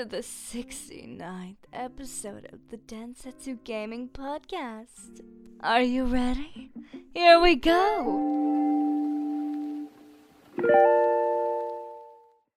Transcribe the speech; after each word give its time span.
to 0.00 0.06
the 0.06 0.22
69th 0.22 1.56
episode 1.74 2.48
of 2.54 2.60
the 2.70 2.78
Densetsu 2.78 3.58
Gaming 3.64 4.08
Podcast. 4.08 5.20
Are 5.60 5.82
you 5.82 6.06
ready? 6.06 6.70
Here 7.12 7.38
we 7.38 7.56
go! 7.56 7.76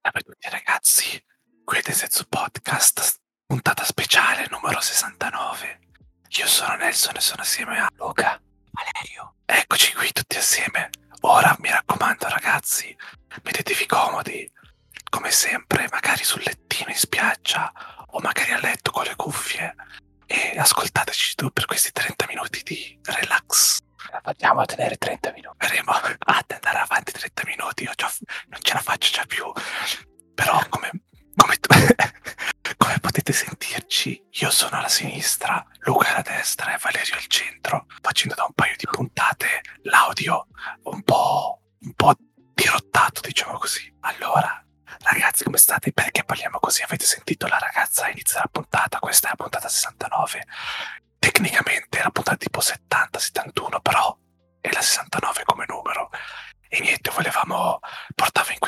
Ciao 0.00 0.12
a 0.14 0.20
tutti 0.22 0.48
ragazzi, 0.48 1.22
qui 1.64 1.76
è 1.76 1.82
Densetsu 1.82 2.28
Podcast, 2.30 3.20
puntata 3.44 3.84
speciale 3.84 4.46
numero 4.50 4.80
69. 4.80 5.80
Io 6.38 6.46
sono 6.46 6.76
Nelson 6.76 7.16
e 7.16 7.20
sono 7.20 7.42
assieme 7.42 7.78
a 7.78 7.92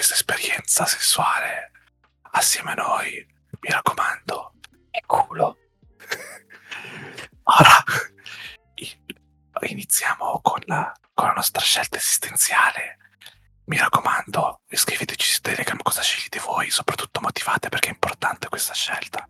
questa 0.07 0.15
esperienza 0.15 0.87
sessuale 0.87 1.73
assieme 2.31 2.71
a 2.71 2.75
noi. 2.75 3.27
Mi 3.59 3.71
raccomando, 3.71 4.53
E 4.91 5.03
culo. 5.05 5.57
Ora 7.43 7.83
iniziamo 9.63 10.41
con 10.43 10.61
la, 10.67 10.95
con 11.13 11.27
la 11.27 11.33
nostra 11.33 11.61
scelta 11.61 11.97
esistenziale. 11.97 12.99
Mi 13.65 13.79
raccomando, 13.79 14.61
iscriveteci 14.69 15.29
su 15.29 15.41
Telegram 15.41 15.79
cosa 15.83 16.03
scegliete 16.03 16.39
voi, 16.39 16.71
soprattutto 16.71 17.21
motivate 17.21 17.69
perché 17.69 17.89
è 17.89 17.93
importante 17.93 18.49
questa 18.49 18.75
scelta. 18.75 19.29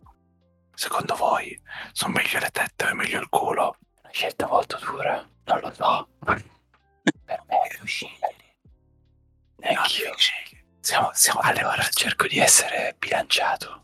Secondo 0.75 1.15
voi 1.17 1.59
sono 1.93 2.13
meglio 2.13 2.39
le 2.39 2.51
tette 2.51 2.85
o 2.85 2.89
è 2.89 2.93
meglio 2.93 3.19
il 3.19 3.31
culo? 3.31 3.79
Una 4.03 4.13
scelta 4.13 4.47
molto 4.47 4.77
dura. 4.77 5.27
Non 5.45 5.61
lo 5.61 5.73
so. 5.73 6.09
Per 6.21 7.45
me 7.47 7.61
è 7.63 7.77
più 7.77 7.87
scegliere. 7.87 8.35
Neanch'io. 9.57 10.11
No. 10.11 10.56
Siamo, 10.87 11.11
siamo 11.15 11.41
Allora 11.41 11.83
cerco 11.91 12.29
di 12.29 12.39
essere 12.39 12.95
bilanciato. 12.97 13.83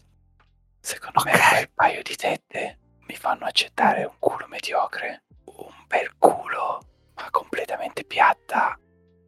Secondo 0.81 1.19
Ok. 1.19 1.27
me 1.27 1.33
quel 1.49 1.71
paio 1.73 2.01
di 2.01 2.15
tette 2.15 2.79
mi 3.09 3.17
fanno 3.17 3.45
accettare 3.45 4.05
un 4.05 4.15
culo 4.21 4.47
mediocre. 4.47 5.25
Un 5.47 5.85
bel 5.89 6.15
culo, 6.17 6.81
ma 7.17 7.29
completamente 7.31 8.05
piatta, 8.05 8.79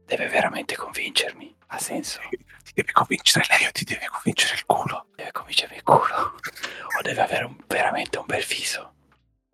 deve 0.06 0.28
veramente 0.28 0.76
convincermi. 0.76 1.52
Ha 1.66 1.78
senso? 1.80 2.20
Ti 2.30 2.72
deve 2.74 2.92
convincere 2.92 3.44
lei 3.48 3.66
o 3.66 3.72
ti 3.72 3.82
deve 3.84 4.06
convincere 4.06 4.54
il 4.54 4.64
culo? 4.66 5.08
Deve 5.16 5.32
convincermi 5.32 5.74
il 5.74 5.82
culo. 5.82 6.34
O 6.96 7.02
deve 7.02 7.22
avere 7.22 7.44
un- 7.44 7.56
veramente 7.66 8.18
un 8.18 8.26
bel 8.26 8.44
viso. 8.44 8.94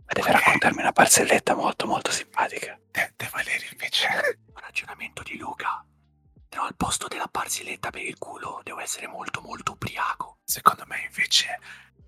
E 0.06 0.12
deve 0.12 0.28
Ok. 0.28 0.34
raccontarmi 0.36 0.80
una 0.82 0.92
barzelletta 0.92 1.54
molto 1.54 1.86
molto 1.86 2.10
simpatica. 2.10 2.78
Te, 2.90 3.14
te 3.16 3.28
Valerio 3.32 3.70
invece. 3.72 4.08
ragionamento 4.60 5.22
di 5.22 5.38
Luca. 5.38 5.82
Però 6.50 6.64
al 6.64 6.76
posto 6.76 7.08
della 7.08 7.28
barzelletta 7.30 7.90
per 7.90 8.02
il 8.02 8.18
culo 8.18 8.60
devo 8.62 8.80
essere 8.80 9.06
molto 9.06 9.40
molto 9.40 9.72
ubriaco. 9.72 10.40
Secondo 10.44 10.84
me 10.86 11.04
invece 11.04 11.58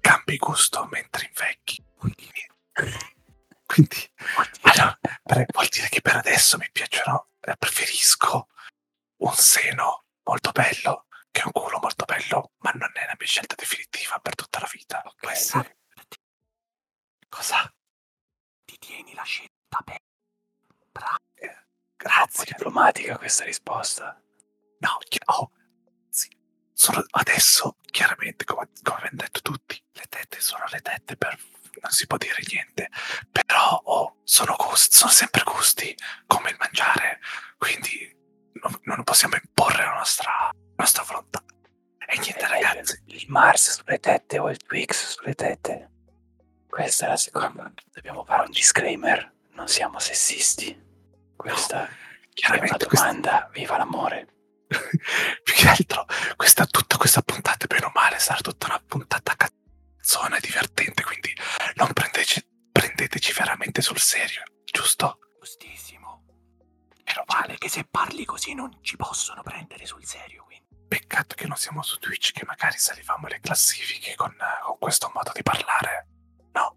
cambi 0.01 0.37
gusto 0.37 0.87
mentre 0.91 1.27
invecchi. 1.27 1.83
Quindi 1.97 2.31
Quindi, 3.65 4.13
allora, 4.63 4.99
per- 5.23 5.47
vuol 5.51 5.67
dire 5.69 5.89
che 5.89 6.03
per 6.03 6.17
adesso 6.17 6.59
mi 6.59 6.69
piacciono, 6.71 7.29
eh, 7.41 7.57
preferisco 7.57 8.49
un 9.19 9.35
seno 9.35 10.05
molto 10.25 10.51
bello 10.53 11.07
che 11.31 11.43
un 11.47 11.53
culo 11.53 11.79
molto 11.81 12.05
bello, 12.05 12.53
ma 12.59 12.71
non 12.73 12.91
è 12.93 13.07
la 13.07 13.15
mia 13.19 13.27
scelta 13.27 13.55
definitiva 13.55 14.19
per 14.19 14.35
tutta 14.35 14.61
la 14.61 14.69
vita. 14.71 15.03
Può 15.17 15.31
essere. 15.31 15.79
Cosa? 17.29 17.73
ti 18.65 18.77
tieni 18.79 19.15
la 19.15 19.23
scelta 19.23 19.81
per 19.85 20.01
Un 20.69 20.91
po' 20.93 21.01
Grazie. 21.97 22.45
diplomatica 22.45 23.17
questa 23.17 23.45
risposta. 23.45 24.21
No, 24.83 24.99
oh, 25.27 25.51
sì. 26.09 26.29
Sono 26.73 27.05
adesso, 27.11 27.77
chiaramente, 27.91 28.45
come, 28.45 28.69
come 28.83 28.97
abbiamo 28.99 29.17
detto 29.17 29.41
tutti, 29.41 29.81
le 29.93 30.05
tette 30.09 30.41
sono 30.41 30.65
le 30.71 30.81
tette 30.81 31.17
per 31.17 31.39
non 31.81 31.91
si 31.91 32.07
può 32.07 32.17
dire 32.17 32.37
niente. 32.51 32.91
Però 33.31 33.81
oh, 33.85 34.17
sono 34.25 34.57
gusti, 34.57 34.97
sono 34.97 35.11
sempre 35.11 35.43
gusti, 35.45 35.97
come 36.27 36.51
il 36.51 36.57
mangiare. 36.59 37.21
Quindi 37.57 38.15
non, 38.55 38.79
non 38.83 39.05
possiamo 39.05 39.37
imporre 39.37 39.85
la 39.85 39.95
nostra, 39.95 40.31
la 40.53 40.75
nostra 40.77 41.03
volontà. 41.05 41.43
E 42.07 42.19
niente, 42.19 42.45
Eh, 42.45 42.49
ragazzi. 42.49 43.03
Il 43.07 43.25
Mars 43.29 43.77
sulle 43.79 43.99
tette 44.01 44.39
o 44.39 44.51
il 44.51 44.59
Twix 44.59 45.15
sulle 45.17 45.35
tette. 45.35 45.91
Questa 46.69 47.07
è 47.07 47.09
la 47.09 47.17
seconda. 47.17 47.73
Dobbiamo 47.93 48.25
fare 48.25 48.45
un 48.45 48.51
disclaimer. 48.51 49.33
Non 49.53 49.69
siamo 49.69 49.99
sessisti. 49.99 50.79
Questa 51.37 51.77
è 51.77 51.81
una 51.81 52.01
Chiaramente, 52.35 52.87
questa, 52.87 53.07
domanda. 53.07 53.49
Viva 53.53 53.77
l'amore. 53.77 54.32
più 55.43 55.55
che 55.55 55.69
altro, 55.69 56.07
questa, 56.37 56.67
tutta 56.67 56.97
questa 56.97 57.23
puntata, 57.23 57.67
bene 57.67 57.87
o 57.87 57.93
male, 57.95 58.19
sarà 58.19 58.41
tutta 58.41 58.67
una 58.67 58.83
puntata 58.87 59.35
cazzona 59.37 60.37
e 60.37 60.41
divertente. 60.41 61.03
Quindi 61.03 61.35
non 61.75 61.93
prendeteci, 61.93 62.45
prendeteci 62.73 63.33
veramente 63.33 63.83
sul 63.83 63.99
serio, 63.99 64.43
giusto? 64.65 65.19
giustissimo. 65.43 66.23
Meno 67.05 67.25
male. 67.27 67.59
che 67.59 67.69
se 67.69 67.85
parli 67.85 68.25
così 68.25 68.55
non 68.55 68.79
ci 68.81 68.97
possono 68.97 69.43
prendere 69.43 69.87
sul 69.87 70.05
serio. 70.05 70.45
Quindi. 70.45 70.67
Peccato 70.89 71.35
che 71.35 71.47
non 71.47 71.57
siamo 71.57 71.83
su 71.83 71.99
Twitch, 71.99 72.33
che 72.33 72.45
magari 72.45 72.79
salivamo 72.79 73.27
le 73.27 73.41
classifiche 73.41 74.15
con, 74.15 74.35
con 74.63 74.79
questo 74.79 75.11
modo 75.15 75.31
di 75.35 75.43
parlare. 75.43 76.07
No, 76.53 76.77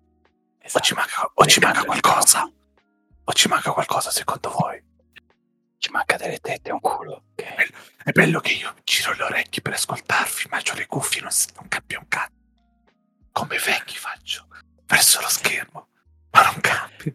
o 0.72 0.80
ci 0.80 0.94
manca, 0.94 1.30
o 1.34 1.46
ci 1.46 1.60
manca 1.60 1.84
qualcosa. 1.84 2.50
O 3.28 3.34
ci 3.34 3.48
manca 3.48 3.72
qualcosa 3.72 4.12
secondo 4.12 4.50
voi? 4.52 4.82
Ci 5.78 5.92
manca 5.92 6.18
delle 6.18 6.40
tette 6.40 6.72
un 6.72 6.80
culo. 6.80 7.24
Ok. 7.32 7.44
È 8.04 8.12
bello 8.12 8.40
che 8.40 8.54
io 8.54 8.74
giro 8.84 9.14
le 9.14 9.24
orecchie 9.24 9.62
per 9.62 9.74
ascoltarvi, 9.74 10.46
ma 10.50 10.58
ho 10.58 10.74
le 10.76 10.86
cuffie 10.88 11.22
non, 11.22 11.32
non 11.56 11.68
cambia 11.68 12.00
un 12.00 12.08
cazzo. 12.08 12.34
Come 13.32 13.58
vecchi 13.60 13.98
faccio, 13.98 14.48
verso 14.86 15.20
lo 15.22 15.28
schermo, 15.30 15.90
ma 16.32 16.44
non 16.44 16.60
cambia. 16.62 17.14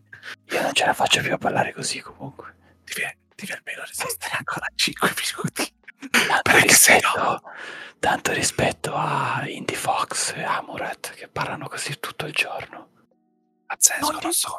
Io 0.50 0.62
non 0.62 0.72
ce 0.75 0.84
la 0.84 0.93
faccio 0.93 1.22
più 1.22 1.32
a 1.32 1.38
parlare 1.38 1.72
così 1.72 2.00
comunque. 2.00 2.56
Devi, 2.84 3.19
devi 3.34 3.53
almeno 3.53 3.82
resistere 3.84 4.37
ancora 4.37 4.66
5 4.75 5.15
minuti. 5.16 5.72
Tanto 6.10 6.41
Perché 6.43 6.66
rispetto, 6.66 7.43
tanto 7.99 8.32
rispetto 8.32 8.94
a 8.94 9.43
Indy 9.47 9.75
Fox 9.75 10.32
e 10.34 10.43
a 10.43 10.62
Murat 10.62 11.12
che 11.15 11.28
parlano 11.28 11.69
così 11.69 11.99
tutto 11.99 12.26
il 12.26 12.32
giorno. 12.32 12.91
Pazzesco, 13.66 14.10
Non 14.10 14.19
non, 14.22 14.31
ti- 14.31 14.37
so. 14.37 14.56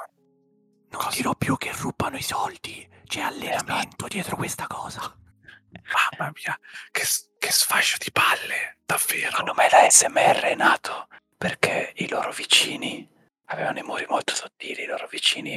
Non 0.92 1.02
Cosa? 1.02 1.16
dirò 1.16 1.36
più 1.36 1.58
che 1.58 1.72
rubano 1.74 2.18
i 2.18 2.22
soldi. 2.22 2.88
C'è 3.06 3.22
allenamento 3.22 4.08
dietro 4.08 4.36
questa 4.36 4.68
cosa. 4.68 5.02
Mamma 6.18 6.32
mia, 6.36 6.58
che, 6.92 7.04
che 7.40 7.52
sfascio 7.52 7.98
di 7.98 8.12
palle, 8.12 8.78
davvero. 8.86 9.30
Secondo 9.32 9.54
me 9.54 9.68
la 9.70 9.90
SMR 9.90 10.40
è 10.42 10.56
nato 10.56 11.08
perché 11.38 11.94
i 11.98 12.08
loro 12.08 12.32
vicini 12.32 13.10
avevano 13.46 13.80
i 13.80 13.84
muri 13.84 14.06
molto 14.08 14.34
sottili, 14.36 14.84
i 14.84 14.86
loro 14.86 15.08
vicini 15.08 15.56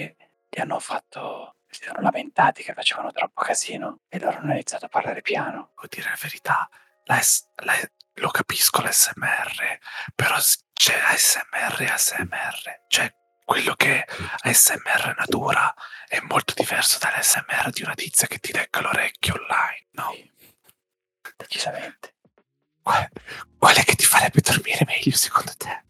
li 0.48 0.60
hanno 0.60 0.78
fatto, 0.80 1.56
si 1.68 1.82
sono 1.84 2.00
lamentati 2.00 2.62
che 2.62 2.72
facevano 2.74 3.10
troppo 3.12 3.42
casino 3.42 4.00
e 4.08 4.18
loro 4.18 4.38
hanno 4.38 4.52
iniziato 4.52 4.86
a 4.86 4.88
parlare 4.88 5.20
piano. 5.20 5.72
Devo 5.74 5.88
dire 5.88 6.08
la 6.10 6.18
verità, 6.20 6.68
la 7.04 7.20
S- 7.20 7.46
la- 7.64 7.90
lo 8.18 8.30
capisco 8.30 8.80
l'SMR, 8.82 9.78
però 10.14 10.36
c'è 10.72 10.94
ASMR 11.00 11.82
e 11.82 11.86
ASMR. 11.86 12.82
Cioè, 12.88 13.12
quello 13.44 13.74
che 13.74 14.04
ASMR 14.40 15.14
natura 15.18 15.72
è 16.08 16.18
molto 16.20 16.54
diverso 16.56 16.98
dall'ASMR 16.98 17.70
di 17.70 17.82
una 17.82 17.94
tizia 17.94 18.26
che 18.26 18.38
ti 18.38 18.52
lecca 18.52 18.80
l'orecchio 18.80 19.34
online, 19.34 19.86
no? 19.92 20.12
Sì. 20.14 20.32
Decisamente. 21.36 22.14
Qual, 22.82 23.08
qual 23.58 23.74
è 23.76 23.84
che 23.84 23.94
ti 23.96 24.04
farebbe 24.04 24.40
dormire 24.40 24.84
meglio 24.86 25.16
secondo 25.16 25.52
te? 25.56 25.82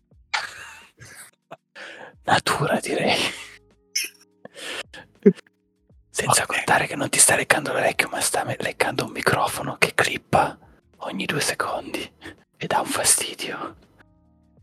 Natura 2.24 2.80
direi. 2.80 3.20
Senza 6.10 6.42
Ok. 6.42 6.46
contare 6.56 6.86
che 6.86 6.96
non 6.96 7.08
ti 7.10 7.18
sta 7.18 7.34
leccando 7.36 7.72
l'orecchio, 7.72 8.08
ma 8.08 8.20
sta 8.20 8.44
leccando 8.58 9.04
un 9.04 9.10
microfono 9.12 9.76
che 9.78 9.94
clippa 9.94 10.56
ogni 10.98 11.24
due 11.26 11.40
secondi 11.40 12.10
e 12.56 12.66
dà 12.66 12.80
un 12.80 12.86
fastidio. 12.86 13.76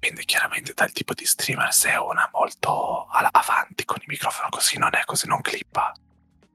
Dipende 0.02 0.26
chiaramente 0.26 0.74
dal 0.74 0.92
tipo 0.92 1.14
di 1.14 1.26
streamer. 1.26 1.72
Se 1.72 1.92
è 1.92 2.00
una 2.00 2.28
molto 2.34 3.06
avanti 3.06 3.86
con 3.86 3.98
il 4.00 4.08
microfono 4.08 4.50
così, 4.50 4.80
non 4.80 4.96
è 4.96 5.04
così, 5.06 5.28
non 5.28 5.42
clippa. 5.42 5.94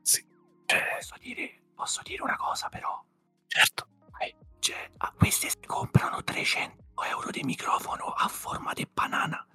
Sì, 0.02 0.26
cioè, 0.66 0.96
Posso 0.96 1.14
dire, 1.20 1.62
posso 1.74 2.02
dire 2.02 2.22
una 2.22 2.36
cosa 2.36 2.68
però? 2.68 3.00
certo. 3.46 3.88
Cioè, 4.58 4.90
a 4.96 5.12
queste 5.16 5.48
si 5.48 5.60
comprano 5.64 6.24
300 6.24 7.04
euro 7.04 7.30
di 7.30 7.44
microfono 7.44 8.06
a 8.06 8.26
forma 8.26 8.72
di 8.72 8.84
banana 8.92 9.46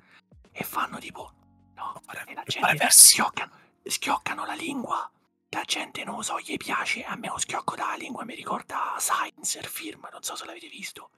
e 0.53 0.63
fanno 0.63 0.99
tipo... 0.99 1.33
No, 1.75 2.01
e 2.25 2.33
la 2.33 2.44
gente 2.45 2.89
schioccano, 2.89 3.51
schioccano 3.83 4.45
la 4.45 4.53
lingua. 4.53 5.11
La 5.49 5.63
gente 5.63 6.05
non 6.05 6.15
lo 6.15 6.21
so, 6.21 6.39
gli 6.39 6.55
piace. 6.55 7.03
A 7.03 7.17
me 7.17 7.27
lo 7.27 7.37
schiocco 7.37 7.75
dalla 7.75 7.95
lingua 7.95 8.23
mi 8.23 8.35
ricorda 8.35 8.95
Science, 8.99 9.59
il 9.59 9.65
film, 9.65 10.07
non 10.09 10.23
so 10.23 10.37
se 10.37 10.45
l'avete 10.45 10.69
visto. 10.69 11.09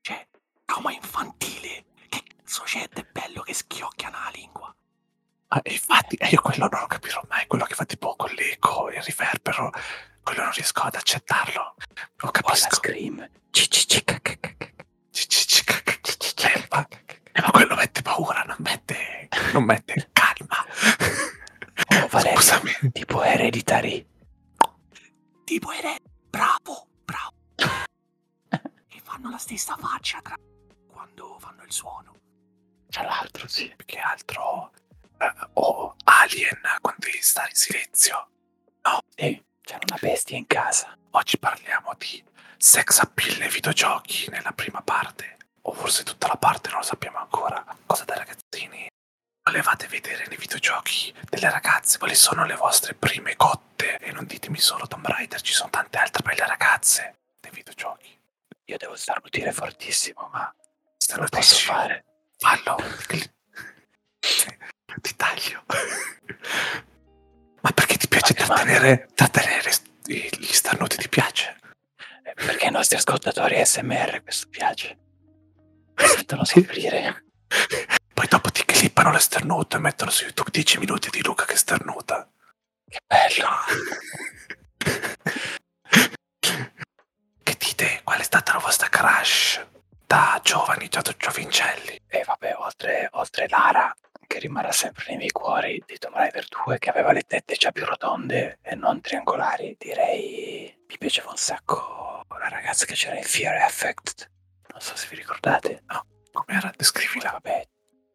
Cioè, 0.00 0.26
come 0.64 0.94
infantile. 0.94 1.84
C'è 2.46 2.88
di 2.92 3.04
bello 3.10 3.42
che 3.42 3.54
schiocchiano 3.54 4.18
la 4.18 4.30
lingua? 4.34 4.74
Ah, 5.48 5.60
infatti, 5.64 6.16
eh, 6.16 6.28
io 6.28 6.40
quello 6.40 6.66
non 6.68 6.80
lo 6.80 6.86
capirò 6.86 7.22
mai, 7.28 7.46
quello 7.46 7.64
che 7.64 7.74
fa 7.74 7.84
tipo 7.84 8.14
con 8.16 8.30
l'eco 8.30 8.90
il 8.90 9.00
riverbero, 9.02 9.70
quello 10.22 10.42
non 10.42 10.52
riesco 10.52 10.80
ad 10.82 10.94
accettarlo. 10.96 11.74
Non 12.22 12.30
capisco. 12.32 12.74
scream? 12.74 13.28
Ci, 13.50 13.68
Eh, 16.44 16.66
ma, 16.70 16.86
eh, 17.32 17.40
ma 17.40 17.50
quello 17.50 17.74
mette 17.76 18.02
paura, 18.02 18.42
non 18.42 18.56
mette, 18.58 19.28
non 19.52 19.64
mette 19.64 20.10
calma. 20.12 20.64
Oh, 22.02 22.06
Valerio, 22.08 22.40
Scusami. 22.40 22.72
tipo 22.92 23.22
Hereditary. 23.22 24.06
Tipo 25.44 25.70
ere... 25.72 25.98
Bravo, 26.30 26.88
bravo. 27.04 27.32
e 28.88 29.00
fanno 29.02 29.30
la 29.30 29.38
stessa 29.38 29.76
faccia 29.76 30.20
tra... 30.22 30.36
quando 30.90 31.36
fanno 31.38 31.62
il 31.62 31.72
suono. 31.72 32.12
Tra 32.94 33.02
l'altro, 33.02 33.48
sì. 33.48 33.72
Più 33.74 33.84
che 33.86 33.98
altro, 33.98 34.70
eh, 35.18 35.32
o 35.54 35.96
Alien, 36.04 36.60
quando 36.80 37.04
devi 37.04 37.20
stare 37.20 37.48
in 37.48 37.56
silenzio. 37.56 38.28
Sì, 39.16 39.44
c'è 39.62 39.78
una 39.88 39.98
bestia 40.00 40.36
in 40.36 40.46
casa. 40.46 40.96
Oggi 41.10 41.36
parliamo 41.36 41.92
di 41.98 42.22
sex 42.56 43.00
appeal 43.00 43.38
nei 43.38 43.48
videogiochi 43.48 44.30
nella 44.30 44.52
prima 44.52 44.80
parte, 44.80 45.38
o 45.62 45.72
forse 45.72 46.04
tutta 46.04 46.28
la 46.28 46.36
parte, 46.36 46.68
non 46.68 46.78
lo 46.78 46.84
sappiamo 46.84 47.18
ancora. 47.18 47.64
Cosa 47.84 48.04
da 48.04 48.14
ragazzini 48.14 48.86
volevate 49.42 49.88
vedere 49.88 50.28
nei 50.28 50.36
videogiochi 50.36 51.12
delle 51.28 51.50
ragazze? 51.50 51.98
Quali 51.98 52.14
sono 52.14 52.44
le 52.46 52.54
vostre 52.54 52.94
prime 52.94 53.34
cotte? 53.34 53.98
E 53.98 54.12
non 54.12 54.24
ditemi 54.24 54.58
solo 54.60 54.86
Tomb 54.86 55.04
Raider, 55.04 55.40
ci 55.40 55.52
sono 55.52 55.70
tante 55.70 55.98
altre 55.98 56.22
belle 56.22 56.46
ragazze 56.46 57.16
nei 57.40 57.50
videogiochi. 57.50 58.16
Io 58.66 58.76
devo 58.76 58.94
starnutire 58.94 59.50
fortissimo, 59.50 60.28
ma 60.32 60.54
Se 60.96 61.16
lo 61.16 61.26
posso 61.28 61.56
fare. 61.56 62.04
Fallo. 62.44 62.76
Ti 65.00 65.16
taglio. 65.16 65.64
Ma 67.62 67.70
perché 67.70 67.96
ti 67.96 68.06
piace 68.06 68.34
Ma 68.38 68.44
trattenere, 68.44 69.08
trattenere 69.14 69.70
gli 70.04 70.52
starnuti? 70.52 70.98
Ti 70.98 71.08
piace? 71.08 71.56
Perché 72.34 72.66
ai 72.66 72.70
nostri 72.70 72.98
ascoltatori 72.98 73.64
SMR 73.64 74.22
questo 74.22 74.48
piace. 74.50 74.98
Sentono 75.96 76.44
soffrire. 76.44 77.24
Poi 78.12 78.26
dopo 78.28 78.50
ti 78.50 78.62
clippano 78.66 79.10
l'esternuto 79.10 79.78
e 79.78 79.80
mettono 79.80 80.10
su 80.10 80.24
YouTube 80.24 80.50
10 80.50 80.78
minuti 80.80 81.08
di 81.08 81.22
Luca 81.22 81.46
che 81.46 81.56
sternuta. 81.56 82.28
Che 82.86 82.98
bello. 83.06 83.48
Che 87.44 87.56
dite? 87.58 88.00
Qual 88.04 88.18
è 88.18 88.22
stata 88.22 88.52
la 88.52 88.58
vostra 88.58 88.88
crush 88.88 89.72
da 90.06 90.40
giovani, 90.42 90.88
da 90.88 91.02
giovincelli? 91.16 92.00
E 92.06 92.22
vabbè, 92.24 92.54
oltre, 92.58 93.08
oltre 93.12 93.48
Lara, 93.48 93.94
che 94.26 94.38
rimarrà 94.38 94.72
sempre 94.72 95.04
nei 95.08 95.16
miei 95.16 95.30
cuori, 95.30 95.82
di 95.86 95.98
Tomb 95.98 96.14
Raider 96.14 96.46
2, 96.48 96.78
che 96.78 96.90
aveva 96.90 97.12
le 97.12 97.22
tette 97.22 97.54
già 97.54 97.70
più 97.72 97.84
rotonde 97.84 98.58
e 98.62 98.74
non 98.74 99.00
triangolari, 99.00 99.76
direi 99.78 100.74
mi 100.86 100.98
piaceva 100.98 101.30
un 101.30 101.36
sacco 101.36 102.24
la 102.44 102.48
ragazza 102.50 102.84
che 102.84 102.94
c'era 102.94 103.16
in 103.16 103.22
Fear 103.22 103.54
Effect. 103.66 104.30
Non 104.70 104.80
so 104.80 104.94
se 104.96 105.06
vi 105.08 105.16
ricordate. 105.16 105.82
Com'era? 106.32 106.68
Poi, 106.68 106.76
Descrivila. 106.76 107.30
vabbè, 107.30 107.66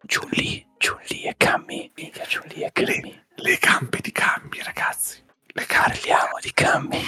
Chun-Li, 0.05 0.67
Chun-Li 0.77 1.23
e 1.23 1.33
Cammy. 1.35 1.91
Minchia, 1.95 2.25
Chun-Li 2.25 2.61
e 2.63 2.71
Cammy. 2.71 3.25
Le 3.35 3.57
gambe 3.57 3.99
di 4.01 4.11
cambi, 4.11 4.61
ragazzi. 4.61 5.23
Le 5.47 5.65
gambe. 5.65 5.89
Parliamo 5.89 6.39
di 6.39 6.51
Cammy. 6.53 7.03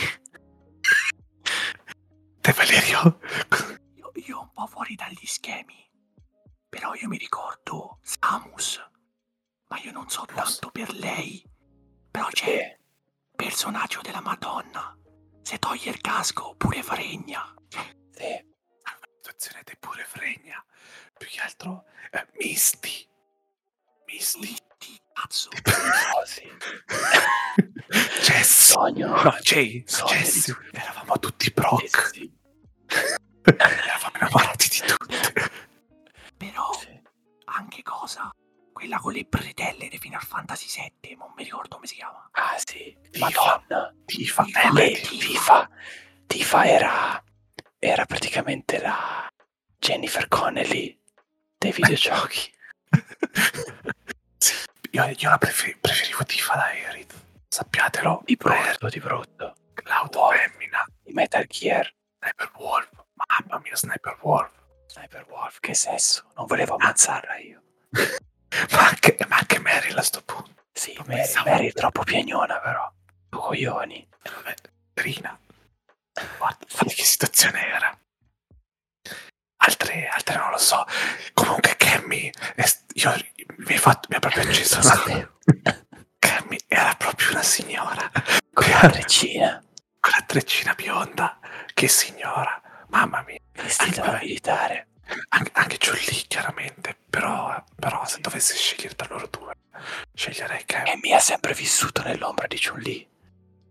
Te 2.41 2.51
Valerio? 2.53 3.19
Io, 4.27 4.41
un 4.41 4.51
po' 4.51 4.67
fuori 4.67 4.95
dagli 4.95 5.25
schemi. 5.25 5.89
Però 6.69 6.93
io 6.93 7.07
mi 7.07 7.17
ricordo 7.17 7.99
Samus. 8.01 8.79
Ma 9.67 9.79
io 9.79 9.91
non 9.91 10.09
so 10.09 10.25
tanto 10.25 10.69
per 10.69 10.93
lei. 10.93 11.43
Però 12.11 12.27
c'è 12.27 12.77
personaggio 13.35 14.01
della 14.01 14.21
Madonna. 14.21 14.95
Se 15.41 15.57
toglie 15.57 15.91
il 15.91 16.01
casco, 16.01 16.55
pure 16.55 16.83
fregna. 16.83 17.53
sì, 18.11 18.45
situazione 19.15 19.63
te 19.63 19.75
pure 19.79 20.03
fregna. 20.03 20.63
Più 21.17 21.27
che 21.27 21.39
altro, 21.39 21.85
eh, 22.11 22.27
Misty. 22.37 23.07
Misty. 24.05 24.55
Ti 24.77 25.01
cazzo. 25.13 25.49
oh, 25.49 26.25
sì. 26.25 26.47
Jess. 28.21 28.71
Sogno. 28.71 29.21
No, 29.23 29.37
Jay. 29.41 29.83
Sogno 29.85 30.11
Jess. 30.13 30.55
Eravamo 30.71 31.17
tutti 31.19 31.45
Sì, 31.45 31.51
Brock. 31.51 32.29
innamorati 34.31 34.69
di 34.69 34.79
tutte. 34.87 35.49
Però 36.37 36.73
Sì. 36.73 36.99
anche 37.45 37.81
cosa? 37.83 38.31
Quella 38.71 38.97
con 38.99 39.13
le 39.13 39.23
bretelle 39.23 39.87
di 39.89 39.97
Final 39.97 40.21
Fantasy 40.23 40.67
VII. 41.01 41.15
Non 41.15 41.33
mi 41.35 41.43
ricordo 41.43 41.75
come 41.75 41.87
si 41.87 41.95
chiama. 41.95 42.27
Ah 42.31 42.55
sì. 42.63 42.95
Madonna. 43.19 43.93
Tifa. 44.05 44.43
Tifa. 44.43 44.61
Eh, 44.61 44.71
Lei, 44.73 44.95
Tifa. 44.95 45.17
Tifa, 45.27 45.69
Tifa 46.25 46.65
era, 46.65 47.23
era 47.77 48.05
praticamente 48.05 48.79
la 48.79 49.27
Jennifer 49.77 50.27
Connelly 50.27 50.99
dei 51.57 51.71
videogiochi. 51.71 52.51
Sì, 54.41 54.55
io, 54.91 55.05
io 55.05 55.29
la 55.29 55.37
prefer- 55.37 55.77
preferivo 55.79 56.23
Tifa 56.23 56.55
da 56.55 56.63
Aerith. 56.65 57.13
Sappiatelo. 57.47 58.23
Di 58.25 58.35
brutto, 58.35 58.87
di 58.89 58.99
brutto. 58.99 59.55
Wow. 59.85 60.31
femmina. 60.31 60.83
Di 61.03 61.13
Metal 61.13 61.45
Gear, 61.45 61.93
Sniper 62.19 62.51
Wolf. 62.55 62.89
Mamma 63.27 63.59
mia, 63.63 63.75
Sniper 63.75 64.17
Wolf. 64.21 64.51
Sniper 64.87 65.25
Wolf, 65.29 65.59
che 65.59 65.73
sesso. 65.73 66.25
Non 66.35 66.45
volevo 66.45 66.75
ammazzarla 66.75 67.37
io. 67.37 67.61
Ma 68.71 68.87
anche, 68.89 69.17
ma 69.29 69.37
anche 69.37 69.59
Meryl 69.59 69.97
a 69.97 70.01
sto 70.01 70.21
punto. 70.23 70.63
Sì, 70.73 70.93
Mary, 71.05 71.21
pensavo. 71.21 71.49
Mary 71.49 71.69
è 71.69 71.71
troppo 71.73 72.03
piagnona 72.03 72.59
però. 72.59 72.91
Tu 73.29 73.37
coglioni. 73.39 74.07
E 74.23 74.29
vabbè, 74.29 74.53
Rina. 74.95 75.39
Guarda, 76.37 76.65
guarda 76.69 76.93
che 76.93 77.03
situazione 77.03 77.65
era. 77.67 77.97
Altre, 79.63 80.07
altre 80.07 80.35
non 80.37 80.49
lo 80.51 80.57
so. 80.57 80.85
Comunque 81.33 81.75
Cammy, 81.77 82.29
io, 82.93 83.15
mi, 83.57 83.75
ha 83.75 83.79
fatto, 83.79 84.07
mi 84.09 84.15
ha 84.15 84.19
proprio 84.19 84.43
acceso 84.43 84.79
una... 84.79 84.83
Sapevo. 84.83 85.37
Cammy 86.19 86.57
era 86.67 86.93
proprio 86.95 87.29
una 87.29 87.43
signora. 87.43 88.11
Con 88.53 88.69
la 88.69 88.89
treccina, 88.91 89.63
Con 89.99 90.11
la 90.13 90.25
treccina 90.25 90.73
bionda. 90.73 91.39
Che 91.73 91.87
signora. 91.87 92.60
Mamma 92.91 93.23
mia. 93.25 93.39
vestita 93.53 94.01
da 94.01 94.19
militare. 94.19 94.87
Anche, 95.29 95.51
anche 95.53 95.77
Giulì, 95.77 96.23
chiaramente. 96.27 96.97
Però, 97.09 97.63
però 97.75 98.05
se 98.05 98.19
dovessi 98.19 98.55
scegliere 98.55 98.95
tra 98.95 99.07
loro 99.09 99.27
due, 99.27 99.53
sceglierei 100.13 100.63
Cammy. 100.65 100.91
Cammy 100.91 101.13
ha 101.13 101.19
sempre 101.19 101.53
vissuto 101.53 102.03
nell'ombra 102.03 102.47
di 102.47 102.59
Chun-Li. 102.59 103.09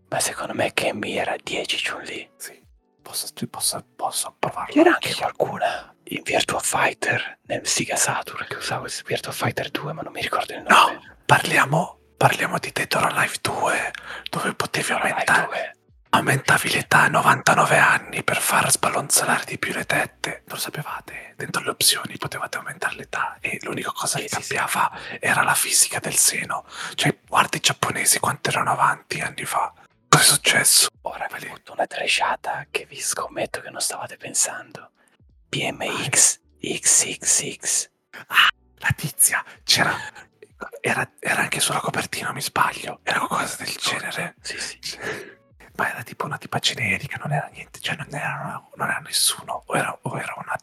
Ma 0.09 0.19
secondo 0.19 0.53
me 0.53 0.73
Cammy 0.73 1.15
era 1.15 1.35
10 1.41 1.89
Chun-Li. 1.89 2.29
Sì. 2.35 2.59
Posso, 3.01 3.27
posso, 3.49 3.85
posso 3.95 4.35
provarlo. 4.37 4.73
C'era 4.73 4.93
anche 4.93 5.13
qualcuna 5.15 5.95
in 6.05 6.21
Virtua 6.23 6.59
Fighter 6.59 7.39
nel 7.43 7.65
Sega 7.65 7.95
Saturn 7.95 8.45
che 8.47 8.55
usava 8.55 8.85
il 8.85 8.93
Virtua 9.05 9.31
Fighter 9.31 9.69
2, 9.69 9.93
ma 9.93 10.01
non 10.01 10.11
mi 10.13 10.21
ricordo 10.21 10.53
il 10.53 10.63
nome. 10.67 10.93
No, 10.93 11.15
parliamo, 11.25 11.99
parliamo 12.17 12.57
di 12.59 12.71
Dead 12.71 12.93
or 12.95 13.05
Alive 13.05 13.37
2, 13.41 13.91
dove 14.29 14.53
potevi 14.53 14.91
Ormai 14.91 15.11
aumentare. 15.11 15.75
Aumentavi 16.13 16.69
l'età 16.71 17.03
a 17.03 17.07
99 17.07 17.77
anni 17.77 18.23
per 18.23 18.41
far 18.41 18.69
sballonzolare 18.69 19.45
di 19.45 19.57
più 19.57 19.73
le 19.73 19.85
tette. 19.85 20.43
Non 20.45 20.55
lo 20.55 20.61
sapevate? 20.61 21.33
Dentro 21.37 21.63
le 21.63 21.69
opzioni 21.71 22.17
potevate 22.17 22.57
aumentare 22.57 22.95
l'età 22.95 23.37
e 23.39 23.59
l'unica 23.61 23.91
cosa 23.91 24.17
Sì, 24.17 24.23
che 24.23 24.29
sì, 24.29 24.41
sì. 24.41 24.53
cambiava 24.53 24.91
era 25.19 25.43
la 25.43 25.53
fisica 25.53 25.99
del 25.99 26.15
seno. 26.15 26.65
Cioè, 26.95 27.17
guarda 27.27 27.57
i 27.57 27.61
giapponesi 27.61 28.19
quanto 28.19 28.49
erano 28.49 28.71
avanti 28.71 29.19
anni 29.21 29.45
fa. 29.45 29.73
Cosa 30.07 30.23
è 30.23 30.27
successo? 30.27 30.89
Ora 31.03 31.27
vi 31.37 31.47
butto 31.47 31.73
una 31.73 31.87
tresciata 31.87 32.65
che 32.69 32.85
vi 32.85 32.99
scommetto 32.99 33.61
che 33.61 33.69
non 33.69 33.79
stavate 33.81 34.17
pensando. 34.17 34.91
BMX 35.47 36.39
XXX. 36.59 37.89
La 38.77 38.91
tizia 38.95 39.43
c'era... 39.63 39.95
Era, 40.79 41.09
era 41.19 41.41
anche 41.41 41.59
sulla 41.59 41.79
copertina, 41.79 42.31
mi 42.33 42.41
sbaglio. 42.41 42.99
Era 43.03 43.19
qualcosa 43.19 43.63
del 43.63 43.75
genere. 43.75 44.35
Sì, 44.41 44.59
sì. 44.59 44.79
Ma 45.75 45.89
era 45.89 46.03
tipo 46.03 46.25
una 46.25 46.37
tipa 46.37 46.59
generica, 46.59 47.17
non 47.17 47.31
era 47.31 47.47
niente, 47.47 47.79
cioè 47.79 47.95
non 47.95 48.07
era, 48.13 48.61
non 48.75 48.89
era 48.89 48.99
nessuno, 48.99 49.63
o 49.65 49.75
era, 49.75 49.97
o 50.01 50.17
era 50.17 50.33
una, 50.37 50.55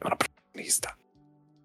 una 0.00 0.16
protagonista. 0.16 0.96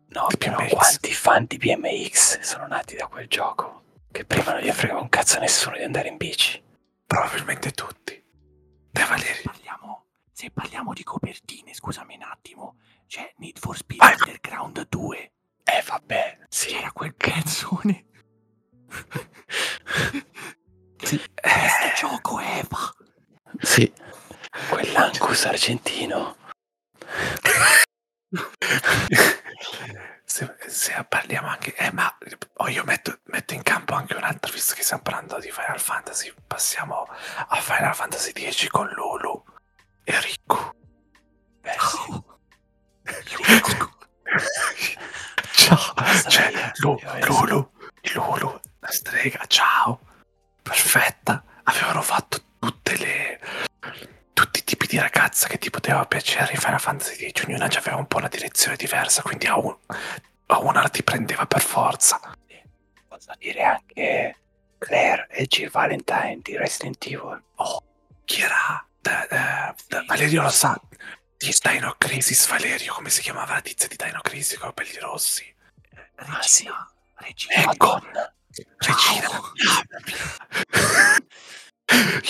No, 0.10 0.27
però 0.38 0.58
BMX. 0.58 0.72
quanti 0.74 1.13
fan 1.13 1.46
di 1.46 1.58
BMX 1.58 2.39
sono 2.39 2.68
nati 2.68 2.96
da 2.96 3.08
quel 3.08 3.27
gioco? 3.27 3.84
Che 4.12 4.25
prima 4.25 4.53
non 4.53 4.62
gli 4.62 4.72
fregava 4.72 5.01
un 5.01 5.10
cazzo 5.10 5.38
a 5.38 5.41
nessuno 5.41 5.77
di 5.77 5.84
andare 5.84 6.08
in 6.10 6.18
bici. 6.18 6.62
Probabilmente 7.06 7.72
tutti. 7.72 8.22
Dai 8.91 9.08
Valerio. 9.08 9.41
Parliamo, 9.44 10.06
se 10.32 10.50
parliamo 10.51 10.94
di 10.94 11.03
copertine, 11.03 11.74
scusami 11.74 12.15
un 12.15 12.24
attimo, 12.24 12.77
c'è 13.08 13.34
Need 13.38 13.60
for 13.60 13.77
Speed 13.77 14.00
Vai. 14.00 14.13
Underground 14.13 14.88
2. 14.89 15.32
Eh 15.63 15.84
vabbè, 15.86 16.39
sì. 16.50 16.70
C'era 16.70 16.91
quel 16.91 17.13
pezzone. 17.15 18.06
Eh, 22.00 22.08
gioco 22.08 22.39
Eva. 22.39 22.94
Sì. 23.60 23.91
Quell'Ancus 24.70 25.46
argentino. 25.46 26.38
se, 30.24 30.56
se 30.68 31.06
parliamo 31.10 31.50
anche... 31.50 31.75
Eh, 31.75 31.91
ma 31.91 32.18
oh, 32.53 32.70
io 32.70 32.86
metto, 32.86 33.20
metto 33.25 33.53
in 33.53 33.63
campo 33.63 33.96
anche 33.96 34.15
un 34.15 34.24
altro, 34.24 34.53
visto 34.53 34.75
che 34.75 34.84
stiamo 34.84 35.03
parlando 35.03 35.39
di 35.39 35.51
Final 35.51 35.82
Fantasy. 35.82 36.34
Passiamo 36.48 37.06
a 37.48 37.56
Final 37.60 37.94
Fantasy 37.94 38.32
X 38.32 38.68
con 38.68 38.88
Lulu 38.88 39.44
e 40.06 40.22
Riku. 40.22 40.72
Beh, 41.60 41.75
sì. 41.77 42.12
Oh. 42.12 42.24
Ciao, 45.51 45.94
cioè, 46.29 46.72
Lulu, 46.77 47.72
Lulu, 48.13 48.60
la 48.79 48.88
strega, 48.88 49.44
ciao, 49.48 50.00
perfetta. 50.62 51.44
Avevano 51.69 52.01
fatto 52.01 52.39
tutte 52.59 52.97
le, 52.97 53.39
tutti 54.33 54.59
i 54.59 54.63
tipi 54.63 54.88
di 54.88 54.97
ragazza 54.97 55.47
che 55.47 55.57
ti 55.57 55.69
poteva 55.69 56.05
piacere 56.05 56.53
in 56.53 56.59
Final 56.59 56.79
Fantasy 56.79 57.29
X, 57.31 57.43
ognuna 57.45 57.65
aveva 57.65 57.95
un 57.97 58.07
po' 58.07 58.17
una 58.17 58.27
direzione 58.27 58.75
diversa, 58.75 59.21
quindi 59.21 59.45
a, 59.47 59.57
un- 59.57 59.77
a 60.47 60.59
una 60.59 60.88
ti 60.89 61.03
prendeva 61.03 61.45
per 61.45 61.61
forza. 61.61 62.19
Posso 63.07 63.31
dire 63.38 63.63
anche 63.63 64.35
Claire 64.77 65.27
e 65.29 65.45
Jill 65.45 65.69
Valentine 65.69 66.39
di 66.41 66.57
Resident 66.57 67.05
Evil. 67.05 67.43
Chi 68.25 68.41
era? 68.41 68.83
Da- 69.01 69.25
da- 69.29 69.75
da- 69.88 70.03
Valerio 70.07 70.41
lo 70.43 70.49
sa. 70.49 70.79
Di 71.38 71.55
Dino 71.61 71.95
Crisis, 71.97 72.47
Valerio, 72.47 72.93
come 72.93 73.09
si 73.09 73.21
chiamava 73.21 73.53
la 73.55 73.61
tizia 73.61 73.88
di 73.88 73.95
Dino 73.95 74.19
Crisis 74.21 74.57
con 74.57 74.69
i 74.69 74.73
capelli 74.73 74.99
rossi? 74.99 75.55
Ah, 76.15 76.41
sì. 76.41 76.63
Regina. 76.65 76.91
Regina. 77.15 77.53
Ecco. 77.71 77.88
Madonna. 77.88 78.33
Regina. 78.77 79.29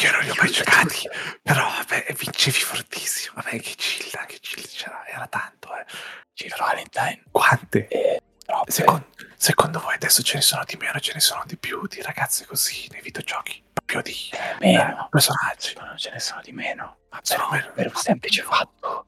Io 0.01 0.11
non 0.11 0.21
li 0.21 0.29
ho 0.29 0.35
mai 0.37 0.51
giocati, 0.51 1.07
però 1.41 1.63
vabbè, 1.67 2.13
vincevi 2.17 2.59
fortissimo. 2.59 3.35
Vabbè, 3.41 3.59
che 3.59 3.75
Gilda, 3.75 4.25
che 4.25 4.37
Gilda 4.41 4.67
c'era, 4.69 5.07
era 5.07 5.27
tanto, 5.27 5.75
eh. 5.77 5.85
Jill 6.33 6.55
Valentine. 6.57 7.23
Quante? 7.31 7.87
E 7.87 8.21
troppe. 8.45 8.71
Secondo, 8.71 9.07
secondo 9.35 9.79
voi 9.79 9.95
adesso 9.95 10.23
ce 10.23 10.35
ne 10.35 10.41
sono 10.41 10.63
di 10.65 10.77
meno, 10.77 10.99
ce 10.99 11.13
ne 11.13 11.19
sono 11.19 11.43
di 11.45 11.57
più 11.57 11.85
di 11.87 12.01
ragazze 12.01 12.45
così 12.45 12.87
nei 12.91 13.01
videogiochi? 13.01 13.61
Proprio 13.73 14.01
di 14.01 14.15
Eh, 14.31 14.37
eh, 14.37 14.55
meno. 14.59 15.07
personaggi. 15.09 15.73
Ma 15.77 15.85
non 15.85 15.97
ce 15.97 16.11
ne 16.11 16.19
sono 16.19 16.41
di 16.41 16.51
meno. 16.53 16.99
Ma 17.09 17.19
Sono 17.23 17.47
però 17.49 17.61
meno. 17.61 17.73
per 17.73 17.87
un 17.87 17.95
semplice 17.95 18.43
fatto 18.43 19.07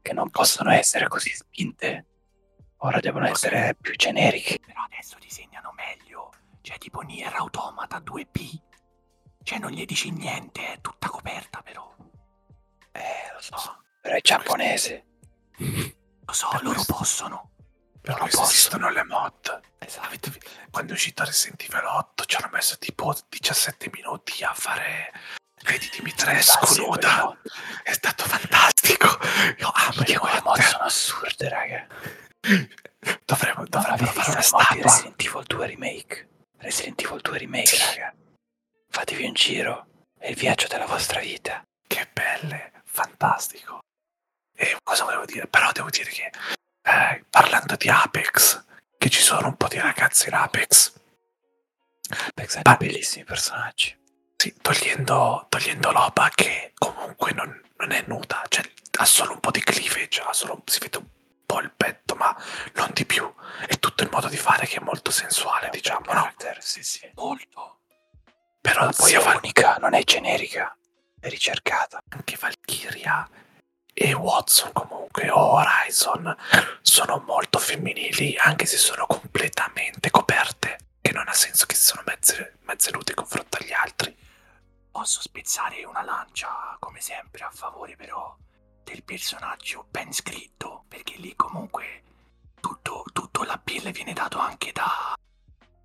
che 0.00 0.12
non 0.14 0.30
possono 0.30 0.70
essere 0.70 1.08
così 1.08 1.30
spinte. 1.34 2.06
Ora 2.78 2.98
devono 3.00 3.26
essere 3.28 3.76
più 3.80 3.94
generiche. 3.94 4.58
Però 4.64 4.82
adesso 4.84 5.16
disegnano 5.20 5.72
meglio. 5.76 6.30
C'è 6.62 6.78
tipo 6.78 7.00
Nier 7.00 7.34
Automata 7.34 7.98
2P. 7.98 8.60
Cioè 9.42 9.58
non 9.58 9.70
gli 9.72 9.84
dici 9.84 10.10
niente, 10.10 10.72
è 10.74 10.80
tutta 10.80 11.08
coperta 11.08 11.60
però. 11.62 11.92
Eh, 12.92 13.32
lo 13.34 13.40
so. 13.40 13.82
Però 14.00 14.14
è 14.16 14.20
giapponese. 14.20 15.04
Lo 16.24 16.32
so, 16.32 16.48
Per 16.50 16.62
loro 16.62 16.74
questo- 16.76 16.94
possono. 16.94 17.50
Per 18.00 18.10
Non 18.10 18.20
questo 18.20 18.38
posso. 18.40 18.52
esistono 18.52 18.90
le 18.90 19.04
mod. 19.04 19.60
Esatto. 19.78 20.30
Quando 20.70 20.92
è 20.92 20.94
uscito 20.94 21.24
Resident 21.24 21.60
Evil 21.62 21.84
8 21.84 22.24
ci 22.24 22.36
hanno 22.36 22.48
messo 22.52 22.78
tipo 22.78 23.12
17 23.28 23.90
minuti 23.92 24.42
a 24.44 24.52
fare 24.54 25.12
vedi 25.64 25.88
Dimitrescu 25.92 26.80
nuda. 26.80 27.36
È 27.82 27.92
stato 27.92 28.24
fantastico. 28.24 29.06
Io 29.58 29.70
amo 29.72 29.92
Perché 29.96 30.12
le 30.12 30.18
quelle 30.18 30.40
mod. 30.42 30.60
sono 30.60 30.84
assurde, 30.84 31.48
raga. 31.48 31.86
Dovremmo, 33.24 33.64
dovremmo 33.66 34.06
fare 34.06 34.30
una 34.30 34.40
statua. 34.42 34.82
Resident 34.82 35.22
Evil 35.24 35.42
2 35.44 35.66
Remake? 35.66 36.28
Resident 36.62 37.00
Evil 37.02 37.20
2 37.20 37.38
Remake, 37.38 37.76
raga. 37.78 38.14
Fatevi 38.88 39.24
un 39.24 39.32
giro. 39.34 39.86
È 40.18 40.28
il 40.28 40.36
viaggio 40.36 40.68
della 40.68 40.86
vostra 40.86 41.20
vita. 41.20 41.62
Che 41.86 42.08
belle, 42.12 42.72
fantastico. 42.84 43.80
E 44.54 44.76
cosa 44.82 45.04
volevo 45.04 45.24
dire? 45.24 45.46
Però 45.48 45.72
devo 45.72 45.90
dire 45.90 46.10
che 46.10 46.30
eh, 46.82 47.24
parlando 47.28 47.74
di 47.76 47.88
Apex, 47.88 48.64
che 48.96 49.08
ci 49.10 49.20
sono 49.20 49.48
un 49.48 49.56
po' 49.56 49.68
di 49.68 49.78
ragazzi 49.78 50.28
in 50.28 50.34
Apex, 50.34 50.92
Apex 52.28 52.60
Ah. 52.62 52.74
bellissimi 52.76 53.24
personaggi. 53.24 53.96
sì, 54.36 54.54
togliendo, 54.60 55.46
togliendo 55.48 55.90
Loba 55.92 56.28
che 56.34 56.72
comunque 56.74 57.32
non, 57.32 57.60
non 57.76 57.90
è 57.92 58.04
nuda, 58.06 58.44
cioè 58.48 58.64
ha 58.98 59.04
solo 59.04 59.32
un 59.32 59.40
po' 59.40 59.50
di 59.50 59.62
cleavage, 59.62 60.20
ha 60.20 60.32
solo, 60.32 60.62
si 60.66 60.78
vede 60.80 60.98
un 60.98 61.06
po' 61.52 61.60
il 61.60 61.72
petto, 61.76 62.14
ma 62.14 62.34
non 62.74 62.90
di 62.94 63.04
più. 63.04 63.30
È 63.66 63.78
tutto 63.78 64.02
il 64.02 64.08
modo 64.10 64.28
di 64.28 64.38
fare 64.38 64.66
che 64.66 64.76
è 64.76 64.82
molto 64.82 65.10
sensuale, 65.10 65.68
diciamo, 65.70 66.12
no? 66.12 66.32
Sì, 66.60 66.82
sì. 66.82 67.10
Molto. 67.14 67.80
Però 68.60 68.88
poi 68.96 69.08
sia 69.08 69.20
è 69.20 69.24
Val- 69.24 69.36
unica, 69.36 69.76
non 69.76 69.92
è 69.92 70.02
generica. 70.02 70.74
È 71.20 71.28
ricercata. 71.28 72.02
anche 72.08 72.36
Valkyria 72.40 73.28
e 73.94 74.12
Watson 74.14 74.72
comunque 74.72 75.28
o 75.30 75.52
Horizon 75.52 76.34
sono 76.80 77.22
molto 77.26 77.58
femminili 77.58 78.36
anche 78.38 78.64
se 78.64 78.78
sono 78.78 79.04
completamente 79.06 80.10
coperte 80.10 80.78
che 81.02 81.12
non 81.12 81.28
ha 81.28 81.34
senso 81.34 81.66
che 81.66 81.74
siano 81.74 82.02
mezze, 82.06 82.56
mezze 82.62 82.90
nude 82.90 83.10
in 83.10 83.16
confronto 83.16 83.58
agli 83.60 83.72
altri 83.72 84.16
Posso 84.90 85.20
spezzare 85.20 85.84
una 85.84 86.02
lancia, 86.02 86.76
come 86.78 87.00
sempre, 87.00 87.44
a 87.44 87.50
favore 87.50 87.96
però 87.96 88.36
del 88.84 89.02
personaggio 89.02 89.86
ben 89.90 90.12
scritto, 90.12 90.84
perché 90.88 91.16
lì 91.16 91.34
comunque 91.36 92.02
tutto, 92.60 93.04
tutto 93.12 93.42
l'appeal 93.44 93.90
viene 93.92 94.12
dato 94.12 94.38
anche 94.38 94.72
da, 94.72 95.14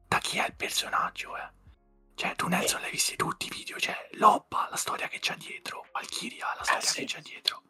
da 0.07 0.17
chi 0.19 0.37
è 0.37 0.45
il 0.45 0.55
personaggio, 0.55 1.35
eh. 1.37 1.55
Cioè, 2.15 2.35
tu 2.35 2.47
Nelson 2.47 2.81
l'hai 2.81 2.89
visti 2.89 3.15
tutti 3.15 3.45
i 3.45 3.49
video, 3.49 3.79
cioè, 3.79 4.09
Loppa, 4.13 4.67
la 4.71 4.75
storia 4.75 5.07
che 5.07 5.19
c'è 5.19 5.35
dietro, 5.35 5.85
Valkyria, 5.91 6.47
la 6.57 6.63
storia 6.63 6.81
sì. 6.81 6.99
che 6.99 7.05
c'è 7.05 7.21
dietro. 7.21 7.61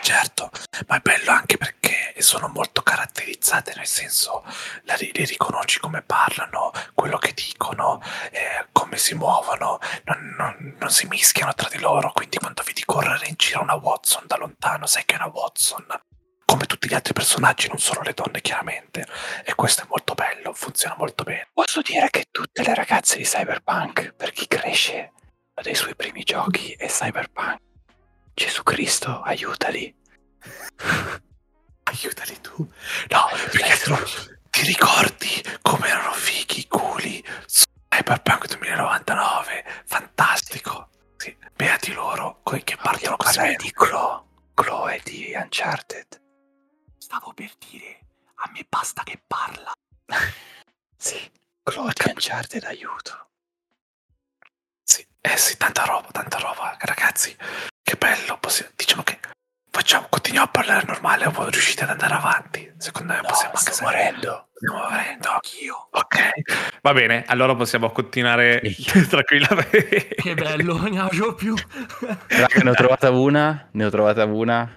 Certo 0.00 0.50
ma 0.88 0.96
è 0.96 1.00
bello 1.00 1.30
anche 1.30 1.56
perché 1.56 2.14
sono 2.18 2.48
molto 2.48 2.82
caratterizzate 2.82 3.72
nel 3.76 3.86
senso 3.86 4.44
le 4.82 4.96
riconosci 5.24 5.78
come 5.78 6.02
parlano 6.02 6.72
quello 6.94 7.16
che 7.18 7.32
dicono 7.32 8.00
eh, 8.30 8.66
come 8.72 8.96
si 8.96 9.14
muovono 9.14 9.78
non, 10.04 10.34
non- 10.36 10.76
non 10.78 10.90
si 10.90 11.06
mischiano 11.06 11.54
tra 11.54 11.68
di 11.68 11.78
loro 11.78 12.12
quindi 12.12 12.38
quando 12.38 12.62
vedi 12.64 12.82
correre 12.84 13.26
in 13.28 13.34
giro 13.36 13.62
una 13.62 13.74
Watson 13.76 14.24
da 14.26 14.36
lontano 14.36 14.86
sai 14.86 15.04
che 15.04 15.14
è 15.14 15.16
una 15.18 15.30
Watson. 15.32 15.86
Come 16.44 16.66
tutti 16.66 16.88
gli 16.88 16.94
altri 16.94 17.12
personaggi 17.12 17.68
non 17.68 17.78
solo 17.78 18.02
le 18.02 18.12
donne 18.14 18.40
chiaramente. 18.40 19.06
E 19.44 19.54
questo 19.54 19.82
è 19.82 19.86
molto 19.88 20.14
bello 20.14 20.52
funziona 20.52 20.94
molto 20.96 21.24
bene. 21.24 21.48
Posso 21.52 21.80
dire 21.82 22.08
che 22.10 22.26
tutte 22.30 22.62
le 22.62 22.74
ragazze 22.74 23.16
di 23.16 23.24
Cyberpunk, 23.24 24.12
per 24.14 24.30
chi 24.32 24.46
cresce, 24.46 25.12
dei 25.62 25.74
suoi 25.74 25.94
primi 25.96 26.22
giochi 26.22 26.72
è 26.72 26.86
Cyberpunk. 26.86 27.58
Gesù 28.34 28.62
Cristo, 28.62 29.20
aiutali. 29.22 29.94
aiutali 31.84 32.40
tu 32.40 32.56
no 33.10 33.28
perché 33.52 33.76
tu 33.84 33.94
ti 34.50 34.62
ricordi 34.62 35.42
come 35.62 35.88
erano 35.88 36.12
fighi 36.12 36.60
i 36.60 36.66
culi 36.66 37.22
su 37.46 37.64
Cyberpunk 37.88 38.46
2099 38.46 39.64
fantastico 39.84 40.88
sì, 41.16 41.36
beati 41.54 41.92
loro 41.92 42.40
che 42.42 42.76
partono 42.76 43.16
così 43.16 43.36
parlare 43.36 43.56
di 43.56 43.70
Chloe. 43.72 44.22
Chloe 44.54 45.00
di 45.04 45.32
Uncharted. 45.34 46.20
stavo 46.98 47.32
per 47.32 47.52
dire, 47.58 48.00
a 48.36 48.50
me 48.52 48.64
basta 48.68 49.02
che 49.02 49.20
parla. 49.26 49.72
Sì. 50.96 51.30
Chloe 51.62 51.92
di 51.92 52.10
Uncharted, 52.10 52.64
aiuto. 52.64 53.28
Sì, 54.82 55.06
eh 55.20 55.36
sì, 55.36 55.56
tanta 55.58 55.84
roba, 55.84 56.08
tanta 56.10 56.38
roba, 56.38 56.76
ragazzi. 56.80 57.36
Che 57.84 57.96
bello. 57.98 58.38
possi- 58.40 58.64
diciamo 58.74 59.02
che 59.02 59.18
facciamo, 59.70 60.06
continuiamo 60.08 60.46
a 60.46 60.50
parlare 60.50 60.86
normale 60.86 61.26
o 61.26 61.48
riuscite 61.50 61.82
ad 61.84 61.90
andare 61.90 62.14
avanti? 62.14 62.72
Secondo 62.78 63.12
me 63.12 63.20
No, 63.20 63.28
possiamo 63.28 63.52
anche 63.56 63.72
se- 63.72 63.82
morendo. 63.84 64.48
Stiamo 64.54 64.78
morendo. 64.88 65.28
Anch'io. 65.28 65.88
Ok, 65.90 66.18
va 66.80 66.92
bene, 66.94 67.24
allora 67.26 67.54
possiamo 67.54 67.90
continuare 67.90 68.62
tranquillamente. 69.10 70.08
Che 70.16 70.34
bello, 70.34 70.80
ne 70.88 71.00
ho 71.00 71.34
più. 71.34 71.54
Raga, 72.28 72.62
ne 72.62 72.70
ho 72.70 72.74
trovata 72.74 73.10
una, 73.10 73.68
ne 73.72 73.84
ho 73.84 73.90
trovata 73.90 74.24
una 74.24 74.74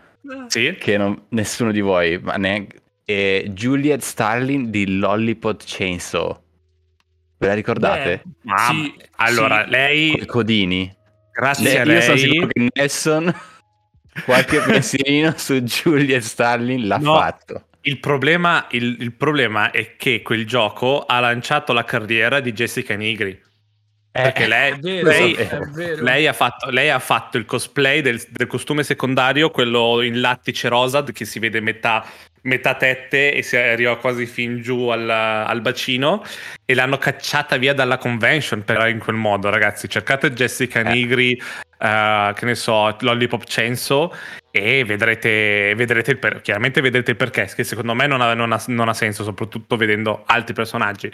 Sì? 0.48 0.76
che 0.78 0.98
non- 0.98 1.28
nessuno 1.30 1.72
di 1.72 1.80
voi, 1.82 2.20
ma 2.20 2.34
neanche... 2.36 2.82
È 3.08 3.46
Juliet 3.48 4.02
Starling 4.02 4.66
di 4.68 4.98
Lollipop 4.98 5.62
Chainsaw. 5.66 6.44
Ve 7.38 7.48
la 7.48 7.54
ricordate? 7.54 8.22
Beh, 8.26 8.52
Ah, 8.52 8.68
sì, 8.68 8.94
allora, 9.16 9.64
sì. 9.64 9.70
lei, 9.70 10.26
codini. 10.26 10.94
Grazie 11.40 11.80
a 11.80 11.84
Lei- 11.86 11.96
io 11.96 12.02
sono 12.02 12.16
lei, 12.16 12.24
sicuro 12.30 12.48
che 12.48 12.68
Nelson 12.74 13.36
qualche 14.26 14.60
pensierino 14.62 15.34
su 15.38 15.54
Juliet 15.62 16.22
Starling 16.22 16.86
l'ha 16.86 16.98
No. 16.98 17.16
fatto. 17.16 17.66
il 17.82 18.00
problema, 18.00 18.68
il, 18.72 18.98
il 19.00 19.14
problema 19.14 19.72
è 19.72 19.96
che 19.96 20.22
quel 20.22 20.46
gioco 20.46 21.06
ha 21.06 21.20
lanciato 21.20 21.72
la 21.74 21.84
carriera 21.84 22.40
di 22.40 22.52
Jessica 22.54 22.96
Nigri. 22.96 23.40
Perché 24.12 24.46
Eh, 24.46 24.48
lei, 24.48 24.72
È 24.72 24.78
vero, 24.80 25.08
lei- 25.08 26.02
lei 26.02 26.28
ha, 26.28 26.34
fatto, 26.34 26.72
lei 26.72 26.90
ha 26.90 26.98
fatto 26.98 27.38
il 27.38 27.46
cosplay 27.46 28.02
del, 28.02 28.20
del 28.30 28.48
costume 28.48 28.82
secondario, 28.84 29.52
quello 29.52 30.02
in 30.02 30.20
lattice 30.20 30.68
rosa, 30.70 31.04
che 31.04 31.24
si 31.24 31.38
vede 31.38 31.60
metà, 31.62 32.04
metà 32.48 32.76
tette 32.76 33.34
e 33.34 33.42
si 33.44 33.56
arriva 33.56 33.98
quasi 33.98 34.26
fin 34.26 34.62
giù 34.62 34.88
al, 34.88 35.08
al 35.10 35.62
bacino. 35.62 36.24
E 36.66 36.74
l'hanno 36.74 36.98
cacciata 36.98 37.58
via 37.58 37.74
dalla 37.74 37.98
convention 37.98 38.64
per 38.64 38.88
in 38.88 39.00
quel 39.00 39.16
modo, 39.16 39.50
ragazzi. 39.50 39.88
Cercate 39.88 40.32
Jessica 40.34 40.80
Eh. 40.80 40.84
Nigri, 40.92 41.42
eh, 41.80 42.32
che 42.36 42.46
ne 42.46 42.56
so, 42.56 42.96
Lollipop 43.00 43.44
Censo 43.44 44.14
e 44.52 44.84
vedrete, 44.84 45.74
vedrete 45.76 46.12
il 46.12 46.18
per- 46.18 46.42
chiaramente 46.42 46.82
vedrete 46.82 47.12
il 47.12 47.18
perché, 47.18 47.50
che 47.56 47.64
secondo 47.64 47.94
me 47.94 48.08
non 48.08 48.22
ha, 48.22 48.34
non 48.34 48.52
ha- 48.52 48.64
non 48.68 48.90
ha 48.90 48.94
senso, 48.94 49.24
soprattutto 49.24 49.76
vedendo 49.78 50.24
altri 50.26 50.54
personaggi. 50.54 51.12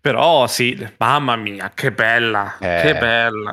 Però 0.00 0.46
sì, 0.46 0.86
mamma 0.98 1.34
mia, 1.34 1.72
che 1.74 1.90
bella, 1.90 2.56
Eh. 2.60 2.80
che 2.82 2.94
bella. 2.94 3.52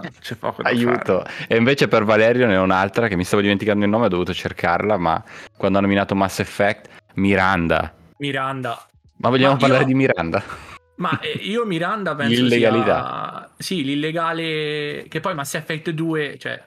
Aiuto. 0.61 1.25
E 1.47 1.55
invece 1.55 1.87
per 1.87 2.03
Valerio 2.03 2.45
ne 2.45 2.57
ho 2.57 2.63
un'altra 2.63 3.07
che 3.07 3.15
mi 3.15 3.23
stavo 3.23 3.41
dimenticando 3.41 3.83
il 3.85 3.89
nome, 3.89 4.05
ho 4.05 4.09
dovuto 4.09 4.35
cercarla, 4.35 4.97
ma 4.97 5.23
quando 5.57 5.79
hanno 5.79 5.87
nominato 5.87 6.13
Mass 6.15 6.39
Effect, 6.39 6.89
Miranda. 7.15 7.93
Miranda. 8.17 8.87
Ma 9.17 9.29
vogliamo 9.29 9.53
Ma 9.53 9.59
parlare 9.59 9.81
io- 9.81 9.87
di 9.87 9.93
Miranda? 9.93 10.43
Ma 10.95 11.19
eh, 11.19 11.29
io 11.41 11.65
Miranda 11.65 12.15
penso 12.15 12.41
L'illegalità. 12.41 13.49
sia... 13.57 13.65
Sì, 13.77 13.83
l'illegale... 13.83 15.05
Che 15.09 15.19
poi 15.19 15.33
Mass 15.33 15.55
Effect 15.55 15.89
2, 15.89 16.37
cioè... 16.37 16.63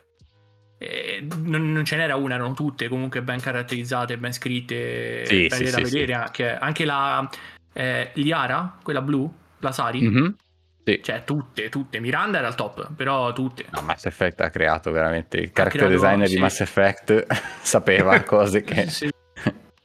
eh, 0.79 1.27
non, 1.43 1.73
non 1.73 1.85
ce 1.85 1.97
n'era 1.97 2.17
una, 2.17 2.35
erano 2.35 2.53
tutte 2.55 2.89
comunque 2.89 3.23
ben 3.23 3.41
caratterizzate, 3.41 4.19
ben 4.19 4.33
scritte, 4.33 5.25
Sì, 5.27 5.47
belle 5.47 5.67
sì, 5.67 5.71
da 5.81 5.85
sì, 5.87 5.93
vedere. 5.95 6.13
Anche, 6.15 6.57
anche 6.57 6.85
la 6.85 7.29
eh, 7.73 8.11
Liara, 8.15 8.79
quella 8.83 9.01
blu, 9.03 9.33
la 9.61 9.73
Sari, 9.73 10.03
Mhm. 10.03 10.37
Sì. 10.85 11.01
cioè 11.03 11.25
tutte, 11.25 11.69
tutte. 11.69 11.99
Miranda 11.99 12.39
era 12.39 12.47
al 12.47 12.55
top, 12.55 12.93
però 12.95 13.33
tutte. 13.33 13.65
No, 13.73 13.81
Mass 13.83 14.05
Effect 14.07 14.41
ha 14.41 14.51
creato 14.51 14.91
veramente 14.93 15.37
il 15.39 15.51
character 15.51 15.87
creato- 15.87 16.01
designer 16.03 16.29
di 16.29 16.35
sì. 16.35 16.41
Mass 16.41 16.61
Effect 16.61 17.27
sapeva 17.63 18.23
cose 18.25 18.63
che 18.63 18.89
Sì. 18.89 19.11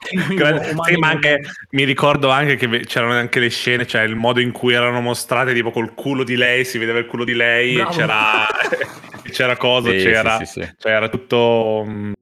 Sì, 0.03 0.98
ma 0.98 1.10
anche, 1.10 1.39
mi 1.72 1.84
ricordo 1.84 2.29
anche 2.29 2.55
che 2.55 2.79
c'erano 2.86 3.13
anche 3.13 3.39
le 3.39 3.50
scene, 3.50 3.86
cioè 3.86 4.01
il 4.01 4.15
modo 4.15 4.39
in 4.39 4.51
cui 4.51 4.74
erano 4.74 5.00
mostrate, 5.00 5.53
tipo 5.53 5.72
col 5.72 5.93
culo 5.93 6.24
di 6.24 6.36
lei, 6.36 6.65
si 6.65 6.77
vedeva 6.79 6.98
il 7.00 7.05
culo 7.05 7.24
di 7.24 7.34
lei, 7.36 7.77
e 7.77 7.86
c'era, 7.88 8.46
c'era 9.31 9.55
cosa, 9.58 9.91
Sì, 9.91 9.98
c'era, 9.98 10.38
sì, 10.39 10.46
sì, 10.46 10.62
sì. 10.63 10.74
cioè 10.77 10.91
era 10.93 11.08
tutto, 11.08 11.84
mh, 11.86 12.13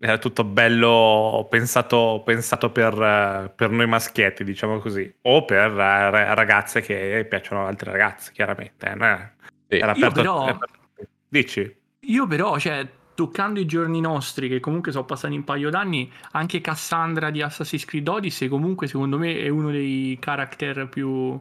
era 0.00 0.18
tutto 0.18 0.42
bello 0.44 1.46
pensato, 1.50 2.22
pensato 2.24 2.70
per, 2.70 3.52
per 3.54 3.70
noi 3.70 3.86
maschietti, 3.86 4.42
diciamo 4.42 4.78
così, 4.78 5.12
o 5.22 5.44
per 5.44 5.70
ra- 5.70 6.32
ragazze 6.34 6.80
che 6.80 7.26
piacciono 7.28 7.60
ad 7.62 7.68
altre 7.68 7.90
ragazze, 7.92 8.32
chiaramente. 8.32 8.86
eh, 8.86 8.90
era- 8.90 9.32
era 9.68 9.92
Io 9.94 10.06
aperto- 10.06 10.12
però- 10.14 10.42
era 10.44 10.52
aperto- 10.52 10.80
Dici? 11.28 11.76
Io 12.00 12.26
però, 12.26 12.58
cioè, 12.58 12.86
toccando 13.14 13.60
i 13.60 13.66
giorni 13.66 14.00
nostri, 14.00 14.48
che 14.48 14.60
comunque 14.60 14.92
sono 14.92 15.04
passati 15.04 15.34
un 15.34 15.44
paio 15.44 15.70
d'anni, 15.70 16.10
anche 16.32 16.60
Cassandra 16.60 17.30
di 17.30 17.42
Assassin's 17.42 17.84
Creed 17.84 18.08
Odyssey 18.08 18.48
comunque 18.48 18.86
secondo 18.86 19.18
me 19.18 19.38
è 19.38 19.48
uno 19.48 19.70
dei 19.70 20.16
character 20.20 20.88
più, 20.88 21.38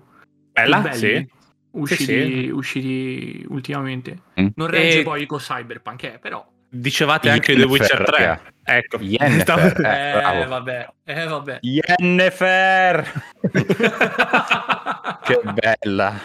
Bella? 0.51 0.81
più 0.81 0.89
belli 0.89 0.97
Sì. 1.17 1.29
usciti, 1.71 2.03
Sì, 2.03 2.05
sì. 2.43 2.49
usciti 2.49 3.45
ultimamente. 3.49 4.21
Mm. 4.39 4.47
Non 4.55 4.67
regge 4.67 4.99
E- 4.99 5.03
poi 5.03 5.25
con 5.25 5.39
Cyberpunk, 5.39 6.03
eh, 6.03 6.19
però... 6.21 6.45
Dicevate 6.73 7.29
anche 7.29 7.53
The 7.53 7.63
Witcher 7.63 7.99
Yennefer, 7.99 8.15
3. 8.15 8.25
raga. 8.25 8.41
Ecco. 8.63 8.97
Yennefer, 9.01 9.81
Eh, 9.85 10.41
Eh, 10.41 10.45
vabbè, 10.45 10.87
eh, 11.03 11.25
vabbè. 11.25 11.59
Yennefer! 11.61 13.23
che 15.23 15.39
bella. 15.53 16.19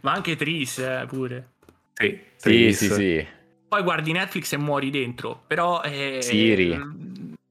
Ma 0.00 0.12
anche 0.12 0.36
Tris, 0.36 0.78
eh, 0.78 1.04
pure. 1.06 1.50
Sì, 1.92 2.18
Sì, 2.36 2.48
Tris. 2.48 2.76
sì, 2.78 2.88
sì. 2.94 3.26
Poi 3.72 3.82
guardi 3.82 4.12
Netflix 4.12 4.52
e 4.52 4.58
muori 4.58 4.90
dentro, 4.90 5.44
però... 5.46 5.80
Eh, 5.80 6.18
Siri. 6.20 6.78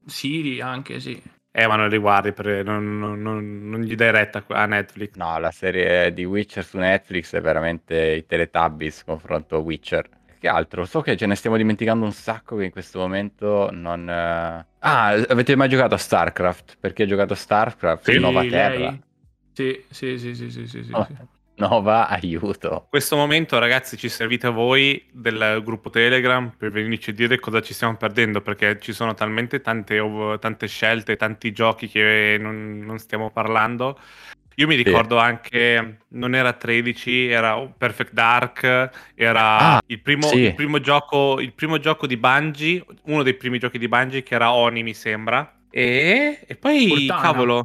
Siri 0.06 0.60
anche, 0.60 1.00
sì. 1.00 1.20
Eh, 1.50 1.66
ma 1.66 1.74
non 1.74 1.88
li 1.88 1.98
guardi, 1.98 2.32
perché 2.32 2.62
non, 2.62 2.96
non- 2.96 3.20
non- 3.20 3.68
non 3.68 3.80
gli 3.80 3.96
dai 3.96 4.12
retta 4.12 4.44
a 4.46 4.66
Netflix. 4.66 5.14
No, 5.16 5.36
la 5.40 5.50
serie 5.50 6.12
di 6.12 6.24
Witcher 6.24 6.64
su 6.64 6.78
Netflix 6.78 7.34
è 7.34 7.40
veramente 7.40 8.12
i 8.12 8.24
Teletubbies 8.24 9.02
confronto 9.02 9.56
a 9.56 9.58
Witcher. 9.58 10.08
Che 10.38 10.46
altro? 10.46 10.84
So 10.84 11.00
che 11.00 11.16
ce 11.16 11.26
ne 11.26 11.34
stiamo 11.34 11.56
dimenticando 11.56 12.04
un 12.04 12.12
sacco 12.12 12.54
che 12.56 12.66
in 12.66 12.70
questo 12.70 13.00
momento 13.00 13.70
non... 13.72 14.08
eh, 14.08 14.66
Ah, 14.78 15.08
avete 15.08 15.56
mai 15.56 15.68
giocato 15.68 15.94
a 15.94 15.98
StarCraft? 15.98 16.76
Perché 16.78 17.02
ha 17.02 17.06
giocato 17.06 17.32
a 17.32 17.36
StarCraft? 17.36 18.04
Sì, 18.04 18.20
Nuova 18.20 18.42
lei- 18.42 18.48
Terra. 18.48 18.96
Sì, 19.54 19.84
sì, 19.90 20.18
sì, 20.18 20.34
sì, 20.36 20.50
sì, 20.52 20.66
sì, 20.68 20.84
sì, 20.84 20.92
Oh. 20.92 21.04
sì. 21.04 21.14
Nova, 21.54 22.08
aiuto. 22.08 22.70
In 22.72 22.88
questo 22.88 23.14
momento, 23.16 23.58
ragazzi, 23.58 23.96
ci 23.96 24.08
servite 24.08 24.48
voi 24.48 25.04
del 25.12 25.60
gruppo 25.62 25.90
Telegram 25.90 26.52
per 26.56 26.70
venirci 26.70 27.10
a 27.10 27.12
dire 27.12 27.38
cosa 27.38 27.60
ci 27.60 27.74
stiamo 27.74 27.96
perdendo, 27.96 28.40
perché 28.40 28.78
ci 28.80 28.92
sono 28.92 29.14
talmente 29.14 29.60
tante, 29.60 29.98
ov- 30.00 30.38
tante 30.38 30.66
scelte, 30.66 31.16
tanti 31.16 31.52
giochi 31.52 31.88
che 31.88 32.36
non, 32.40 32.78
non 32.78 32.98
stiamo 32.98 33.30
parlando. 33.30 33.98
Io 34.56 34.66
mi 34.66 34.74
ricordo 34.74 35.16
anche, 35.18 35.98
non 36.08 36.34
era 36.34 36.52
13, 36.52 37.28
era 37.28 37.58
Perfect 37.58 38.12
Dark, 38.12 38.90
era 39.14 39.58
Ah, 39.58 39.80
il, 39.86 40.00
primo, 40.00 40.26
sì. 40.26 40.40
il 40.40 40.54
primo 40.54 40.78
gioco, 40.80 41.38
il 41.40 41.52
primo 41.54 41.78
gioco 41.78 42.06
di 42.06 42.16
Bungie, 42.16 42.84
uno 43.04 43.22
dei 43.22 43.34
primi 43.34 43.58
giochi 43.58 43.78
di 43.78 43.88
Bungie 43.88 44.22
che 44.22 44.34
era 44.34 44.52
Oni, 44.52 44.82
mi 44.82 44.92
sembra. 44.94 45.54
E, 45.70 46.40
e 46.46 46.56
poi, 46.56 46.88
Cortana. 46.88 47.20
cavolo, 47.22 47.64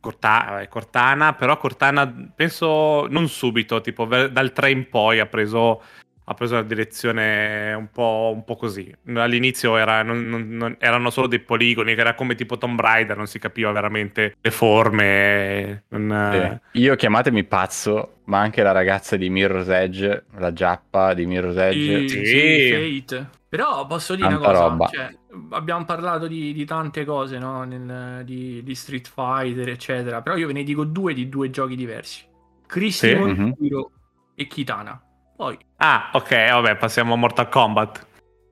Corta- 0.00 0.66
Cortana, 0.68 1.34
però 1.34 1.56
Cortana 1.56 2.30
penso 2.34 3.06
non 3.08 3.28
subito, 3.28 3.80
tipo 3.80 4.04
dal 4.04 4.52
3 4.52 4.70
in 4.70 4.88
poi 4.88 5.18
ha 5.20 5.26
preso, 5.26 5.82
ha 6.28 6.34
preso 6.34 6.54
una 6.54 6.62
direzione 6.64 7.72
un 7.74 7.88
po', 7.90 8.32
un 8.34 8.42
po' 8.44 8.56
così. 8.56 8.92
All'inizio 9.14 9.76
era- 9.76 10.02
non- 10.02 10.28
non- 10.28 10.48
non- 10.48 10.76
erano 10.80 11.10
solo 11.10 11.28
dei 11.28 11.38
poligoni, 11.38 11.94
che 11.94 12.00
era 12.00 12.14
come 12.14 12.34
tipo 12.34 12.58
Tomb 12.58 12.80
Raider, 12.80 13.16
non 13.16 13.26
si 13.28 13.38
capiva 13.38 13.70
veramente 13.72 14.36
le 14.40 14.50
forme. 14.50 15.84
non- 15.88 16.60
Sì. 16.72 16.80
Io 16.80 16.96
chiamatemi 16.96 17.44
pazzo, 17.44 18.18
ma 18.24 18.40
anche 18.40 18.62
la 18.62 18.72
ragazza 18.72 19.16
di 19.16 19.30
Mirror's 19.30 19.68
Edge, 19.68 20.24
la 20.38 20.52
giappa 20.52 21.14
di 21.14 21.26
Mirror's 21.26 21.56
Edge. 21.56 22.08
Sì, 22.08 22.24
Sì. 22.26 23.00
Fate. 23.06 23.28
Però 23.48 23.86
posso 23.86 24.16
dire 24.16 24.26
una 24.26 24.38
Tanta 24.38 24.50
cosa, 24.52 24.68
roba. 24.68 24.86
cioè, 24.88 25.16
abbiamo 25.50 25.84
parlato 25.84 26.26
di, 26.26 26.52
di 26.52 26.64
tante 26.64 27.04
cose, 27.04 27.38
no? 27.38 27.62
Nel- 27.62 28.24
di, 28.24 28.62
di 28.64 28.74
Street 28.74 29.08
Fighter, 29.08 29.68
eccetera. 29.68 30.20
Però 30.22 30.36
io 30.36 30.48
ve 30.48 30.52
ne 30.54 30.64
dico 30.64 30.84
due 30.84 31.14
di 31.14 31.28
due 31.28 31.50
giochi 31.50 31.76
diversi. 31.76 32.24
Cristimo 32.66 33.26
Sì, 33.26 33.40
mhm. 33.40 33.54
Hero 33.62 33.90
e 34.34 34.46
Kitana. 34.48 35.00
Poi, 35.36 35.56
Ah, 35.76 36.10
ok, 36.14 36.30
vabbè, 36.52 36.76
passiamo 36.76 37.14
a 37.14 37.16
Mortal 37.16 37.48
Kombat. 37.48 38.06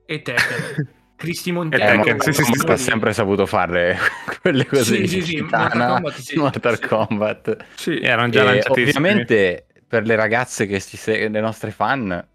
e 0.05 0.21
Tekken. 0.21 0.93
Cristi 1.15 1.49
Eh, 1.49 1.53
Eh, 1.53 1.55
Montero. 1.55 1.95
Mortal 1.95 2.33
sì, 2.33 2.43
sì, 2.43 2.53
sì, 2.53 2.67
ha 2.71 2.75
sempre 2.77 3.13
saputo 3.13 3.45
fare 3.45 3.97
quelle 4.41 4.65
cose 4.65 4.83
Sì, 4.83 5.01
di 5.01 5.07
sì, 5.07 5.21
sì, 5.21 5.41
Mortal 5.41 5.71
Kombat, 5.87 6.13
sì, 6.19 6.37
Mortal 6.37 6.75
sì. 6.75 6.87
Kombat. 6.87 7.57
Sì. 7.75 7.99
Erano 7.99 8.29
già 8.29 8.53
E 8.53 8.63
ovviamente 8.67 9.65
per 9.87 10.05
le 10.05 10.15
ragazze 10.15 10.65
che 10.67 10.79
ci 10.81 10.97
se- 10.97 11.27
le 11.29 11.39
nostre 11.39 11.71
fan 11.71 12.27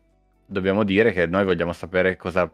dobbiamo 0.46 0.82
dire 0.82 1.12
che 1.12 1.26
noi 1.26 1.44
vogliamo 1.44 1.72
sapere 1.72 2.16
cosa 2.16 2.50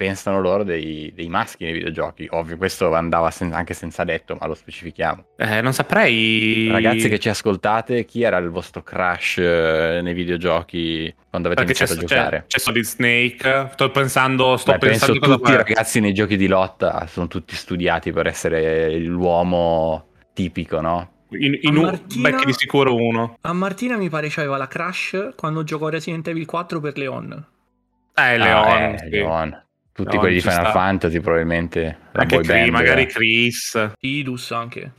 pensano 0.00 0.40
loro 0.40 0.64
dei, 0.64 1.12
dei 1.14 1.28
maschi 1.28 1.64
nei 1.64 1.74
videogiochi. 1.74 2.26
Ovvio, 2.30 2.56
questo 2.56 2.94
andava 2.94 3.30
sen- 3.30 3.52
anche 3.52 3.74
senza 3.74 4.02
detto, 4.02 4.34
ma 4.40 4.46
lo 4.46 4.54
specifichiamo. 4.54 5.26
Eh, 5.36 5.60
non 5.60 5.74
saprei. 5.74 6.70
Ragazzi 6.70 7.10
che 7.10 7.18
ci 7.18 7.28
ascoltate, 7.28 8.06
chi 8.06 8.22
era 8.22 8.38
il 8.38 8.48
vostro 8.48 8.82
crush 8.82 9.36
eh, 9.36 10.00
nei 10.02 10.14
videogiochi 10.14 11.14
quando 11.28 11.48
avete 11.48 11.66
Perché 11.66 11.84
c'è, 11.84 11.92
iniziato 11.92 11.92
a 11.92 12.08
c'è, 12.08 12.14
giocare? 12.14 12.44
c'è 12.46 12.58
Solid 12.58 12.84
Snake. 12.84 13.68
Sto 13.74 13.90
pensando, 13.90 14.56
sto 14.56 14.72
Beh, 14.72 14.78
pensando 14.78 15.18
penso 15.18 15.36
tutti 15.36 15.50
i 15.50 15.56
ragazzi 15.56 16.00
nei 16.00 16.14
giochi 16.14 16.38
di 16.38 16.46
lotta 16.46 17.06
sono 17.06 17.28
tutti 17.28 17.54
studiati 17.54 18.10
per 18.10 18.26
essere 18.26 18.96
l'uomo 19.00 20.12
tipico, 20.32 20.80
no? 20.80 21.10
In, 21.32 21.58
in 21.60 21.76
un, 21.76 21.84
Martina- 21.84 22.42
di 22.42 22.52
sicuro 22.54 22.94
uno. 22.96 23.36
A 23.42 23.52
Martina 23.52 23.98
mi 23.98 24.08
pare 24.08 24.28
c'aveva 24.30 24.56
la 24.56 24.66
crash 24.66 25.34
quando 25.36 25.62
giocò 25.62 25.90
Resident 25.90 26.26
Evil 26.26 26.46
4 26.46 26.80
per 26.80 26.96
Leon. 26.96 27.46
Eh, 28.14 28.38
Leon. 28.38 28.66
Ah, 28.66 28.80
eh, 28.80 28.98
sì. 28.98 29.10
Leon. 29.10 29.68
Tutti 30.02 30.12
Leon 30.12 30.20
quelli 30.22 30.34
di 30.36 30.40
Final 30.40 30.64
sta. 30.64 30.70
Fantasy 30.72 31.20
probabilmente. 31.20 31.98
Anche 32.12 32.36
boy 32.36 32.44
Chris, 32.44 32.56
band. 32.56 32.70
magari 32.70 33.06
Chris, 33.06 33.90
Tidus 33.98 34.50
anche. 34.52 34.92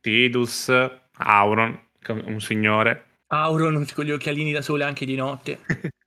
Tidus, 0.00 0.70
Auron, 1.18 1.80
un 2.08 2.40
signore. 2.40 3.04
Auron 3.28 3.86
con 3.94 4.04
gli 4.04 4.10
occhialini 4.12 4.52
da 4.52 4.60
sole 4.62 4.84
anche 4.84 5.06
di 5.06 5.16
notte. 5.16 5.60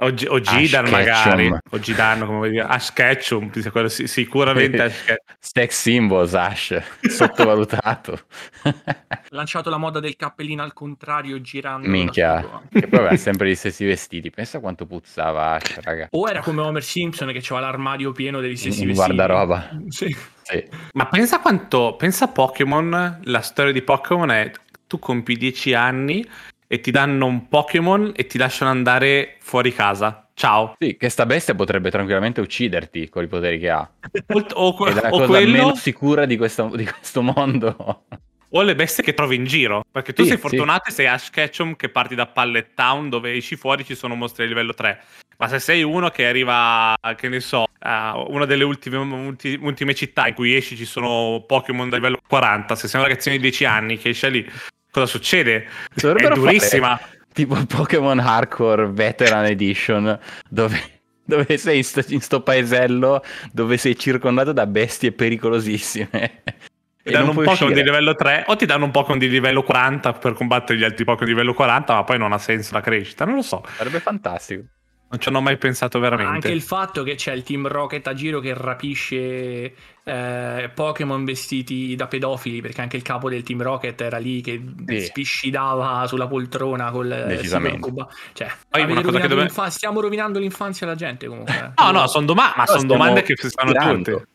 O, 0.00 0.12
G- 0.12 0.26
o 0.28 0.40
Gidan 0.40 0.84
Ash 0.84 0.90
magari. 0.90 1.50
O 1.70 1.78
Gidan, 1.80 2.20
come 2.20 2.36
vuoi 2.36 2.50
dire. 2.50 2.64
Ash 2.64 2.92
Ketchum, 2.92 3.50
sì, 3.50 3.68
quello 3.70 3.88
sì- 3.88 4.06
sicuramente 4.06 4.80
Ash 4.82 5.02
Ketchum. 5.04 5.34
Sex 5.40 5.80
symbols, 5.80 6.34
Ash. 6.34 6.80
Sottovalutato. 7.08 8.18
Lanciato 9.30 9.70
la 9.70 9.76
moda 9.78 9.98
del 10.00 10.14
cappellino 10.16 10.62
al 10.62 10.72
contrario 10.72 11.40
girando. 11.40 11.88
Minchia. 11.88 12.62
che 12.70 12.86
poi 12.86 12.98
aveva 13.00 13.16
sempre 13.16 13.48
gli 13.48 13.54
stessi 13.54 13.84
vestiti. 13.84 14.30
Pensa 14.30 14.60
quanto 14.60 14.86
puzzava 14.86 15.52
Ash, 15.54 15.80
raga. 15.80 16.08
O 16.12 16.28
era 16.28 16.40
come 16.42 16.60
Homer 16.62 16.82
Simpson 16.82 17.32
che 17.32 17.38
aveva 17.38 17.60
l'armadio 17.60 18.12
pieno 18.12 18.40
degli 18.40 18.56
stessi 18.56 18.84
vestiti. 18.86 18.94
guardaroba. 18.94 19.70
Sì. 19.88 20.14
Sì. 20.42 20.64
Ma 20.92 21.06
pensa 21.06 21.40
quanto. 21.40 21.96
Pensa 21.96 22.26
a 22.26 22.28
Pokémon. 22.28 23.20
La 23.24 23.40
storia 23.40 23.72
di 23.72 23.82
Pokémon 23.82 24.30
è. 24.30 24.50
Tu 24.86 24.98
compi 24.98 25.36
10 25.36 25.74
anni 25.74 26.26
e 26.70 26.80
ti 26.80 26.90
danno 26.90 27.26
un 27.26 27.48
Pokémon 27.48 28.12
e 28.14 28.26
ti 28.26 28.36
lasciano 28.38 28.70
andare 28.70 29.36
fuori 29.40 29.72
casa. 29.72 30.28
Ciao. 30.34 30.74
Sì, 30.78 30.96
che 30.96 31.08
sta 31.08 31.26
bestia 31.26 31.54
potrebbe 31.54 31.90
tranquillamente 31.90 32.40
ucciderti 32.40 33.08
con 33.08 33.24
i 33.24 33.26
poteri 33.26 33.58
che 33.58 33.70
ha. 33.70 33.90
O, 34.28 34.46
o 34.52 34.74
que- 34.74 34.90
è 34.90 34.94
la 34.94 35.08
o 35.08 35.10
cosa 35.10 35.26
quello, 35.26 35.50
meno 35.50 35.74
sicura 35.74 36.26
di 36.26 36.36
questo, 36.36 36.70
di 36.76 36.84
questo 36.84 37.22
mondo. 37.22 38.04
o 38.50 38.62
le 38.62 38.74
bestie 38.76 39.02
che 39.02 39.14
trovi 39.14 39.34
in 39.34 39.44
giro. 39.46 39.82
Perché 39.90 40.12
tu 40.12 40.22
Sì, 40.22 40.28
sei 40.28 40.36
fortunato 40.38 40.90
e 40.90 40.92
sei 40.92 41.06
Ash 41.06 41.30
Ketchum 41.30 41.74
che 41.74 41.88
parti 41.88 42.14
da 42.14 42.26
Pallet 42.26 42.74
Town 42.74 43.08
dove 43.08 43.32
esci 43.32 43.56
fuori 43.56 43.84
ci 43.84 43.94
sono 43.96 44.14
mostri 44.14 44.44
di 44.44 44.50
livello 44.50 44.74
3. 44.74 45.02
Ma 45.38 45.48
se 45.48 45.58
sei 45.58 45.82
uno 45.82 46.10
che 46.10 46.26
arriva, 46.26 46.94
che 47.16 47.28
ne 47.28 47.40
so, 47.40 47.64
a 47.80 48.22
una 48.28 48.44
delle 48.44 48.64
ultime, 48.64 48.96
ulti- 48.98 49.58
ultime 49.60 49.94
città 49.94 50.28
in 50.28 50.34
cui 50.34 50.54
esci 50.54 50.76
ci 50.76 50.84
sono 50.84 51.44
Pokémon 51.46 51.88
da 51.88 51.96
livello 51.96 52.18
40, 52.28 52.74
se 52.76 52.86
sei 52.88 53.00
un 53.00 53.06
ragazzino 53.06 53.36
di 53.36 53.42
10 53.42 53.64
anni 53.64 53.98
che 53.98 54.10
esce 54.10 54.28
lì, 54.30 54.44
cosa 54.90 55.06
succede? 55.06 55.66
Dovrebbero 55.94 56.34
è 56.34 56.38
durissima. 56.38 56.96
fare 56.96 57.16
tipo 57.32 57.54
Pokémon 57.66 58.18
Hardcore 58.18 58.88
Veteran 58.90 59.44
Edition, 59.44 60.18
dove, 60.48 60.80
dove 61.24 61.56
sei 61.56 61.76
in 61.76 61.84
sto, 61.84 62.02
in 62.08 62.20
sto 62.20 62.42
paesello 62.42 63.22
dove 63.52 63.76
sei 63.76 63.96
circondato 63.96 64.52
da 64.52 64.66
bestie 64.66 65.12
pericolosissime. 65.12 66.42
Ti 67.00 67.10
E 67.10 67.12
danno 67.12 67.30
un 67.30 67.44
Pokémon 67.44 67.72
di 67.72 67.82
livello 67.82 68.14
3 68.14 68.44
o 68.48 68.56
ti 68.56 68.66
danno 68.66 68.84
un 68.84 68.90
Pokémon 68.90 69.18
di 69.18 69.30
livello 69.30 69.62
40 69.62 70.12
per 70.14 70.34
combattere 70.34 70.78
gli 70.78 70.84
altri 70.84 71.04
Pokémon 71.04 71.26
di 71.26 71.32
livello 71.32 71.54
40, 71.54 71.94
ma 71.94 72.04
poi 72.04 72.18
non 72.18 72.32
ha 72.32 72.38
senso 72.38 72.74
la 72.74 72.82
crescita. 72.82 73.24
Non 73.24 73.36
lo 73.36 73.42
so, 73.42 73.64
Sarebbe 73.76 74.00
fantastico. 74.00 74.64
Non 75.10 75.20
ci 75.20 75.28
hanno 75.28 75.40
mai 75.40 75.56
pensato 75.56 75.98
veramente. 75.98 76.32
Anche 76.32 76.50
il 76.50 76.60
fatto 76.62 77.02
che 77.02 77.14
c'è 77.14 77.32
il 77.32 77.42
team 77.42 77.66
Rocket 77.66 78.06
a 78.06 78.12
giro 78.14 78.40
che 78.40 78.52
rapisce 78.54 79.74
eh, 80.04 80.70
Pokémon 80.74 81.24
vestiti 81.24 81.94
da 81.96 82.06
pedofili, 82.06 82.60
perché 82.60 82.80
anche 82.82 82.96
il 82.96 83.02
capo 83.02 83.28
del 83.30 83.42
team 83.42 83.62
Rocket 83.62 83.98
era 84.00 84.18
lì 84.18 84.40
che 84.42 84.62
Sì. 84.86 85.00
spiscidava 85.00 86.06
sulla 86.06 86.26
poltrona 86.26 86.90
col 86.90 87.10
eh, 87.10 87.26
Decisamente. 87.26 87.90
Cioè, 88.34 88.48
Poi 88.68 88.82
avete 88.82 88.98
una 88.98 89.02
cosa 89.08 89.20
che 89.20 89.26
rovinato 89.28 89.54
dove- 89.54 89.70
stiamo 89.70 90.00
rovinando 90.00 90.38
l'infanzia 90.38 90.86
alla 90.86 90.96
gente 90.96 91.26
comunque. 91.26 91.54
eh. 91.76 91.82
No, 91.82 91.90
no, 91.90 92.06
sono 92.06 92.26
doma- 92.26 92.52
ma 92.56 92.64
No, 92.64 92.70
sono 92.72 92.86
domande 92.86 93.22
che 93.22 93.34
si 93.36 93.48
fanno 93.48 93.72
tutte. 93.72 94.26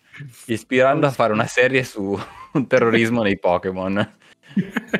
Ispirando 0.46 1.06
a 1.08 1.12
fare 1.12 1.34
una 1.34 1.48
serie 1.48 1.84
su 1.84 2.20
un 2.54 2.68
terrorismo 2.68 3.22
nei 3.24 3.38
Pokémon. 3.40 4.16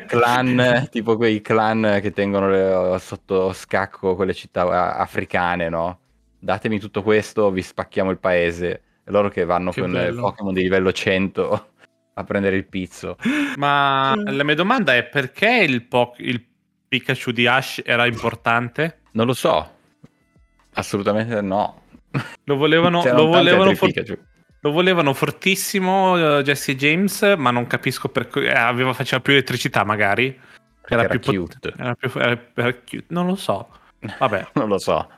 Clan, 0.08 0.88
tipo 0.92 1.16
quei 1.18 1.42
clan 1.42 2.00
che 2.02 2.12
tengono 2.12 2.50
le- 2.50 3.00
sotto 3.00 3.54
scacco 3.54 4.16
quelle 4.16 4.34
città 4.34 4.96
africane, 4.98 5.70
no? 5.70 6.00
Datemi 6.40 6.80
tutto 6.80 7.04
questo, 7.04 7.52
vi 7.52 7.62
spacchiamo 7.62 8.12
il 8.12 8.18
paese. 8.20 8.82
E 9.06 9.12
loro 9.12 9.30
che 9.30 9.44
vanno 9.46 9.72
Che 9.72 9.82
con 9.82 9.92
bello. 9.92 10.22
Pokémon 10.22 10.54
di 10.54 10.62
livello 10.62 10.92
100 10.92 11.68
a 12.14 12.24
prendere 12.24 12.56
il 12.56 12.66
pizzo. 12.66 13.18
Ma 13.58 14.14
la 14.16 14.44
mia 14.44 14.56
domanda 14.56 14.96
è 14.96 15.04
perché 15.04 15.64
il, 15.68 15.84
po- 15.84 16.16
il 16.18 16.44
Pikachu 16.88 17.32
di 17.32 17.48
Ash 17.48 17.82
era 17.84 18.06
importante? 18.06 19.00
Non 19.12 19.26
lo 19.26 19.34
so. 19.34 19.72
Assolutamente 20.74 21.42
no. 21.42 21.82
Lo 22.46 22.56
volevano, 22.56 23.04
lo 23.04 23.26
volevano, 23.26 23.74
for- 23.76 23.92
Pikachu. 23.92 24.18
Lo 24.64 24.72
volevano 24.72 25.14
fortissimo 25.14 26.38
eh, 26.40 26.42
Jesse 26.44 26.76
James, 26.76 27.36
ma 27.38 27.52
non 27.52 27.68
capisco 27.68 28.08
perché. 28.10 28.48
eh, 28.48 28.54
aveva, 28.58 28.94
faceva 28.94 29.22
più 29.22 29.34
elettricità, 29.34 29.84
magari. 29.84 30.40
Era, 30.88 31.06
più 31.08 31.20
pot- 31.20 31.36
cute. 31.36 31.74
Era 31.78 31.96
più, 31.96 32.10
era- 32.16 32.40
era 32.56 32.74
cute. 32.74 33.06
Non 33.10 33.28
lo 33.28 33.36
so. 33.36 33.70
Vabbè. 34.20 34.48
Non 34.56 34.68
lo 34.70 34.80
so. 34.80 35.10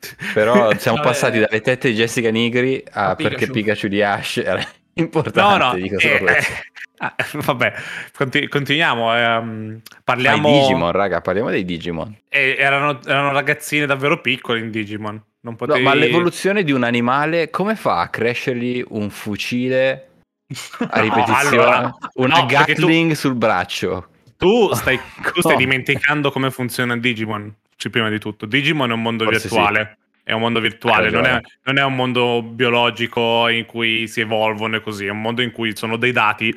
Però 0.34 0.72
siamo 0.76 0.98
Vabbè. 0.98 1.08
passati 1.08 1.38
dalle 1.40 1.60
tette 1.60 1.88
di 1.90 1.94
Jessica 1.94 2.30
Nigri 2.30 2.82
a 2.92 3.10
A 3.10 3.14
perché 3.16 3.46
Pikachu. 3.46 3.52
Pikachu 3.52 3.88
di 3.88 4.02
Ash 4.02 4.36
era 4.38 4.60
No, 4.92 5.02
importante. 5.06 5.64
no. 5.64 5.74
dico 5.82 5.98
solo 5.98 6.14
eh, 6.14 6.18
questo. 6.18 6.52
eh, 6.52 6.62
ah, 6.98 7.14
vabbè, 7.32 7.72
Conti- 8.16 8.48
continuiamo. 8.48 9.14
ehm, 9.16 9.80
parliamo. 10.04 10.50
Digimon, 10.60 10.90
raga, 10.92 11.20
parliamo 11.20 11.48
dei 11.50 11.64
Digimon. 11.64 12.14
eh, 12.28 12.56
erano, 12.58 13.00
erano 13.04 13.32
ragazzine 13.32 13.86
davvero 13.86 14.20
piccole 14.20 14.58
in 14.60 14.70
Digimon. 14.70 15.22
Non 15.42 15.52
No, 15.52 15.56
potevi... 15.56 15.82
ma 15.82 15.94
l'evoluzione 15.94 16.62
di 16.64 16.72
un 16.72 16.82
animale, 16.84 17.48
come 17.50 17.74
fa 17.76 18.00
a 18.00 18.08
crescergli 18.08 18.84
un 18.88 19.08
fucile 19.10 20.08
a 20.90 21.00
ripetizione? 21.00 21.38
allora, 21.48 21.94
una 22.14 22.40
no, 22.40 22.46
perché 22.46 22.74
tu- 22.74 22.80
Gatling 22.82 23.12
sul 23.12 23.34
braccio. 23.34 24.08
Tu 24.36 24.72
stai, 24.74 24.98
tu 25.32 25.40
stai 25.40 25.52
No. 25.52 25.58
dimenticando 25.58 26.30
come 26.30 26.50
funziona 26.50 26.96
Digimon. 26.96 27.54
cioè, 27.76 27.90
prima 27.90 28.10
di 28.10 28.18
tutto, 28.18 28.44
Digimon 28.46 28.90
è 28.90 28.94
un 28.94 29.02
mondo 29.02 29.24
Forse 29.24 29.40
virtuale. 29.48 29.98
È 30.22 30.32
un 30.32 30.40
mondo 30.42 30.60
virtuale, 30.60 31.10
non 31.10 31.24
è, 31.24 31.40
non 31.64 31.78
è 31.78 31.82
un 31.82 31.96
mondo 31.96 32.42
biologico 32.42 33.48
in 33.48 33.64
cui 33.64 34.06
si 34.06 34.20
evolvono 34.20 34.76
e 34.76 34.80
così. 34.82 35.06
È 35.06 35.10
un 35.10 35.20
mondo 35.22 35.40
in 35.42 35.50
cui 35.50 35.74
sono 35.74 35.96
dei 35.96 36.12
dati, 36.12 36.56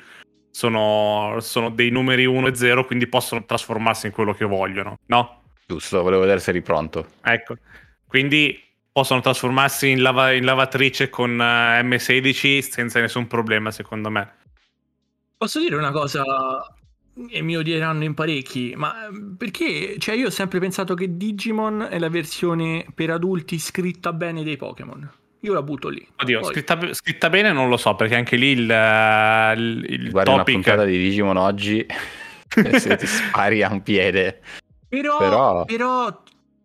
sono, 0.51 1.37
sono 1.39 1.69
dei 1.69 1.89
numeri 1.89 2.25
1 2.25 2.47
e 2.47 2.55
0, 2.55 2.85
quindi 2.85 3.07
possono 3.07 3.45
trasformarsi 3.45 4.07
in 4.07 4.11
quello 4.11 4.33
che 4.33 4.45
vogliono, 4.45 4.97
no? 5.07 5.43
Giusto, 5.65 6.03
volevo 6.03 6.21
vedere 6.21 6.39
se 6.39 6.51
eri 6.51 6.61
pronto. 6.61 7.07
Ecco, 7.23 7.55
quindi 8.05 8.61
possono 8.93 9.19
trasformarsi 9.19 9.89
in, 9.89 10.01
lava- 10.01 10.31
in 10.31 10.45
lavatrice 10.45 11.09
con 11.09 11.31
eh, 11.41 11.81
M16 11.81 12.59
senza 12.69 13.01
nessun 13.01 13.27
problema, 13.27 13.71
secondo 13.71 14.09
me. 14.09 14.31
Posso 15.35 15.59
dire 15.59 15.75
una 15.75 15.91
cosa 15.91 16.23
e 17.29 17.41
mi 17.41 17.57
odieranno 17.57 18.03
in 18.03 18.13
parecchi, 18.13 18.73
ma 18.75 19.07
eh, 19.07 19.09
perché 19.37 19.97
cioè 19.97 20.15
io 20.15 20.27
ho 20.27 20.31
sempre 20.31 20.59
pensato 20.59 20.93
che 20.93 21.17
Digimon 21.17 21.87
è 21.89 21.99
la 21.99 22.09
versione 22.09 22.85
per 22.93 23.09
adulti 23.09 23.59
scritta 23.59 24.13
bene 24.13 24.43
dei 24.43 24.57
Pokémon. 24.57 25.11
Io 25.41 25.53
la 25.53 25.61
butto 25.61 25.89
lì. 25.89 26.07
Oddio, 26.21 26.39
Poi- 26.39 26.51
scritta, 26.53 26.93
scritta 26.93 27.29
bene 27.29 27.51
non 27.51 27.67
lo 27.67 27.77
so, 27.77 27.95
perché 27.95 28.15
anche 28.15 28.37
lì 28.37 28.51
il, 28.51 28.71
eh, 28.71 29.53
il, 29.57 29.85
il 29.89 30.09
Guardi 30.11 30.29
una 30.29 30.39
topic... 30.39 30.53
puntata 30.53 30.85
di 30.85 30.97
Digimon 30.97 31.35
oggi 31.35 31.85
se 32.47 32.95
ti 32.95 33.05
spari 33.07 33.61
a 33.63 33.71
un 33.71 33.81
piede. 33.81 34.39
Però, 34.87 35.17
Però- 35.17 35.65
però 35.65 36.23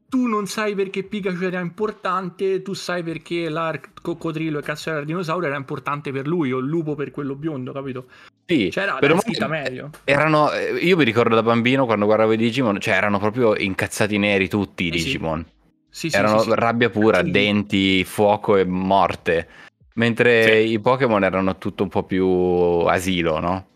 tu 0.09 0.27
non 0.27 0.47
sai 0.47 0.75
perché 0.75 1.03
Pikachu 1.03 1.45
era 1.45 1.61
importante, 1.61 2.63
tu 2.63 2.73
sai 2.73 3.03
perché 3.03 3.49
l'arc 3.49 3.91
coccodrillo 4.01 4.59
e 4.59 4.63
cazzo 4.63 5.03
dinosauro 5.05 5.47
era 5.47 5.57
importante 5.57 6.11
per 6.13 6.27
lui, 6.27 6.51
o 6.53 6.59
il 6.59 6.67
lupo 6.67 6.95
per 6.95 7.11
quello 7.11 7.35
biondo, 7.35 7.73
capito? 7.73 8.07
Sì, 8.47 8.69
C'era 8.71 8.95
però 8.95 9.13
era 9.15 9.21
scritta 9.23 9.47
meglio. 9.47 9.91
erano, 10.05 10.51
eh, 10.53 10.73
io 10.79 10.97
mi 10.97 11.05
ricordo 11.05 11.35
da 11.35 11.43
bambino 11.43 11.85
quando 11.85 12.07
guardavo 12.07 12.33
i 12.33 12.39
Digimon, 12.39 12.81
cioè 12.81 12.95
erano 12.95 13.19
proprio 13.19 13.55
incazzati 13.55 14.17
neri 14.17 14.49
tutti 14.49 14.85
i 14.85 14.89
Eh. 14.89 14.91
Digimon. 14.93 15.45
Sì, 15.91 16.09
sì, 16.09 16.17
erano 16.17 16.39
sì, 16.39 16.49
sì. 16.51 16.55
rabbia 16.57 16.89
pura, 16.89 17.23
Sì. 17.23 17.31
denti, 17.31 18.05
fuoco 18.05 18.57
e 18.57 18.65
morte. 18.65 19.49
Mentre 19.95 20.63
Sì. 20.63 20.73
i 20.73 20.81
Pokémon 20.81 21.23
erano 21.25 21.59
tutto 21.59 21.83
un 21.83 21.89
po' 21.91 22.05
più 22.05 22.27
asilo, 22.27 23.41
no? 23.41 23.67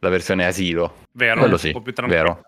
La 0.00 0.08
versione 0.08 0.46
asilo. 0.46 0.96
Vero, 1.12 1.38
Quello 1.40 1.54
un 1.54 1.60
sì, 1.60 1.70
po' 1.72 1.82
più 1.82 1.92
tranquillo. 1.92 2.22
vero. 2.22 2.40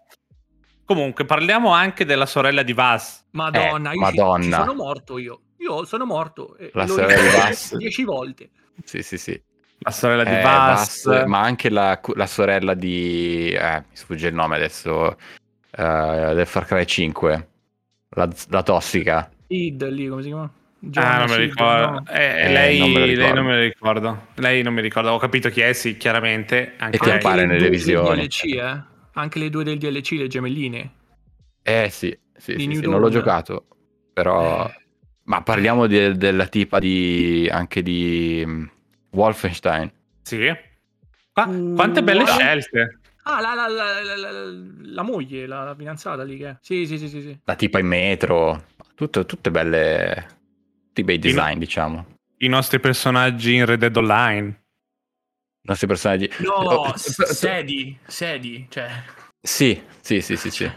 Comunque, 0.90 1.24
parliamo 1.24 1.70
anche 1.72 2.04
della 2.04 2.26
sorella 2.26 2.64
di 2.64 2.72
Vas. 2.72 3.24
Madonna, 3.30 3.92
Eh, 3.92 3.94
io 3.94 4.00
Madonna. 4.00 4.42
Ci, 4.56 4.62
sono 4.64 4.74
morto 4.74 5.18
io. 5.18 5.40
Io 5.58 5.84
sono 5.84 6.04
morto. 6.04 6.56
e 6.56 6.72
La 6.74 6.84
sorella 6.88 7.14
di 7.22 7.28
Bass. 7.28 7.76
Dieci 7.76 8.02
volte. 8.02 8.50
Sì, 8.82 9.00
sì, 9.04 9.16
sì. 9.16 9.40
La 9.78 9.92
sorella 9.92 10.24
di 10.24 10.34
Eh, 10.34 10.42
Vas. 10.42 11.04
Bass, 11.06 11.24
ma 11.26 11.42
anche 11.42 11.70
la, 11.70 12.00
la 12.16 12.26
sorella 12.26 12.74
di... 12.74 13.52
Eh, 13.52 13.84
mi 13.88 13.94
sfugge 13.96 14.26
il 14.26 14.34
nome 14.34 14.56
adesso. 14.56 15.16
eh, 15.70 16.32
del 16.34 16.46
Far 16.46 16.64
Cry 16.66 16.84
5. 16.84 17.48
La, 18.16 18.28
la 18.48 18.62
tossica. 18.64 19.30
Id 19.46 19.88
lì, 19.90 20.08
come 20.08 20.22
si 20.22 20.28
chiama? 20.28 20.42
Ah, 20.42 20.50
Giovanna 20.80 21.18
non 21.18 21.28
me 21.28 21.36
lo 21.36 21.42
ricordo. 21.42 21.90
no? 21.90 22.04
Eh, 22.08 22.24
Eh, 22.46 22.52
lei, 22.52 22.78
non 22.80 22.90
me 22.90 22.98
lo 22.98 23.04
lei 23.06 23.14
ricordo. 23.14 23.34
non 23.36 23.44
me 23.46 23.54
lo 23.54 23.60
ricordo. 23.62 24.26
Lei 24.34 24.62
non 24.64 24.74
mi 24.74 24.80
ricordo. 24.80 25.10
Ho 25.12 25.18
capito 25.18 25.50
chi 25.50 25.60
è, 25.60 25.72
sì, 25.72 25.96
chiaramente. 25.96 26.74
Anche 26.78 26.96
E 26.96 26.98
che 26.98 27.12
appare 27.12 27.42
le 27.42 27.46
nelle 27.46 27.68
visioni. 27.70 28.26
DLC, 28.26 28.44
eh? 28.56 28.88
Anche 29.14 29.38
le 29.38 29.50
due 29.50 29.64
del 29.64 29.78
DLC, 29.78 30.12
le 30.12 30.28
gemelline. 30.28 30.92
Eh 31.62 31.88
sì, 31.90 32.16
sì, 32.36 32.54
sì, 32.58 32.74
sì, 32.74 32.80
non 32.82 33.00
l'ho 33.00 33.10
giocato. 33.10 33.66
Però... 34.12 34.66
Eh. 34.66 34.78
Ma 35.24 35.42
parliamo 35.42 35.86
di- 35.86 36.16
della 36.16 36.46
tipa 36.46 36.78
di... 36.78 37.48
anche 37.50 37.82
di... 37.82 38.42
mm, 38.44 38.64
Wolfenstein. 39.12 39.90
Sì. 40.22 40.48
Qua- 41.32 41.44
quante 41.44 42.02
belle 42.02 42.22
Uh, 42.22 42.26
scelte. 42.26 43.00
Ah, 43.24 43.40
la, 43.40 43.54
la, 43.54 43.68
la, 43.68 44.02
la, 44.02 44.16
la- 44.16 44.64
la 44.82 45.02
moglie, 45.02 45.46
la, 45.46 45.64
la 45.64 45.74
fidanzata 45.74 46.22
lì 46.24 46.36
che 46.38 46.48
è. 46.48 46.56
Sì, 46.60 46.86
sì, 46.86 46.98
sì, 46.98 47.08
sì. 47.08 47.20
sì. 47.20 47.38
La 47.44 47.54
tipa 47.54 47.78
in 47.78 47.86
metro. 47.86 48.64
Tutto- 48.94 49.26
tutte 49.26 49.50
belle... 49.50 50.26
Tutti 50.86 51.04
bei 51.04 51.18
design, 51.18 51.58
diciamo. 51.58 52.06
I 52.38 52.48
nostri 52.48 52.80
personaggi 52.80 53.54
in 53.54 53.66
Red 53.66 53.80
Dead 53.80 53.96
Online. 53.96 54.59
I 55.62 55.66
nostri 55.68 55.86
personaggi... 55.86 56.30
No, 56.38 56.52
Oh, 56.52 56.92
sedi, 56.96 57.96
sedi, 58.06 58.66
cioè... 58.70 58.88
Sì, 59.42 59.80
sì, 60.00 60.20
sì, 60.20 60.36
sì, 60.36 60.50
sì. 60.50 60.70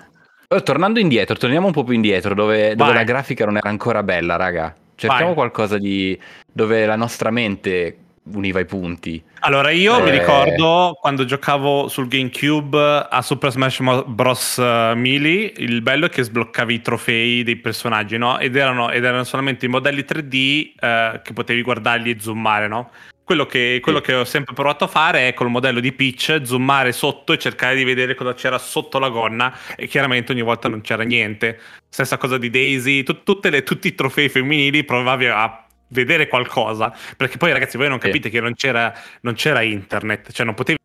Però 0.47 0.61
tornando 0.61 0.99
indietro, 0.99 1.35
torniamo 1.35 1.67
un 1.67 1.73
po' 1.73 1.83
più 1.83 1.93
indietro, 1.93 2.33
dove, 2.33 2.75
dove 2.75 2.93
la 2.93 3.03
grafica 3.03 3.45
non 3.45 3.57
era 3.57 3.69
ancora 3.69 4.03
bella, 4.03 4.35
raga. 4.35 4.75
Cerchiamo 4.95 5.27
Vai. 5.27 5.33
qualcosa 5.35 5.77
di... 5.77 6.19
dove 6.51 6.85
la 6.85 6.95
nostra 6.95 7.31
mente 7.31 7.97
univa 8.25 8.59
i 8.59 8.65
punti. 8.65 9.21
Allora, 9.39 9.71
io 9.71 10.01
mi 10.01 10.09
Eh. 10.09 10.19
ricordo 10.19 10.97
quando 10.99 11.25
giocavo 11.25 11.87
sul 11.89 12.07
GameCube 12.07 13.07
a 13.09 13.21
Super 13.21 13.51
Smash 13.51 13.81
Bros. 14.05 14.57
eh, 14.59 14.93
Melee, 14.95 15.51
il 15.57 15.81
bello 15.81 16.05
è 16.05 16.09
che 16.09 16.23
sbloccavi 16.23 16.73
i 16.73 16.81
trofei 16.81 17.43
dei 17.43 17.57
personaggi, 17.57 18.17
no? 18.17 18.37
Ed 18.39 18.55
erano, 18.55 18.91
ed 18.91 19.03
erano 19.03 19.23
solamente 19.25 19.65
i 19.65 19.69
modelli 19.69 20.05
3D 20.07 20.71
eh, 20.79 21.21
che 21.21 21.33
potevi 21.33 21.61
guardarli 21.63 22.11
e 22.11 22.17
zoomare, 22.19 22.67
no? 22.69 22.91
Quello, 23.25 23.45
che, 23.45 23.79
quello 23.81 23.99
Sì. 23.99 24.03
che 24.05 24.13
ho 24.15 24.25
sempre 24.25 24.53
provato 24.53 24.83
a 24.83 24.87
fare 24.87 25.29
è 25.29 25.33
col 25.33 25.49
modello 25.49 25.79
di 25.79 25.93
Peach, 25.93 26.41
zoomare 26.43 26.91
sotto 26.91 27.31
e 27.31 27.37
cercare 27.37 27.75
di 27.75 27.85
vedere 27.85 28.15
cosa 28.15 28.33
c'era 28.33 28.57
sotto 28.57 28.99
la 28.99 29.07
gonna 29.09 29.57
e 29.77 29.87
chiaramente 29.87 30.33
ogni 30.33 30.41
volta 30.41 30.67
non 30.67 30.81
c'era 30.81 31.03
niente. 31.03 31.57
Stessa 31.87 32.17
cosa 32.17 32.37
di 32.37 32.49
Daisy, 32.49 33.03
tu- 33.03 33.23
tutte 33.23 33.49
le- 33.49 33.63
tutti 33.63 33.87
i 33.87 33.95
trofei 33.95 34.27
femminili 34.27 34.83
provavi 34.83 35.27
a 35.27 35.65
vedere 35.87 36.27
qualcosa, 36.27 36.93
perché 37.15 37.37
poi 37.37 37.53
ragazzi 37.53 37.77
voi 37.77 37.87
non 37.87 37.99
Sì. 38.01 38.07
capite 38.07 38.29
che 38.29 38.41
non 38.41 38.55
c'era, 38.55 38.93
non 39.21 39.35
c'era 39.35 39.61
internet, 39.61 40.31
cioè 40.33 40.45
non 40.45 40.55
potevi 40.55 40.79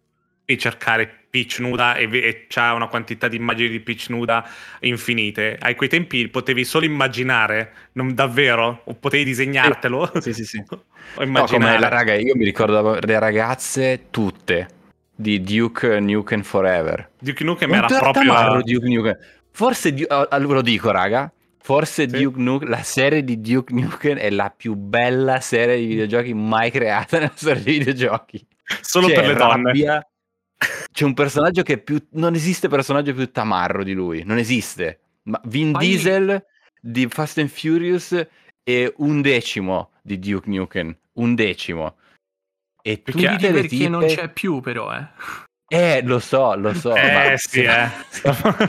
cercare 0.57 1.13
Peach 1.31 1.59
nuda 1.59 1.95
e, 1.97 2.09
e 2.11 2.47
c'ha 2.49 2.73
una 2.73 2.87
quantità 2.87 3.29
di 3.29 3.37
immagini 3.37 3.69
di 3.69 3.81
Peach 3.81 4.07
nuda 4.09 4.49
infinite. 4.81 5.59
A 5.61 5.75
quei 5.75 5.89
tempi 5.91 6.29
potevi 6.29 6.65
solo 6.65 6.87
immaginare, 6.87 7.73
non 7.93 8.15
davvero, 8.15 8.81
o 8.85 8.95
potevi 8.95 9.25
disegnartelo. 9.25 10.11
Sì, 10.21 10.33
sì, 10.33 10.45
sì. 10.45 10.59
o 10.69 10.83
No, 11.17 11.23
immaginare. 11.23 11.79
la 11.79 11.89
raga, 11.89 12.15
io 12.15 12.35
mi 12.35 12.45
ricordo 12.45 12.99
le 13.01 13.19
ragazze 13.19 14.07
tutte 14.11 14.69
di 15.15 15.43
Duke 15.43 16.01
Nukem 16.01 16.43
Forever. 16.43 17.11
Duke 17.19 17.45
Nukem 17.45 17.71
Un 17.71 17.77
era 17.77 17.87
proprio 17.87 18.63
Duke 18.65 18.89
Nukem. 18.89 19.17
Forse, 19.51 19.93
Du- 19.93 20.07
ah, 20.09 20.29
ah, 20.31 20.39
lo 20.39 20.63
dico 20.63 20.91
raga, 20.91 21.31
forse 21.61 22.09
Sì. 22.09 22.23
Duke 22.23 22.39
Nukem, 22.41 22.69
la 22.69 22.83
serie 22.83 23.23
di 23.25 23.41
Duke 23.41 23.75
Nukem 23.75 24.17
è 24.17 24.31
la 24.31 24.53
più 24.57 24.75
bella 24.75 25.41
serie 25.41 25.77
di 25.77 25.87
videogiochi 25.87 26.33
mai 26.33 26.71
creata 26.71 27.19
nella 27.21 27.33
storia 27.35 27.61
dei 27.63 27.79
videogiochi. 27.79 28.47
solo 28.81 29.09
C'è 29.09 29.15
per 29.15 29.27
le 29.27 29.35
donne. 29.35 29.63
rabbia, 29.65 30.07
C'è 30.93 31.05
un 31.05 31.15
personaggio 31.15 31.63
che 31.63 31.75
è 31.75 31.79
più... 31.79 32.05
Non 32.13 32.35
esiste 32.35 32.69
personaggio 32.69 33.15
più 33.15 33.31
tamarro 33.31 33.85
di 33.85 33.93
lui, 33.93 34.23
non 34.25 34.39
esiste. 34.39 35.01
Ma 35.25 35.41
Vin 35.45 35.73
Poi- 35.73 35.87
Diesel 35.87 36.45
di 36.81 37.07
Fast 37.09 37.39
and 37.39 37.49
Furious 37.49 38.27
è 38.63 38.93
un 38.97 39.21
decimo 39.21 39.91
di 40.03 40.19
Duke 40.19 40.49
Nukem, 40.51 40.97
un 41.15 41.35
decimo. 41.35 41.97
E 42.83 42.99
Perché- 42.99 43.29
tutte 43.29 43.51
Perché, 43.53 43.69
tipe... 43.69 43.89
non 43.89 44.07
c'è 44.07 44.29
più, 44.31 44.61
però, 44.61 44.93
eh. 44.95 45.07
Eh, 45.71 46.01
lo 46.03 46.19
so, 46.19 46.55
lo 46.57 46.73
so. 46.73 46.95
Eh 46.97 47.13
ma- 47.13 47.37
sì, 47.37 47.61
eh. 47.63 47.89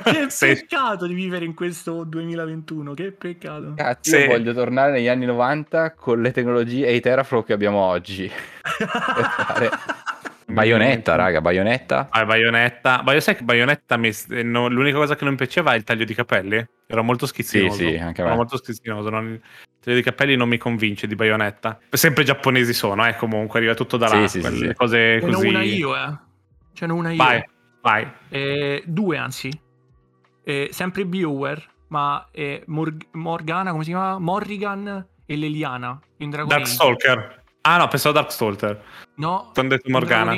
Che 0.04 0.28
peccato 0.38 1.08
di 1.08 1.14
vivere 1.14 1.46
in 1.46 1.54
questo 1.54 2.04
2021, 2.04 2.94
che 2.94 3.14
peccato. 3.14 3.74
Cazzo, 3.76 4.18
Sì. 4.18 4.18
io 4.18 4.28
voglio 4.28 4.54
tornare 4.54 4.92
negli 4.92 5.08
anni 5.08 5.26
90 5.26 5.94
con 5.94 6.22
le 6.22 6.32
tecnologie 6.34 6.88
e 6.88 6.96
i 6.96 7.00
teraflow 7.00 7.46
che 7.46 7.54
abbiamo 7.54 7.80
oggi. 7.80 8.30
fare- 8.62 9.70
Bayonetta, 10.54 11.16
raga, 11.16 11.42
Bayonetta. 11.42 12.08
Ah, 12.10 12.26
Bayonetta. 12.26 13.02
Ma 13.04 13.14
io 13.14 13.20
sai 13.20 13.36
che 13.36 13.44
Bayonetta 13.44 13.98
mi- 13.98 14.12
eh, 14.32 14.44
no, 14.44 14.68
l'unica 14.68 14.98
cosa 14.98 15.16
che 15.16 15.24
non 15.24 15.34
mi 15.34 15.38
piaceva 15.40 15.74
è 15.74 15.76
il 15.78 15.84
taglio 15.84 16.06
di 16.06 16.14
capelli. 16.14 16.66
Era 16.88 17.02
molto 17.02 17.26
schizzinoso. 17.26 17.78
Sì, 17.78 17.88
sì, 17.90 17.98
anche 17.98 18.22
me. 18.22 18.28
Era 18.28 18.36
molto 18.38 18.58
schizzinoso. 18.58 19.10
non- 19.10 19.32
Il 19.32 19.42
taglio 19.80 19.96
di 19.98 20.04
capelli 20.04 20.36
non 20.36 20.50
mi 20.50 20.58
convince 20.58 21.08
di 21.08 21.16
Bayonetta. 21.16 21.80
Sempre 21.90 22.24
giapponesi 22.24 22.74
sono, 22.74 23.06
eh, 23.08 23.16
comunque 23.16 23.60
arriva 23.60 23.74
tutto 23.76 23.96
da 23.98 24.08
là. 24.10 24.28
Sì, 24.28 24.42
sì, 24.42 24.56
sì, 24.56 24.74
cose 24.74 25.20
Ce 25.20 25.26
n'ho 25.26 25.34
così. 25.36 25.48
una 25.48 25.62
io, 25.64 25.96
eh. 25.96 26.18
Ce 26.74 26.86
n'ho 26.86 26.96
una 26.96 27.12
io. 27.12 27.18
Vai, 27.24 27.44
vai. 27.82 28.08
Eh, 28.30 28.84
due, 28.86 29.18
anzi. 29.18 29.50
Eh, 30.44 30.70
sempre 30.72 31.06
BioWare, 31.06 31.64
ma 31.90 32.28
eh, 32.32 32.64
Mor- 32.68 32.96
Morgana, 33.12 33.72
come 33.72 33.84
si 33.84 33.92
chiama? 33.92 34.18
Morrigan 34.20 35.06
e 35.26 35.36
Leliana 35.38 35.98
in 36.18 36.30
Dragon 36.32 36.52
Age. 36.52 36.60
Darkstalker. 36.64 37.44
Ah 37.62 37.78
no, 37.78 37.88
pensavo 37.88 38.16
Darkstalker. 38.16 38.84
No, 39.16 39.50
Quando 39.54 39.74
ho 39.76 39.78
detto 39.78 39.90
Morgana. 39.92 40.36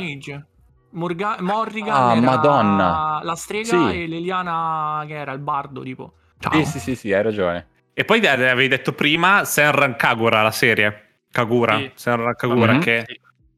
Morga- 0.93 1.37
Morrigan 1.39 2.09
Ah, 2.09 2.15
era 2.15 2.21
Madonna. 2.21 3.19
la 3.23 3.35
strega 3.35 3.65
Sì. 3.89 4.03
e 4.03 4.07
Leliana 4.07 5.03
che 5.07 5.13
era 5.15 5.31
il 5.31 5.39
bardo, 5.39 5.81
tipo. 5.83 6.13
Ciao. 6.39 6.53
Sì, 6.53 6.65
sì, 6.65 6.79
sì, 6.79 6.95
sì, 6.95 7.13
hai 7.13 7.21
ragione. 7.23 7.67
E 7.93 8.03
poi 8.03 8.25
avevi 8.25 8.67
detto 8.67 8.93
prima 8.93 9.45
Senran 9.45 9.95
Kagura, 9.95 10.41
la 10.41 10.51
serie. 10.51 11.19
Kagura. 11.31 11.77
Sì. 11.77 11.91
Senran 11.95 12.35
Kagura, 12.35 12.73
Mhm. 12.73 12.79
che, 12.81 13.05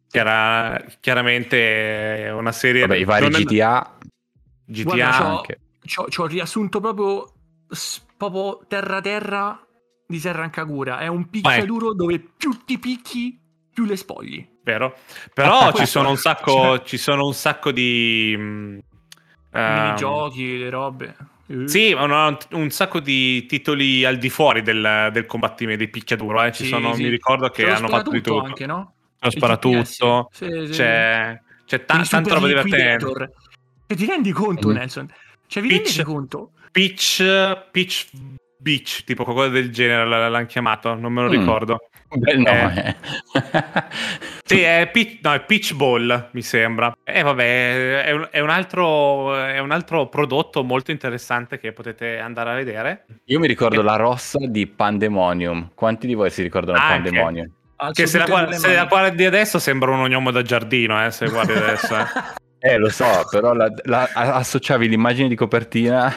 che 0.10 0.19
era 0.19 0.84
chiaramente 0.99 2.30
una 2.36 2.52
serie... 2.52 2.82
Vabbè, 2.82 2.97
i 2.99 3.04
vari 3.04 3.30
non 3.30 3.41
GTA 3.41 3.97
GTA. 4.65 4.84
Guarda, 4.84 5.17
anche. 5.17 5.60
C'ho, 5.86 6.06
c'ho 6.10 6.26
riassunto 6.28 6.80
proprio, 6.80 7.32
proprio 8.17 8.60
terra 8.67 9.02
terra 9.02 9.60
di 10.06 10.19
Serran 10.19 10.49
Kagura. 10.49 10.99
È 10.99 11.08
un 11.08 11.30
picchiaduro 11.30 11.93
dove 11.93 12.19
più 12.19 12.52
ti 12.65 12.78
picchi, 12.80 13.39
più 13.74 13.86
le 13.86 13.96
spogli. 13.96 14.46
Vero? 14.64 14.96
Però 15.34 15.72
ci 15.76 15.86
sono 15.86 16.10
un 16.10 16.18
sacco, 16.18 16.82
ci 16.84 16.98
sono 16.98 17.26
un 17.26 17.34
sacco 17.34 17.72
di... 17.72 18.36
mm, 18.38 18.78
ehm, 19.52 19.84
Minigiochi, 19.84 20.58
le 20.58 20.70
robe. 20.70 21.16
Eh. 21.48 21.68
Sì, 21.68 21.92
un, 21.92 22.38
un 22.52 22.70
sacco 22.70 23.00
di 23.00 23.46
titoli 23.46 24.06
al 24.06 24.18
di 24.18 24.30
fuori 24.30 24.62
del, 24.62 25.10
del 25.12 25.26
combattimento 25.26 25.84
dei 25.84 25.90
picchiaduro. 25.92 26.44
Eh. 26.44 26.52
Ci 26.54 26.64
Sì, 26.64 26.70
sono, 26.70 26.94
sì. 26.94 27.04
mi 27.04 27.10
ricordo 27.10 27.50
che 27.50 27.70
hanno 27.70 27.88
fatto 27.90 28.12
di 28.12 28.22
tutto. 28.22 28.42
anche, 28.42 28.66
no? 28.66 28.94
Lo 29.20 29.28
Il 29.28 29.34
sparatutto. 29.36 30.30
Sì. 30.32 30.48
C'è, 30.72 31.40
c'è 31.66 31.86
ta- 31.86 32.04
tanta 32.04 32.34
roba 32.36 32.48
divertente. 32.48 33.32
E 33.88 33.96
ti 33.96 34.06
rendi 34.06 34.32
conto, 34.32 34.70
Mm. 34.70 34.74
Nelson? 34.74 35.08
Cioè, 35.48 35.62
vi 35.62 35.70
Peach. 35.70 35.84
rendete 35.84 36.04
conto? 36.04 36.52
Peach, 36.72 37.68
Peach 37.72 38.08
Beach, 38.58 39.04
tipo 39.04 39.24
qualcosa 39.26 39.50
del 39.50 39.70
genere 39.72 40.08
l'hanno 40.08 40.46
chiamato, 40.46 40.96
non 40.96 41.12
me 41.14 41.22
lo 41.24 41.28
Mm. 41.28 41.32
ricordo. 41.32 41.90
Bel 42.15 42.39
nome. 42.39 42.95
Sì, 44.45 44.60
è 44.62 44.89
Peach, 44.91 45.19
no, 45.21 45.34
è 45.34 45.39
Peach 45.41 45.73
Ball, 45.73 46.30
mi 46.32 46.41
sembra. 46.41 46.93
E 47.04 47.21
vabbè, 47.23 48.04
è 48.04 48.12
un, 48.12 48.28
è 48.30 48.39
un 48.39 48.49
altro, 48.49 49.36
è 49.36 49.58
un 49.60 49.71
altro 49.71 50.08
prodotto 50.10 50.63
molto 50.63 50.91
interessante 50.91 51.58
che 51.60 51.71
potete 51.71 52.19
andare 52.19 52.52
a 52.52 52.54
vedere. 52.56 53.06
Io 53.26 53.39
mi 53.39 53.47
ricordo 53.47 53.82
la 53.82 53.95
rossa 53.95 54.38
di 54.41 54.67
Pandemonium. 54.67 55.71
Quanti 55.73 56.08
di 56.08 56.13
voi 56.13 56.30
si 56.30 56.41
ricordano 56.43 56.78
Anche. 56.78 57.10
Pandemonium? 57.10 57.49
Alzo 57.78 58.02
Che 58.02 58.08
se 58.08 58.17
la, 58.17 58.26
e 58.26 58.30
guardi, 58.30 58.56
se 58.56 58.73
la 58.76 58.86
guardi 58.86 59.26
adesso 59.26 59.60
sembra 59.60 59.91
un 59.91 60.02
ognomo 60.02 60.30
da 60.30 60.41
giardino, 60.41 61.04
eh, 61.04 61.10
se 61.12 61.28
guardi 61.30 61.54
adesso. 61.54 61.95
eh. 61.97 62.04
Eh, 62.65 62.78
lo 62.78 62.89
so, 62.89 63.28
però 63.30 63.52
la- 63.54 63.69
la- 63.84 64.10
associavi 64.13 64.88
l'immagine 64.88 65.28
di 65.28 65.36
copertina 65.36 66.15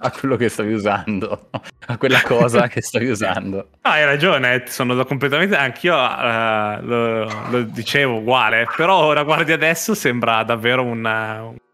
a 0.00 0.10
quello 0.10 0.36
che 0.36 0.48
stavi 0.48 0.72
usando, 0.72 1.48
a 1.86 1.96
quella 1.96 2.20
cosa 2.22 2.68
che 2.68 2.80
stavi 2.82 3.08
usando. 3.08 3.68
No, 3.88 3.90
hai 3.94 4.04
ragione, 4.04 4.64
sono 4.66 5.02
completamente. 5.04 5.56
Anch'io 5.56 5.96
eh, 5.96 6.78
lo, 6.82 7.24
lo 7.50 7.62
dicevo 7.62 8.18
uguale, 8.18 8.66
però 8.76 9.04
ora 9.04 9.22
guardi 9.22 9.52
adesso 9.52 9.94
sembra 9.94 10.42
davvero 10.42 10.82
un, 10.84 11.04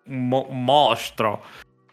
un, 0.04 0.28
mo- 0.28 0.46
un 0.48 0.64
mostro. 0.64 1.44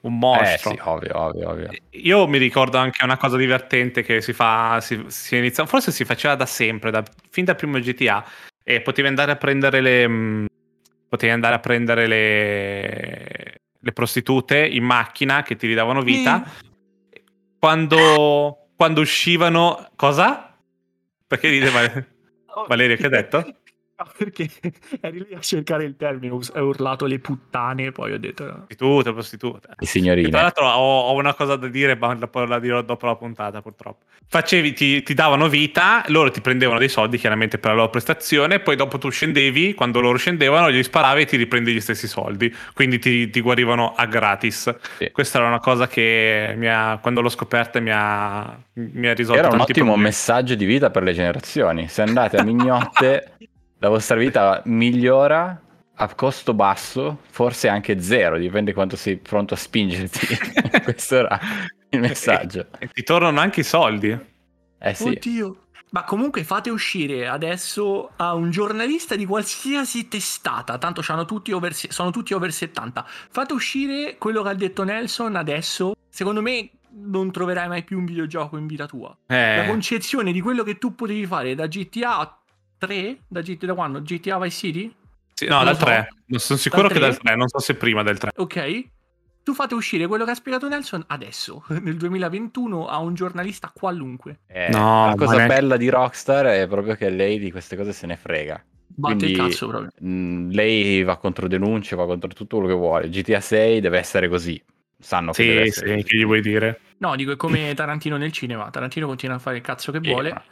Un 0.01 0.13
Eh 0.13 0.17
mostro. 0.17 0.71
sì, 0.71 0.79
ovvio, 0.83 1.17
ovvio, 1.19 1.49
ovvio. 1.49 1.69
Io 1.91 2.27
mi 2.27 2.37
ricordo 2.39 2.77
anche 2.77 3.03
una 3.03 3.17
cosa 3.17 3.37
divertente 3.37 4.01
che 4.03 4.21
si 4.21 4.33
fa, 4.33 4.79
si, 4.81 5.03
si 5.07 5.37
inizia, 5.37 5.65
forse 5.65 5.91
si 5.91 6.05
faceva 6.05 6.35
da 6.35 6.45
sempre, 6.45 6.89
da- 6.91 7.03
fin 7.29 7.45
dal 7.45 7.55
primo 7.55 7.79
GTA, 7.79 8.23
e 8.63 8.81
potevi 8.81 9.07
andare 9.07 9.31
a 9.31 9.35
prendere 9.35 9.79
le, 9.81 10.07
mh, 10.07 10.45
potevi 11.07 11.31
andare 11.31 11.55
a 11.55 11.59
prendere 11.59 12.07
le, 12.07 13.50
le 13.81 13.91
prostitute 13.91 14.65
in 14.65 14.83
macchina 14.83 15.43
che 15.43 15.55
ti 15.55 15.67
ridavano 15.67 16.01
vita. 16.01 16.43
Quando, 17.59 18.69
quando 18.75 19.01
uscivano, 19.01 19.89
cosa? 19.95 20.55
Perché 21.27 21.49
ride 21.49 21.69
Vale- 21.69 22.15
Valerio, 22.67 22.95
che 22.95 23.03
hai 23.05 23.09
detto? 23.09 23.55
Perché 24.17 24.49
eri 25.01 25.25
lì 25.27 25.33
a 25.35 25.39
cercare 25.39 25.83
il 25.83 25.95
termine, 25.97 26.37
hai 26.53 26.61
urlato 26.61 27.05
le 27.05 27.19
puttane, 27.19 27.91
poi 27.91 28.13
ho 28.13 28.19
detto... 28.19 28.43
Prostitute, 28.45 29.13
prostitute. 29.13 29.67
Le 29.69 29.75
Che 29.75 29.85
signorine. 29.85 30.29
tra 30.29 30.41
l'altro 30.41 30.65
ho, 30.67 31.01
ho 31.09 31.13
una 31.13 31.33
cosa 31.33 31.55
da 31.55 31.67
dire, 31.67 31.95
ma 31.95 32.15
la, 32.17 32.29
la 32.45 32.59
dirò 32.59 32.81
dopo 32.81 33.05
la 33.05 33.15
puntata, 33.15 33.61
purtroppo. 33.61 34.05
Facevi, 34.27 34.73
ti, 34.73 35.03
ti 35.03 35.13
davano 35.13 35.49
vita, 35.49 36.03
loro 36.07 36.31
ti 36.31 36.39
prendevano 36.41 36.79
dei 36.79 36.87
soldi 36.89 37.17
chiaramente 37.17 37.57
per 37.57 37.71
la 37.71 37.77
loro 37.77 37.89
prestazione, 37.89 38.59
poi 38.59 38.75
dopo 38.77 38.97
tu 38.97 39.09
scendevi, 39.09 39.73
quando 39.73 39.99
loro 39.99 40.17
scendevano, 40.17 40.71
gli 40.71 40.81
sparavi 40.83 41.21
e 41.23 41.25
ti 41.25 41.35
riprendi 41.37 41.73
gli 41.73 41.81
stessi 41.81 42.07
soldi, 42.07 42.53
quindi 42.73 42.97
ti, 42.99 43.29
ti 43.29 43.41
guarivano 43.41 43.93
a 43.93 44.05
gratis. 44.05 44.73
Sì. 44.97 45.11
Questa 45.11 45.37
era 45.39 45.47
una 45.47 45.59
cosa 45.59 45.87
che 45.87 46.53
mi 46.55 46.69
ha, 46.69 46.97
quando 47.01 47.19
l'ho 47.21 47.27
scoperta 47.29 47.79
mi 47.81 47.91
ha, 47.93 48.57
mi 48.73 49.07
ha 49.07 49.13
risolto 49.13 49.39
Era 49.39 49.49
un 49.49 49.59
ottimo 49.59 49.87
problemi. 49.87 50.03
messaggio 50.03 50.55
di 50.55 50.63
vita 50.65 50.89
per 50.89 51.03
le 51.03 51.11
generazioni. 51.13 51.89
Se 51.89 52.01
andate 52.01 52.37
a 52.37 52.43
mignotte, 52.43 53.33
la 53.81 53.89
vostra 53.89 54.15
vita 54.15 54.61
migliora 54.65 55.59
a 55.95 56.13
costo 56.15 56.53
basso, 56.53 57.19
forse 57.29 57.67
anche 57.67 57.99
zero, 57.99 58.37
dipende 58.37 58.73
quanto 58.73 58.95
sei 58.95 59.17
pronto 59.17 59.55
a 59.55 59.57
spingerti. 59.57 60.27
Questo 60.83 61.15
era 61.15 61.39
il 61.89 61.99
messaggio. 61.99 62.67
E 62.77 62.87
ti 62.87 63.03
tornano 63.03 63.39
anche 63.39 63.61
i 63.61 63.63
soldi. 63.63 64.17
Eh 64.79 64.93
sì. 64.93 65.09
Oddio. 65.09 65.57
Ma 65.91 66.03
comunque 66.03 66.43
fate 66.43 66.69
uscire 66.69 67.27
adesso 67.27 68.11
a 68.15 68.33
un 68.33 68.49
giornalista 68.49 69.15
di 69.15 69.25
qualsiasi 69.25 70.07
testata, 70.07 70.77
tanto 70.77 71.01
c'hanno 71.03 71.25
tutti 71.25 71.51
over, 71.51 71.73
sono 71.73 72.11
tutti 72.11 72.33
over 72.33 72.53
70. 72.53 73.05
Fate 73.29 73.53
uscire 73.53 74.15
quello 74.17 74.41
che 74.43 74.49
ha 74.49 74.53
detto 74.53 74.83
Nelson 74.83 75.35
adesso. 75.35 75.93
Secondo 76.07 76.41
me 76.41 76.69
non 76.93 77.31
troverai 77.31 77.67
mai 77.67 77.83
più 77.83 77.97
un 77.97 78.05
videogioco 78.05 78.57
in 78.57 78.67
vita 78.67 78.85
tua. 78.85 79.15
La 79.27 79.63
Eh, 79.63 79.67
concezione 79.67 80.31
di 80.31 80.39
quello 80.39 80.63
che 80.63 80.77
tu 80.77 80.95
potevi 80.95 81.25
fare 81.25 81.55
da 81.55 81.67
GTA 81.67 82.40
3? 82.85 83.17
Da, 83.27 83.41
GT, 83.41 83.65
da 83.65 83.73
quando? 83.75 84.01
GTA 84.01 84.39
Vice 84.39 84.57
City? 84.57 84.95
Sì, 85.33 85.45
no, 85.47 85.55
Non 85.57 85.65
dal 85.65 85.77
so. 85.77 85.85
3. 85.85 86.07
Non 86.25 86.39
sono 86.39 86.59
sicuro 86.59 86.81
Dal 86.83 86.91
che 86.93 86.99
dal 86.99 87.13
3? 87.13 87.21
3, 87.23 87.35
non 87.35 87.47
so 87.47 87.59
se 87.59 87.75
prima 87.75 88.01
del 88.03 88.17
3. 88.17 88.31
Ok. 88.35 88.85
Tu 89.43 89.53
fate 89.53 89.73
uscire 89.73 90.05
quello 90.07 90.23
che 90.25 90.31
ha 90.31 90.35
spiegato 90.35 90.67
Nelson 90.67 91.03
adesso, 91.07 91.63
nel 91.81 91.97
2021, 91.97 92.87
a 92.87 92.97
un 92.99 93.13
giornalista 93.15 93.71
qualunque. 93.73 94.39
Eh, 94.47 94.69
No, 94.71 95.07
la 95.07 95.15
cosa 95.15 95.35
neanche- 95.35 95.55
bella 95.55 95.77
di 95.77 95.89
Rockstar 95.89 96.45
è 96.47 96.67
proprio 96.67 96.95
che 96.95 97.09
lei 97.09 97.39
di 97.39 97.49
queste 97.51 97.75
cose 97.75 97.91
se 97.93 98.05
ne 98.07 98.17
frega. 98.17 98.63
Batte 98.93 99.15
Quindi- 99.15 99.31
il 99.31 99.37
cazzo 99.37 99.67
proprio. 99.67 99.89
Mm, 100.03 100.49
lei 100.51 101.03
va 101.03 101.17
contro 101.17 101.47
denunce, 101.47 101.95
va 101.95 102.05
contro 102.05 102.29
tutto 102.29 102.57
quello 102.57 102.71
che 102.73 102.77
vuole. 102.79 103.09
GTA 103.09 103.39
6 103.39 103.79
deve 103.79 103.97
essere 103.99 104.27
così. 104.27 104.61
Sanno 104.99 105.31
che 105.31 105.43
deve 105.45 105.61
Sì, 105.63 105.67
essere 105.69 105.87
sì, 105.87 105.93
così. 105.95 106.05
che 106.07 106.17
gli 106.17 106.25
vuoi 106.25 106.41
dire? 106.41 106.79
No, 106.99 107.15
dico, 107.15 107.31
è 107.31 107.35
come 107.35 107.73
Tarantino 107.73 108.17
nel 108.17 108.31
cinema. 108.31 108.69
Tarantino 108.69 109.07
continua 109.07 109.37
a 109.37 109.39
fare 109.39 109.55
il 109.57 109.63
cazzo 109.63 109.91
che 109.91 109.99
Sì, 110.03 110.09
vuole. 110.11 110.33
ma- 110.33 110.43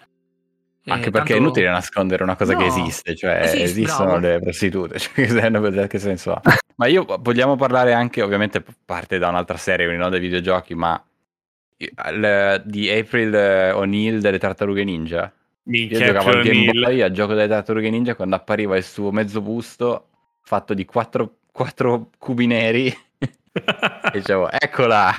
Eh, 0.84 0.92
Anche 0.92 1.12
perché 1.12 1.34
è 1.34 1.36
tanto- 1.36 1.44
inutile 1.44 1.70
nascondere 1.70 2.24
una 2.24 2.36
cosa 2.36 2.56
che 2.56 2.63
No, 2.65 2.70
esiste, 2.70 3.15
cioè 3.15 3.39
esiste, 3.44 3.63
esistono 3.63 4.18
bravo. 4.18 4.28
le 4.28 4.39
prostitute, 4.39 4.98
cioè, 5.00 5.13
che 5.13 5.28
senso- 5.28 5.88
che 5.88 6.00
senso 6.00 6.34
ha? 6.34 6.42
ma 6.76 6.88
io 6.88 7.06
vogliamo 7.20 7.56
parlare 7.58 7.94
anche, 7.94 8.22
ovviamente 8.22 8.63
parte 8.86 9.18
da 9.20 9.28
un'altra 9.30 9.58
serie, 9.58 9.86
quindi 9.86 10.02
non 10.02 10.12
dai 10.12 10.20
videogiochi, 10.22 10.74
ma 10.76 11.02
il- 11.78 12.62
di 12.65 12.89
April 12.89 13.34
eh, 13.36 13.72
O'Neil 13.72 14.20
delle 14.22 14.38
Tartarughe 14.39 14.84
Ninja. 14.84 15.24
Io 15.26 15.32
Minchia, 15.63 16.06
giocavo 16.08 16.30
al 16.30 16.42
Game 16.44 16.70
O'Neill. 16.70 16.82
Boy 16.84 17.02
al 17.02 17.12
gioco 17.12 17.34
delle 17.34 17.48
Tartarughe 17.48 17.89
Ninja 17.89 18.15
quando 18.15 18.36
appariva 18.36 18.76
il 18.76 18.84
suo 18.84 19.12
mezzo 19.12 19.42
busto 19.42 20.08
fatto 20.42 20.74
di 20.74 20.84
quattro, 20.86 21.36
quattro 21.52 22.10
cubi 22.18 22.48
neri 22.48 22.88
e 23.20 23.30
dicevo, 24.13 24.50
eccola! 24.50 25.13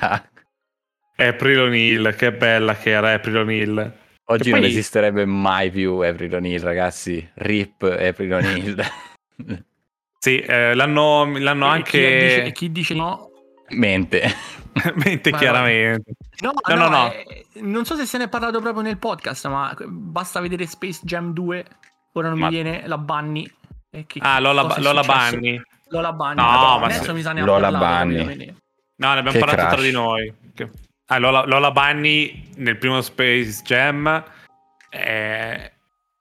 April 1.16 1.60
O'Neil, 1.60 2.14
che 2.16 2.32
bella 2.32 2.74
che 2.74 2.90
era 2.90 3.12
April 3.12 3.36
O'Neil. 3.36 3.92
Oggi 4.30 4.48
E 4.48 4.52
non 4.52 4.60
poi- 4.60 4.68
esisterebbe 4.68 5.24
mai 5.24 5.70
più 5.70 5.98
April 6.00 6.34
O'Neil, 6.34 6.60
ragazzi. 6.60 7.28
Rip 7.34 7.82
April 7.82 8.32
O'Neil. 8.32 8.84
Sì, 10.22 10.38
eh, 10.38 10.74
l'hanno, 10.74 11.24
l'hanno 11.38 11.74
E 11.76 11.82
chi 11.82 11.96
dice- 11.98 12.34
e 12.34 12.38
anche... 12.40 12.52
chi 12.52 12.70
dice 12.72 12.94
no? 12.94 13.30
Mente. 13.70 14.22
mente 15.02 15.30
Ma- 15.30 15.38
chiaramente. 15.38 16.12
No, 16.40 16.52
No, 16.68 16.74
no, 16.74 16.88
no. 16.88 17.10
eh, 17.12 17.46
non 17.62 17.86
so 17.86 17.94
se 17.96 18.04
se 18.04 18.18
ne 18.18 18.24
è 18.24 18.28
parlato 18.28 18.60
proprio 18.60 18.82
nel 18.82 18.98
podcast, 18.98 19.46
ma 19.48 19.74
basta 19.86 20.40
vedere 20.40 20.66
Space 20.66 21.00
Jam 21.04 21.32
2. 21.32 21.64
Ora 22.12 22.28
non 22.28 22.38
Ma- 22.38 22.48
mi 22.48 22.52
viene 22.52 22.82
la 22.86 22.98
Bunny. 22.98 23.50
Che- 23.90 24.18
Ah, 24.20 24.38
Lola, 24.40 24.74
Lola? 24.78 25.00
Bunny. 25.02 25.58
Lola 25.88 26.12
Bunny. 26.12 26.34
No, 26.34 26.42
ma 26.42 26.80
adesso 26.84 27.04
se- 27.04 27.12
mi 27.14 27.22
sa 27.22 27.32
ne 27.32 27.40
ha 27.40 27.44
Lola 27.44 27.70
parlato, 27.70 28.04
Bunny. 28.04 28.54
No, 28.96 29.12
ne 29.14 29.18
abbiamo 29.18 29.30
Che 29.30 29.38
parlato 29.38 29.60
tra 29.60 29.68
crash. 29.70 29.82
di 29.84 29.90
noi. 29.92 30.34
Che- 30.54 30.70
Ah, 31.12 31.18
Lola, 31.18 31.44
Lola 31.44 31.72
Bunny 31.72 32.50
nel 32.56 32.76
primo 32.78 33.00
Space 33.00 33.62
Jam 33.64 34.22
è... 34.88 35.72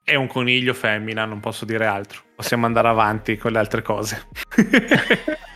è 0.04 0.16
un 0.16 0.26
coniglio 0.28 0.74
femmina, 0.74 1.26
non 1.26 1.40
posso 1.40 1.64
dire 1.64 1.86
altro. 1.86 2.22
Possiamo 2.36 2.66
andare 2.66 2.88
avanti 2.88 3.38
con 3.38 3.52
le 3.52 3.60
altre 3.60 3.82
cose. 3.82 4.22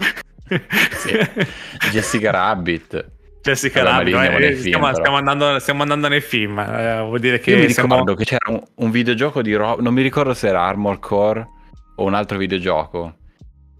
Sì. 0.91 1.17
Jessica 1.89 2.29
Rabbit. 2.29 3.11
Jessica 3.41 3.81
ma 3.81 3.97
Rabbit, 3.97 4.13
andiamo 4.13 4.37
eh, 4.37 4.51
film, 4.51 4.59
stiamo, 4.59 4.93
stiamo 4.93 5.17
andando, 5.17 5.59
stiamo 5.59 5.81
andando 5.81 6.07
nei 6.09 6.21
film. 6.21 6.59
eh, 6.59 7.01
vuol 7.01 7.19
dire 7.19 7.39
che 7.39 7.51
Io 7.51 7.57
mi 7.65 7.69
siamo- 7.71 7.95
ricordo 7.95 8.13
che 8.13 8.23
c'era 8.23 8.51
un, 8.51 8.61
un 8.75 8.91
videogioco 8.91 9.41
di 9.41 9.55
Rob, 9.55 9.79
non 9.79 9.93
mi 9.95 10.03
ricordo 10.03 10.33
se 10.35 10.47
era 10.49 10.61
Armor 10.61 10.99
Core 10.99 11.47
o 11.95 12.03
un 12.03 12.13
altro 12.13 12.37
videogioco, 12.37 13.15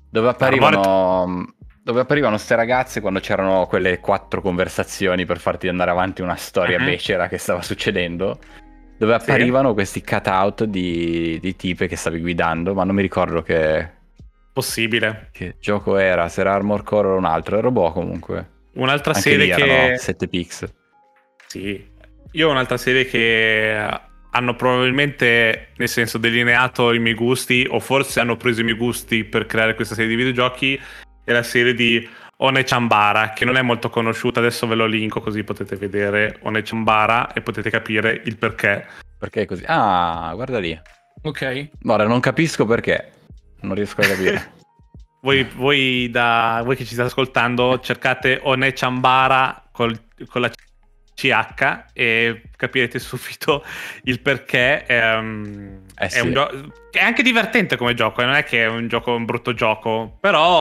dove 0.10 0.30
apparivano, 0.30 1.54
dove 1.84 2.00
apparivano 2.00 2.38
ste 2.38 2.56
ragazze 2.56 3.02
quando 3.02 3.20
c'erano 3.20 3.66
quelle 3.68 4.00
quattro 4.00 4.42
conversazioni 4.42 5.26
per 5.26 5.38
farti 5.40 5.68
andare 5.68 5.92
avanti 5.92 6.22
una 6.22 6.38
storia 6.38 6.80
Mhm. 6.80 6.86
becera 6.86 7.28
che 7.28 7.38
stava 7.38 7.62
succedendo, 7.62 8.40
dove 8.98 9.20
Sì. 9.20 9.30
apparivano 9.30 9.74
questi 9.74 10.02
cutout 10.02 10.64
di, 10.64 11.38
di 11.42 11.56
tipe 11.58 11.88
che 11.88 11.98
stavi 11.98 12.22
guidando, 12.22 12.74
ma 12.74 12.86
non 12.86 12.96
mi 12.96 13.02
ricordo 13.02 13.42
che, 13.42 13.86
possibile. 14.54 15.28
che 15.34 15.56
gioco 15.60 15.98
era, 15.98 16.30
se 16.30 16.40
era 16.42 16.54
Armor 16.54 16.84
Core 16.84 17.10
o 17.10 17.18
un 17.18 17.26
altro, 17.26 17.58
era 17.58 17.70
boh 17.70 17.92
comunque. 17.92 18.50
Un'altra 18.76 19.14
Anche 19.14 19.30
serie 19.30 19.54
che... 19.54 19.62
erano 19.64 19.98
7 19.98 20.28
pixel. 20.30 20.70
Sì, 21.48 21.86
io 22.32 22.48
ho 22.48 22.52
un'altra 22.52 22.78
serie 22.78 23.06
che 23.06 23.78
hanno 24.36 24.56
probabilmente, 24.56 25.68
nel 25.76 25.90
senso, 25.90 26.18
delineato 26.18 26.92
i 26.94 26.98
miei 27.00 27.14
gusti, 27.14 27.68
o 27.70 27.80
forse 27.80 28.20
hanno 28.20 28.36
preso 28.38 28.62
i 28.62 28.64
miei 28.64 28.78
gusti 28.78 29.26
per 29.26 29.46
creare 29.46 29.76
questa 29.76 29.94
serie 29.94 30.10
di 30.10 30.16
videogiochi, 30.16 30.80
è 31.24 31.32
la 31.32 31.44
serie 31.44 31.74
di 31.74 32.08
One 32.38 32.64
Chambara, 32.64 33.32
che 33.32 33.46
non 33.46 33.56
è 33.58 33.62
molto 33.62 33.90
conosciuta, 33.90 34.40
adesso 34.40 34.68
ve 34.68 34.76
lo 34.76 34.86
linko 34.86 35.22
così 35.22 35.44
potete 35.44 35.76
vedere 35.76 36.38
One 36.42 36.62
Chambara 36.64 37.32
e 37.34 37.42
potete 37.42 37.70
capire 37.70 38.22
il 38.26 38.38
perché. 38.38 38.86
Perché 39.18 39.42
è 39.42 39.46
così? 39.46 39.64
Ah, 39.68 40.32
guarda 40.34 40.60
lì. 40.60 40.78
Ok. 41.22 41.70
Ora 41.86 42.06
non 42.06 42.20
capisco 42.20 42.66
perché. 42.66 43.12
Non 43.62 43.76
riesco 43.76 44.02
a 44.02 44.06
capire. 44.06 44.52
Voi, 45.24 45.46
voi, 45.56 46.10
da, 46.12 46.62
voi 46.66 46.76
che 46.76 46.84
ci 46.84 46.96
state 46.96 47.08
ascoltando, 47.08 47.80
cercate 47.80 48.42
One 48.44 48.74
Chambara 48.74 49.70
col- 49.72 49.98
con 50.28 50.42
la 50.42 50.52
CH 51.16 51.86
e 51.94 52.42
capirete 52.58 53.00
subito 53.00 53.64
il 54.04 54.20
perché. 54.20 54.86
ehm, 54.86 55.80
Eh 55.96 56.08
è, 56.08 56.10
sì. 56.10 56.20
un 56.20 56.34
gio- 56.34 56.74
è 56.92 57.00
anche 57.00 57.24
divertente 57.24 57.78
come 57.78 57.94
gioco, 57.94 58.22
eh, 58.22 58.26
non 58.26 58.34
è 58.36 58.44
che 58.44 58.64
è 58.64 58.68
un 58.68 58.90
gioco 58.90 59.16
un 59.16 59.24
brutto 59.24 59.54
gioco, 59.54 60.18
però, 60.20 60.60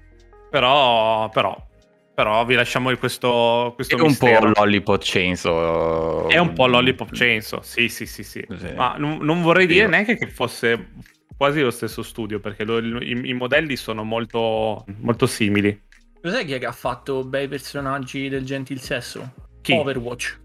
però, 0.52 1.30
però, 1.30 1.66
però 2.14 2.44
vi 2.44 2.54
lasciamo 2.54 2.94
questo, 2.98 3.72
questo 3.74 3.96
È 3.96 4.00
un 4.00 4.14
po' 4.16 4.26
mistero. 4.26 4.52
Lollipop 4.54 5.00
Chainsaw. 5.02 6.28
È 6.28 6.36
un 6.36 6.52
po' 6.52 6.66
Lollipop 6.66 7.08
Chainsaw, 7.10 7.62
sì, 7.62 7.88
sì, 7.88 8.04
sì, 8.04 8.22
sì. 8.22 8.46
Sì. 8.58 8.72
Ma 8.74 8.96
non, 8.98 9.18
non 9.22 9.40
vorrei 9.40 9.66
dire 9.66 9.84
Io- 9.84 9.88
neanche 9.88 10.16
che 10.18 10.28
fosse 10.28 10.90
quasi 11.36 11.60
lo 11.62 11.70
stesso 11.70 12.02
studio, 12.02 12.38
perché 12.38 12.64
lo- 12.64 12.78
i, 12.78 13.30
i 13.30 13.32
modelli 13.32 13.76
sono 13.76 14.04
molto, 14.04 14.84
molto 15.00 15.26
simili. 15.26 15.82
Lo 16.20 16.30
sai 16.30 16.44
chi 16.44 16.52
è 16.52 16.58
che 16.58 16.66
ha 16.66 16.72
fatto 16.72 17.24
bei 17.24 17.48
personaggi 17.48 18.28
del 18.28 18.44
gentil 18.44 18.78
sesso? 18.80 19.32
Chi? 19.62 19.72
Overwatch. 19.72 20.38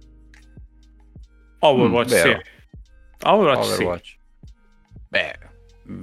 Overwatch, 1.60 2.08
Mm, 2.13 2.15
sì. 2.17 2.24
vero. 2.24 2.41
Overwatch, 3.24 3.65
sì. 3.65 3.74
Overwatch. 3.84 4.15
Beh, 5.10 5.38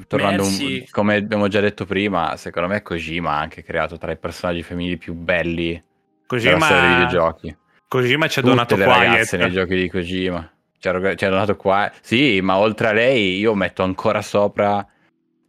tornando 0.07 0.45
un- 0.45 0.85
come 0.91 1.17
abbiamo 1.17 1.49
già 1.49 1.61
detto 1.61 1.85
prima, 1.85 2.37
secondo 2.37 2.69
me 2.69 2.83
Kojima 2.83 3.31
ha 3.33 3.39
anche 3.41 3.63
creato 3.63 3.99
tra 3.99 4.11
i 4.13 4.17
personaggi 4.17 4.63
femminili 4.63 4.97
più 4.97 5.15
belli 5.15 5.71
della 5.73 5.81
storia 6.27 6.51
dei 6.51 6.59
Kojima, 6.59 6.95
videogiochi. 6.95 7.57
Kojima 7.89 8.27
ci 8.29 8.39
ha 8.39 8.43
donato 8.43 8.77
le 8.77 8.85
Quiet. 8.85 8.99
ragazze 8.99 9.37
nei 9.37 9.51
giochi 9.51 9.75
di 9.77 9.89
Kojima. 9.91 10.49
Ci 10.79 10.89
ha, 10.89 10.93
donato 11.31 11.57
qua. 11.57 11.91
Sì, 12.03 12.41
ma 12.43 12.59
oltre 12.59 12.89
a 12.89 12.93
lei 12.93 13.39
io 13.39 13.55
metto 13.55 13.83
ancora 13.83 14.21
sopra 14.21 14.87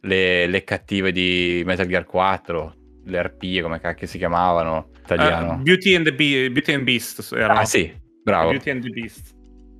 le, 0.00 0.46
le 0.46 0.64
cattive 0.64 1.12
di 1.12 1.62
Metal 1.66 1.86
Gear 1.86 2.04
4, 2.04 2.74
le 3.04 3.18
arpie, 3.18 3.60
come 3.62 3.78
cacchio 3.80 4.06
si 4.06 4.16
chiamavano, 4.18 4.88
Eh, 4.94 5.00
italiano. 5.04 5.56
Beauty, 5.58 5.94
and 5.94 6.04
the 6.06 6.12
Be- 6.14 6.50
Beauty 6.50 6.72
and 6.72 6.84
Beast 6.84 7.32
erano. 7.34 7.60
ah 7.60 7.64
sì, 7.64 7.92
bravo. 8.22 8.50
Beauty 8.50 8.70
and 8.70 8.82
the 8.82 8.90
Beast. 8.90 9.34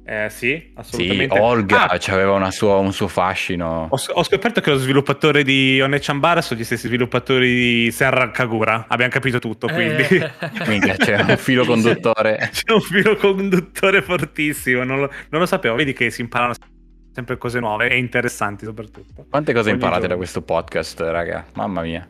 Eh, 0.08 0.28
sì, 0.30 0.50
Sì, 0.50 0.70
assolutamente. 0.76 1.38
Olga 1.40 1.88
Ah, 1.90 1.98
aveva 2.12 2.32
una 2.34 2.52
sua- 2.52 2.76
un 2.76 2.92
suo 2.92 3.08
fascino. 3.08 3.88
ho, 3.90 4.00
ho 4.12 4.22
scoperto 4.22 4.60
che 4.60 4.70
lo 4.70 4.76
sviluppatore 4.76 5.42
di 5.42 5.80
Onechambara 5.80 6.40
sono 6.42 6.60
gli 6.60 6.62
stessi 6.64 6.86
sviluppatori 6.86 7.52
di 7.52 7.90
Senran 7.90 8.30
Kagura. 8.30 8.84
Abbiamo 8.88 9.10
capito 9.10 9.40
tutto, 9.40 9.66
quindi. 9.66 10.02
Eh. 10.02 10.30
Minchia, 10.68 10.94
c'è 10.96 11.20
un 11.22 11.36
filo 11.36 11.64
conduttore. 11.64 12.50
C'è 12.52 12.70
un 12.72 12.80
filo 12.82 13.16
conduttore 13.16 14.00
fortissimo, 14.00 14.84
non 14.84 15.00
lo, 15.00 15.10
non 15.30 15.40
lo 15.40 15.46
sapevo. 15.46 15.74
Vedi 15.74 15.92
che 15.92 16.08
si 16.10 16.20
imparano 16.20 16.54
sempre 17.12 17.36
cose 17.36 17.58
nuove 17.58 17.88
e 17.88 17.98
interessanti 17.98 18.64
soprattutto. 18.64 19.26
Quante 19.28 19.52
cose 19.52 19.70
Ogni 19.70 19.74
imparate 19.78 20.00
giorno. 20.02 20.14
da 20.14 20.20
questo 20.20 20.42
podcast, 20.42 21.00
raga? 21.00 21.46
Mamma 21.54 21.80
mia. 21.82 22.08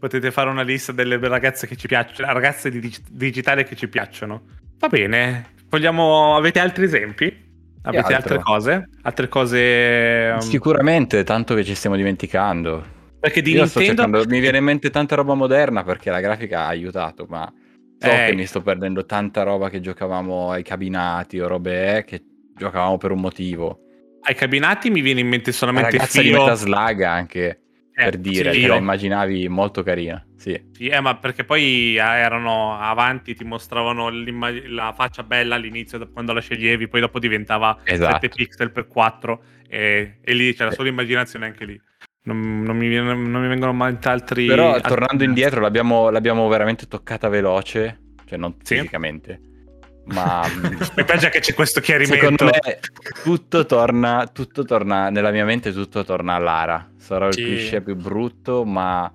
Potete 0.00 0.32
fare 0.32 0.50
una 0.50 0.62
lista 0.62 0.90
delle 0.90 1.18
ragazze 1.20 1.68
che 1.68 1.76
ci 1.76 1.86
piacciono, 1.86 2.32
ragazze 2.32 2.68
di 2.68 2.80
dig- 2.80 3.06
digitali 3.10 3.62
che 3.64 3.76
ci 3.76 3.86
piacciono. 3.88 4.42
Va 4.78 4.88
bene. 4.88 5.54
Vogliamo, 5.68 6.36
avete 6.36 6.58
altri 6.60 6.84
esempi? 6.84 7.46
Avete 7.82 8.14
altro? 8.14 8.34
altre 8.34 8.38
cose? 8.40 8.88
Altre 9.02 9.28
cose... 9.28 10.30
um, 10.34 10.38
Sicuramente, 10.40 11.24
tanto 11.24 11.54
che 11.54 11.64
ci 11.64 11.74
stiamo 11.74 11.96
dimenticando. 11.96 12.96
Perché 13.20 13.42
di 13.42 13.52
Io 13.52 13.62
Nintendo... 13.62 13.86
cercando, 13.86 14.24
mi 14.28 14.40
viene 14.40 14.58
in 14.58 14.64
mente 14.64 14.90
tanta 14.90 15.14
roba 15.16 15.34
moderna 15.34 15.82
perché 15.82 16.10
la 16.10 16.20
grafica 16.20 16.60
ha 16.60 16.66
aiutato, 16.68 17.26
ma 17.28 17.50
so 17.98 18.06
Eh. 18.08 18.26
che 18.28 18.34
mi 18.34 18.46
sto 18.46 18.62
perdendo 18.62 19.04
tanta 19.06 19.42
roba 19.42 19.70
che 19.70 19.80
giocavamo 19.80 20.50
ai 20.52 20.62
cabinati 20.62 21.40
o 21.40 21.48
robe 21.48 21.98
eh, 21.98 22.04
che 22.04 22.22
giocavamo 22.56 22.96
per 22.96 23.10
un 23.10 23.20
motivo. 23.20 23.80
Ai 24.22 24.34
cabinati 24.34 24.90
mi 24.90 25.00
viene 25.00 25.20
in 25.20 25.28
mente 25.28 25.50
La 25.50 25.56
solamente 25.56 25.90
ragazza 25.92 26.20
di 26.22 26.28
Fio. 26.28 26.38
Metal 26.38 26.56
Slug 26.56 27.02
anche, 27.02 27.60
Eh, 27.92 28.04
per 28.04 28.18
dire, 28.18 28.52
sì, 28.52 28.66
la 28.66 28.76
immaginavi 28.76 29.48
molto 29.48 29.82
carina. 29.82 30.24
Sì, 30.38 30.60
Sì, 30.72 30.86
eh, 30.86 31.00
ma 31.00 31.16
perché 31.16 31.42
poi 31.44 31.96
eh, 31.96 32.00
erano 32.00 32.78
avanti, 32.78 33.34
ti 33.34 33.42
mostravano 33.42 34.08
la 34.68 34.92
faccia 34.92 35.24
bella 35.24 35.56
all'inizio, 35.56 35.98
da- 35.98 36.06
quando 36.06 36.32
la 36.32 36.40
sceglievi, 36.40 36.86
poi 36.86 37.00
dopo 37.00 37.18
diventava 37.18 37.76
Esatto. 37.82 38.12
7 38.12 38.28
pixel 38.28 38.70
per 38.70 38.86
4 38.86 39.42
e, 39.68 40.18
e 40.22 40.34
lì 40.34 40.54
c'era 40.54 40.70
Sì. 40.70 40.76
solo 40.76 40.88
immaginazione 40.88 41.46
anche 41.46 41.64
lì. 41.64 41.80
Non, 42.22 42.62
non 42.62 42.76
mi, 42.76 42.86
viene- 42.86 43.14
non 43.14 43.40
mi 43.42 43.48
vengono 43.48 43.72
mai 43.72 43.96
altri... 44.02 44.46
Però 44.46 44.74
altri- 44.74 44.88
tornando 44.88 45.24
indietro 45.24 45.60
l'abbiamo, 45.60 46.08
l'abbiamo 46.10 46.46
veramente 46.46 46.86
toccata 46.86 47.28
veloce, 47.28 47.98
cioè 48.24 48.38
non 48.38 48.54
Sì. 48.62 48.76
fisicamente, 48.76 49.40
ma 50.04 50.42
Mi 50.96 51.04
piace 51.04 51.30
che 51.30 51.40
c'è 51.40 51.52
questo 51.54 51.80
chiarimento. 51.80 52.14
secondo 52.14 52.44
me 52.44 52.78
tutto 53.24 53.66
torna, 53.66 54.28
tutto 54.32 54.64
torna, 54.64 55.10
nella 55.10 55.32
mia 55.32 55.44
mente 55.44 55.72
tutto 55.72 56.04
torna 56.04 56.34
a 56.34 56.38
Lara. 56.38 56.90
Sarà 56.96 57.26
il 57.26 57.34
cliché 57.34 57.82
più 57.82 57.96
brutto, 57.96 58.64
ma 58.64 59.10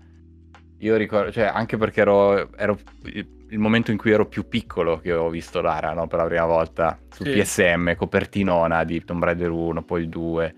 io 0.83 0.95
ricordo, 0.97 1.31
cioè 1.31 1.45
anche 1.45 1.77
perché 1.77 2.01
ero, 2.01 2.51
ero 2.57 2.77
il 3.03 3.59
momento 3.59 3.91
in 3.91 3.97
cui 3.97 4.11
ero 4.11 4.25
più 4.27 4.47
piccolo 4.47 4.99
che 4.99 5.13
ho 5.13 5.29
visto 5.29 5.61
Lara, 5.61 5.93
no? 5.93 6.07
Per 6.07 6.19
la 6.19 6.25
prima 6.25 6.45
volta 6.45 6.99
su 7.09 7.23
Sì. 7.23 7.31
PSM, 7.31 7.95
copertinona 7.95 8.83
di 8.83 9.03
Tomb 9.03 9.23
Raider 9.23 9.49
1, 9.51 9.83
poi 9.83 10.01
il 10.01 10.09
2. 10.09 10.55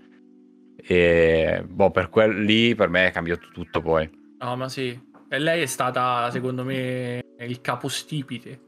E 0.88 1.64
boh, 1.66 1.90
per 1.90 2.08
quel 2.10 2.42
lì 2.42 2.74
per 2.74 2.88
me 2.88 3.08
è 3.08 3.10
cambiato 3.12 3.48
tutto 3.52 3.80
poi. 3.80 4.08
No, 4.40 4.56
ma 4.56 4.68
sì. 4.68 4.98
E 5.28 5.38
lei 5.38 5.62
è 5.62 5.66
stata, 5.66 6.30
secondo 6.30 6.64
me, 6.64 7.20
il 7.40 7.60
capostipite 7.60 8.60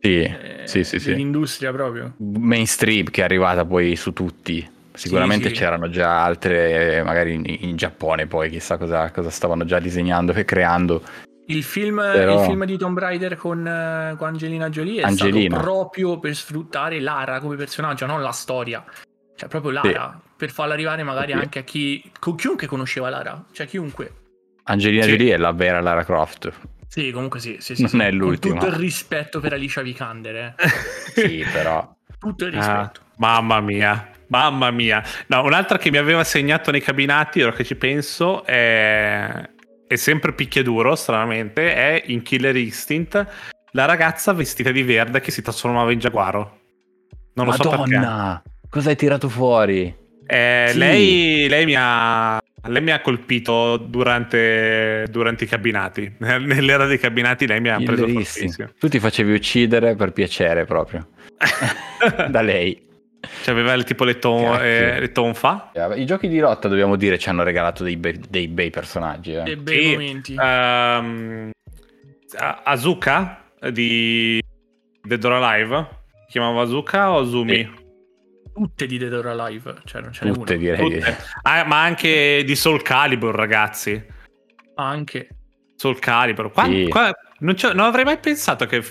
Sì, 0.00 0.20
eh, 0.22 0.62
sì, 0.64 0.84
sì, 0.84 0.98
sì. 0.98 1.10
dell'industria 1.10 1.70
proprio. 1.72 2.14
mainstream 2.18 3.04
che 3.10 3.20
è 3.20 3.24
arrivata 3.24 3.64
poi 3.64 3.94
su 3.96 4.12
tutti. 4.12 4.66
Sicuramente 4.96 5.48
sì. 5.48 5.54
c'erano 5.54 5.88
già 5.88 6.22
altre, 6.24 7.02
magari 7.04 7.34
in, 7.34 7.44
in 7.46 7.76
Giappone 7.76 8.26
poi 8.26 8.50
chissà 8.50 8.76
cosa, 8.78 9.10
cosa 9.10 9.30
stavano 9.30 9.64
già 9.64 9.78
disegnando 9.78 10.32
e 10.32 10.44
creando. 10.44 11.02
Il 11.48 11.62
film, 11.62 11.96
Però- 12.00 12.40
il 12.40 12.46
film 12.46 12.64
di 12.64 12.76
Tomb 12.76 12.98
Raider 12.98 13.36
con, 13.36 13.64
eh, 13.66 14.14
con 14.16 14.26
Angelina 14.28 14.68
Jolie 14.68 15.02
è 15.02 15.04
Angelina. 15.04 15.54
stato 15.54 15.62
proprio 15.70 16.18
per 16.18 16.34
sfruttare 16.34 16.98
Lara 17.00 17.38
come 17.40 17.54
personaggio, 17.56 18.06
non 18.06 18.20
la 18.22 18.32
storia. 18.32 18.84
Cioè, 19.36 19.48
proprio 19.48 19.70
Lara, 19.70 20.20
per 20.36 20.50
farla 20.50 20.72
arrivare 20.74 21.02
magari 21.02 21.32
Sì. 21.32 21.38
anche 21.38 21.58
a 21.60 21.62
chi... 21.62 22.10
con 22.18 22.34
chiunque 22.36 22.66
conosceva 22.66 23.10
Lara, 23.10 23.44
cioè 23.52 23.66
chiunque. 23.66 24.12
Angelina 24.64 25.04
Sì. 25.04 25.10
Jolie 25.10 25.34
è 25.34 25.36
la 25.36 25.52
vera 25.52 25.80
Lara 25.80 26.04
Croft. 26.04 26.50
Sì, 26.88 27.10
comunque 27.12 27.38
sì, 27.40 27.56
sì, 27.60 27.74
sì, 27.74 27.82
Non 27.82 27.90
sì. 27.90 27.98
è 27.98 28.10
l'ultima. 28.10 28.54
Con 28.54 28.62
tutto 28.64 28.74
il 28.74 28.80
rispetto 28.80 29.38
per 29.38 29.52
Alicia 29.52 29.82
Vikander, 29.82 30.34
eh. 30.36 30.54
Sì, 31.14 31.44
però. 31.52 31.94
Tutto 32.18 32.46
il 32.46 32.56
Ah, 32.56 32.80
rispetto. 32.80 33.00
mamma 33.18 33.60
mia, 33.60 34.08
mamma 34.28 34.70
mia. 34.70 35.02
No, 35.28 35.42
un'altra 35.44 35.78
che 35.78 35.90
mi 35.90 35.98
aveva 35.98 36.24
segnato 36.24 36.70
nei 36.70 36.80
cabinati, 36.80 37.42
ora 37.42 37.52
che 37.52 37.64
ci 37.64 37.76
penso, 37.76 38.44
è, 38.44 39.48
è 39.86 39.96
sempre 39.96 40.32
picchiaduro, 40.32 40.94
stranamente, 40.94 41.74
è 41.74 42.02
in 42.06 42.22
Killer 42.22 42.56
Instinct 42.56 43.26
la 43.72 43.84
ragazza 43.84 44.32
vestita 44.32 44.70
di 44.70 44.82
verde 44.82 45.20
che 45.20 45.30
si 45.30 45.42
trasformava 45.42 45.92
in 45.92 45.98
giaguaro. 45.98 46.60
Non 47.34 47.46
lo 47.46 47.52
so 47.52 47.68
perché. 47.68 47.96
Madonna, 47.96 48.42
cosa 48.70 48.88
hai 48.88 48.96
tirato 48.96 49.28
fuori? 49.28 49.94
Eh, 50.26 50.66
Sì. 50.70 50.78
lei, 50.78 51.48
lei 51.48 51.64
mi 51.66 51.74
ha, 51.76 52.40
lei 52.64 52.82
mi 52.82 52.90
ha 52.90 53.00
colpito 53.00 53.76
durante, 53.76 55.06
durante 55.10 55.44
i 55.44 55.46
cabinati. 55.46 56.10
Nell'era 56.18 56.86
dei 56.86 56.98
cabinati 56.98 57.46
lei 57.46 57.60
mi 57.60 57.68
ha 57.68 57.76
preso 57.76 58.08
fortissimo. 58.08 58.70
Tu 58.78 58.88
ti 58.88 58.98
facevi 58.98 59.34
uccidere 59.34 59.94
per 59.94 60.12
piacere 60.12 60.64
proprio. 60.64 61.08
da 62.30 62.40
lei. 62.40 62.82
Cioè, 63.20 63.52
aveva 63.54 63.72
il- 63.72 63.84
tipo 63.84 64.04
le, 64.04 64.18
ton, 64.18 64.56
eh, 64.60 65.00
le 65.00 65.12
tonfa. 65.12 65.70
I 65.96 66.04
giochi 66.06 66.28
di 66.28 66.38
lotta, 66.38 66.68
dobbiamo 66.68 66.96
dire, 66.96 67.18
ci 67.18 67.28
hanno 67.28 67.42
regalato 67.42 67.82
dei, 67.82 67.96
bei- 67.96 68.20
dei 68.28 68.48
bei 68.48 68.70
personaggi. 68.70 69.32
eh. 69.34 69.42
Dei 69.42 69.56
bei 69.56 69.82
Sì. 69.82 69.90
momenti. 69.92 70.34
A- 72.38 72.62
Azuka 72.64 73.44
di 73.70 74.42
Dead 75.02 75.24
or 75.24 75.32
Alive. 75.32 75.88
Si 76.26 76.32
chiamava 76.32 76.62
Azuka 76.62 77.10
o 77.12 77.18
Azumi? 77.20 77.84
Tutte 78.52 78.86
di 78.86 78.98
Dead 78.98 79.12
or 79.12 79.26
Alive, 79.26 79.76
cioè 79.84 80.00
non 80.02 80.12
ce 80.12 80.24
n'è 80.24 80.32
Tutte 80.32 80.54
una. 80.54 80.62
direi. 80.62 80.90
Tutte. 81.00 81.16
Ah, 81.42 81.64
ma 81.64 81.82
anche 81.82 82.42
di 82.44 82.54
Soul 82.56 82.82
Calibur, 82.82 83.34
ragazzi. 83.34 84.02
Anche. 84.76 85.28
Soul 85.76 85.98
Calibur. 85.98 86.50
Qua- 86.50 86.64
Sì. 86.64 86.86
qua- 86.88 87.12
non, 87.40 87.54
non 87.74 87.80
avrei 87.86 88.04
mai 88.04 88.18
pensato 88.18 88.66
che 88.66 88.82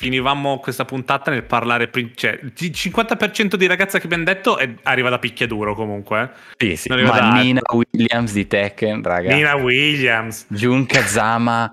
finivamo 0.00 0.58
questa 0.60 0.86
puntata 0.86 1.30
nel 1.30 1.44
parlare. 1.44 1.88
prin- 1.88 2.12
Cioè, 2.14 2.40
il 2.42 2.70
50% 2.72 3.56
di 3.56 3.66
ragazza 3.66 3.98
che 3.98 4.06
abbiamo 4.06 4.24
detto 4.24 4.56
è- 4.56 4.74
arriva 4.84 5.10
da 5.10 5.18
picchiaduro 5.18 5.74
comunque. 5.74 6.32
eh. 6.56 6.66
Sì, 6.70 6.76
sì. 6.76 6.88
Non 6.88 6.98
arriva 6.98 7.12
da 7.14 7.20
Ma 7.20 7.26
altro. 7.32 7.42
Nina 7.44 7.60
Williams 7.70 8.32
di 8.32 8.46
Tekken, 8.46 9.02
raga. 9.02 9.34
Nina 9.34 9.54
Williams. 9.56 10.46
Jun 10.48 10.86
Kazama, 10.86 11.70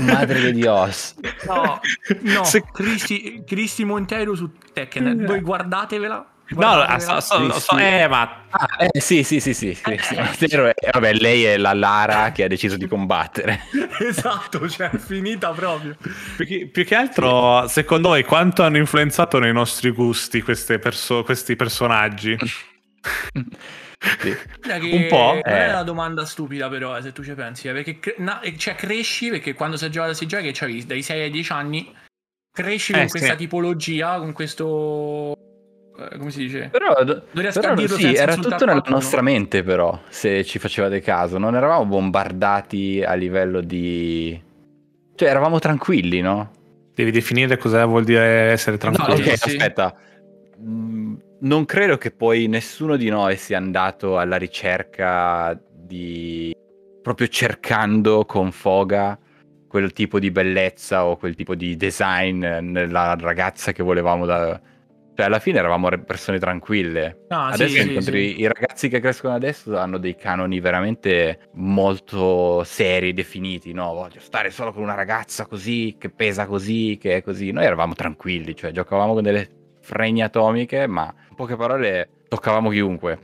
madre 0.00 0.40
di 0.40 0.52
Dios. 0.54 1.14
No, 1.46 1.78
no, 2.22 2.44
Se- 2.44 2.64
Cristi, 2.72 3.42
Cristi 3.46 3.84
Montero 3.84 4.34
su 4.34 4.50
Tekken. 4.72 5.26
Voi 5.26 5.40
guardatevela. 5.42 6.29
No, 6.50 6.56
guardatevela. 6.56 7.20
so- 7.20 7.34
so- 7.36 7.52
Sì, 7.52 7.60
so- 7.60 7.76
sì. 7.76 7.82
eh, 7.82 8.08
ma 8.08 8.44
Ah, 8.52 8.66
eh, 8.90 9.00
sì, 9.00 9.22
sì, 9.22 9.38
sì, 9.38 9.54
sì. 9.54 9.72
sì, 9.74 9.96
sì. 10.00 10.14
È- 10.16 10.90
vabbè, 10.92 11.12
lei 11.14 11.44
è 11.44 11.56
la 11.56 11.72
Lara 11.72 12.32
che 12.32 12.42
ha 12.44 12.48
deciso 12.48 12.76
di 12.76 12.88
combattere. 12.88 13.60
esatto, 14.00 14.68
cioè 14.68 14.90
è 14.90 14.98
finita 14.98 15.50
proprio. 15.52 15.96
più 16.36 16.44
che, 16.46 16.66
più 16.66 16.84
che 16.84 16.94
altro, 16.96 17.68
secondo 17.68 18.08
voi, 18.08 18.24
quanto 18.24 18.64
hanno 18.64 18.78
influenzato 18.78 19.38
nei 19.38 19.52
nostri 19.52 19.90
gusti 19.90 20.42
queste 20.42 20.78
perso- 20.80 21.22
questi 21.22 21.54
personaggi? 21.54 22.36
Sì. 22.40 24.34
Che 24.62 24.90
Un 24.92 25.06
po', 25.08 25.32
Non 25.34 25.40
è 25.44 25.66
eh. 25.66 25.68
una 25.68 25.82
domanda 25.82 26.24
stupida, 26.24 26.68
però, 26.68 26.96
eh, 26.96 27.02
se 27.02 27.12
tu 27.12 27.22
ci 27.22 27.34
pensi. 27.34 27.68
eh, 27.68 27.72
perché 27.72 27.98
cre- 28.00 28.14
na- 28.18 28.40
cioè, 28.56 28.74
cresci 28.74 29.28
perché 29.30 29.52
quando 29.54 29.76
si 29.76 29.88
gioca 29.90 30.12
si 30.14 30.26
gioca 30.26 30.42
che 30.42 30.52
c'avevi 30.54 30.86
dai 30.86 31.02
6 31.02 31.20
ai 31.22 31.30
10 31.30 31.52
anni. 31.52 31.94
Cresci 32.52 32.92
Eh, 32.92 32.96
con 32.98 33.08
questa 33.08 33.30
sì. 33.32 33.36
tipologia, 33.36 34.18
con 34.18 34.32
questo. 34.32 35.34
Eh, 36.08 36.16
come 36.18 36.30
si 36.30 36.38
dice? 36.40 36.68
Però, 36.70 36.94
riesco 37.32 37.60
però 37.60 37.72
a 37.72 37.76
dirlo 37.76 37.96
sì, 37.96 38.14
era 38.14 38.34
tutto 38.34 38.48
nella 38.50 38.72
qualcuno. 38.72 38.96
nostra 38.96 39.20
mente, 39.22 39.62
però, 39.62 39.98
se 40.08 40.44
ci 40.44 40.58
facevate 40.58 41.00
caso. 41.00 41.38
Non 41.38 41.54
eravamo 41.54 41.84
bombardati 41.86 43.02
a 43.04 43.14
livello 43.14 43.60
di... 43.60 44.40
Cioè, 45.14 45.28
eravamo 45.28 45.58
tranquilli, 45.58 46.20
no? 46.20 46.50
Devi 46.94 47.10
definire 47.10 47.56
cosa 47.56 47.84
vuol 47.84 48.04
dire 48.04 48.50
essere 48.52 48.76
tranquillo. 48.78 49.16
sì, 49.16 49.22
ok, 49.28 49.38
sì. 49.38 49.48
aspetta. 49.50 49.94
Mm, 50.62 51.14
Non 51.40 51.64
credo 51.64 51.96
che 51.98 52.10
poi 52.10 52.46
nessuno 52.48 52.96
di 52.96 53.08
noi 53.08 53.36
sia 53.36 53.56
andato 53.58 54.18
alla 54.18 54.36
ricerca 54.36 55.58
di... 55.72 56.54
proprio 57.02 57.28
cercando 57.28 58.24
con 58.24 58.52
foga 58.52 59.18
quel 59.68 59.92
tipo 59.92 60.18
di 60.18 60.30
bellezza 60.30 61.04
o 61.06 61.16
quel 61.16 61.34
tipo 61.36 61.54
di 61.54 61.76
design 61.76 62.44
nella 62.44 63.16
ragazza 63.18 63.72
che 63.72 63.82
volevamo 63.82 64.26
da... 64.26 64.60
Cioè, 65.20 65.28
alla 65.28 65.38
fine 65.38 65.58
eravamo 65.58 65.90
persone 65.98 66.38
tranquille. 66.38 67.24
Sì, 67.28 67.34
adesso 67.34 67.74
sì, 67.74 67.88
incontri 67.88 68.28
sì. 68.30 68.40
i 68.40 68.46
ragazzi 68.46 68.88
che 68.88 69.00
crescono 69.00 69.34
adesso 69.34 69.76
hanno 69.76 69.98
dei 69.98 70.16
canoni 70.16 70.60
veramente 70.60 71.50
molto 71.56 72.64
seri, 72.64 73.12
definiti, 73.12 73.74
no? 73.74 73.92
Voglio 73.92 74.20
stare 74.20 74.50
solo 74.50 74.72
con 74.72 74.82
una 74.82 74.94
ragazza 74.94 75.44
così, 75.44 75.96
che 75.98 76.08
pesa 76.08 76.46
così, 76.46 76.96
che 76.98 77.16
è 77.16 77.22
così. 77.22 77.50
Noi 77.50 77.66
eravamo 77.66 77.92
tranquilli, 77.92 78.56
cioè 78.56 78.70
giocavamo 78.70 79.12
con 79.12 79.22
delle 79.22 79.50
fregne 79.82 80.22
atomiche, 80.22 80.86
ma 80.86 81.12
in 81.28 81.34
poche 81.36 81.54
parole 81.54 82.08
toccavamo 82.26 82.70
chiunque. 82.70 83.18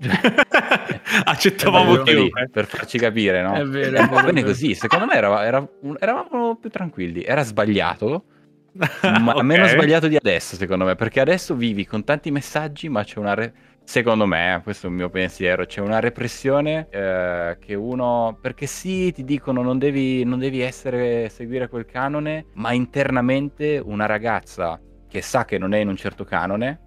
Accettavamo 1.26 2.02
chiunque. 2.02 2.48
per 2.50 2.66
farci 2.66 2.98
capire, 2.98 3.40
no? 3.40 3.54
È 3.54 3.64
vero, 3.64 3.98
è 3.98 4.04
vero, 4.04 4.24
bene 4.24 4.42
così, 4.42 4.74
secondo 4.74 5.06
me 5.06 5.14
era- 5.14 5.46
eravamo 5.46 6.56
più 6.56 6.70
tranquilli. 6.70 7.22
Era 7.22 7.44
sbagliato, 7.44 8.24
ma 8.72 9.34
Ok. 9.34 9.42
meno 9.42 9.66
sbagliato 9.66 10.08
di 10.08 10.16
adesso, 10.16 10.56
secondo 10.56 10.84
me, 10.84 10.94
perché 10.94 11.20
adesso 11.20 11.54
vivi 11.54 11.84
con 11.86 12.04
tanti 12.04 12.30
messaggi, 12.30 12.88
ma 12.88 13.02
c'è 13.04 13.18
una. 13.18 13.34
re- 13.34 13.52
Secondo 13.82 14.24
me, 14.24 14.60
questo 14.62 14.86
è 14.86 14.90
il 14.90 14.94
mio 14.94 15.10
pensiero, 15.10 15.64
c'è 15.64 15.80
una 15.80 15.98
repressione 15.98 16.86
eh, 16.90 17.56
che 17.58 17.74
uno. 17.74 18.38
Perché 18.40 18.66
sì, 18.66 19.10
ti 19.10 19.24
dicono 19.24 19.62
non 19.62 19.78
devi, 19.78 20.22
non 20.22 20.38
devi 20.38 20.60
essere, 20.60 21.28
seguire 21.28 21.68
quel 21.68 21.86
canone, 21.86 22.46
ma 22.54 22.72
internamente 22.72 23.82
una 23.84 24.06
ragazza 24.06 24.80
che 25.08 25.22
sa 25.22 25.44
che 25.44 25.58
non 25.58 25.74
è 25.74 25.78
in 25.78 25.88
un 25.88 25.96
certo 25.96 26.22
canone 26.22 26.80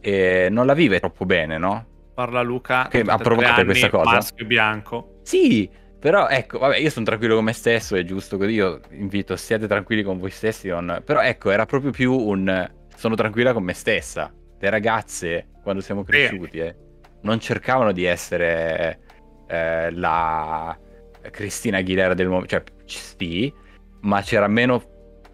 e 0.00 0.48
non 0.50 0.66
la 0.66 0.74
vive 0.74 0.98
troppo 0.98 1.24
bene, 1.24 1.56
no? 1.56 1.86
Parla 2.12 2.42
Luca. 2.42 2.88
Che 2.88 3.00
83 3.00 3.12
approvate 3.12 3.60
anni, 3.60 3.64
questa 3.64 3.88
cosa? 3.90 4.10
Maschio 4.10 4.46
bianco. 4.46 5.20
Sì, 5.22 5.70
però 5.98 6.28
ecco, 6.28 6.58
vabbè, 6.58 6.76
io 6.76 6.90
sono 6.90 7.04
tranquillo 7.04 7.34
con 7.34 7.44
me 7.44 7.52
stesso, 7.52 7.96
è 7.96 8.04
giusto 8.04 8.36
così, 8.36 8.52
io 8.52 8.80
invito, 8.90 9.36
siate 9.36 9.66
tranquilli 9.66 10.02
con 10.02 10.18
voi 10.18 10.30
stessi, 10.30 10.68
non- 10.68 11.02
però 11.04 11.20
ecco, 11.20 11.50
era 11.50 11.66
proprio 11.66 11.90
più 11.90 12.12
un 12.12 12.70
sono 12.96 13.14
tranquilla 13.14 13.52
con 13.52 13.62
me 13.62 13.74
stessa. 13.74 14.32
Le 14.58 14.70
ragazze, 14.70 15.48
quando 15.62 15.82
siamo 15.82 16.02
cresciuti, 16.02 16.58
eh, 16.58 16.74
non 17.22 17.38
cercavano 17.40 17.92
di 17.92 18.04
essere 18.04 19.00
eh, 19.48 19.90
la 19.92 20.76
Cristina 21.30 21.78
Aguilera 21.78 22.14
del 22.14 22.28
momento, 22.28 22.48
cioè 22.48 22.62
sì, 22.86 23.52
ma 24.00 24.22
c'era 24.22 24.48
meno 24.48 24.82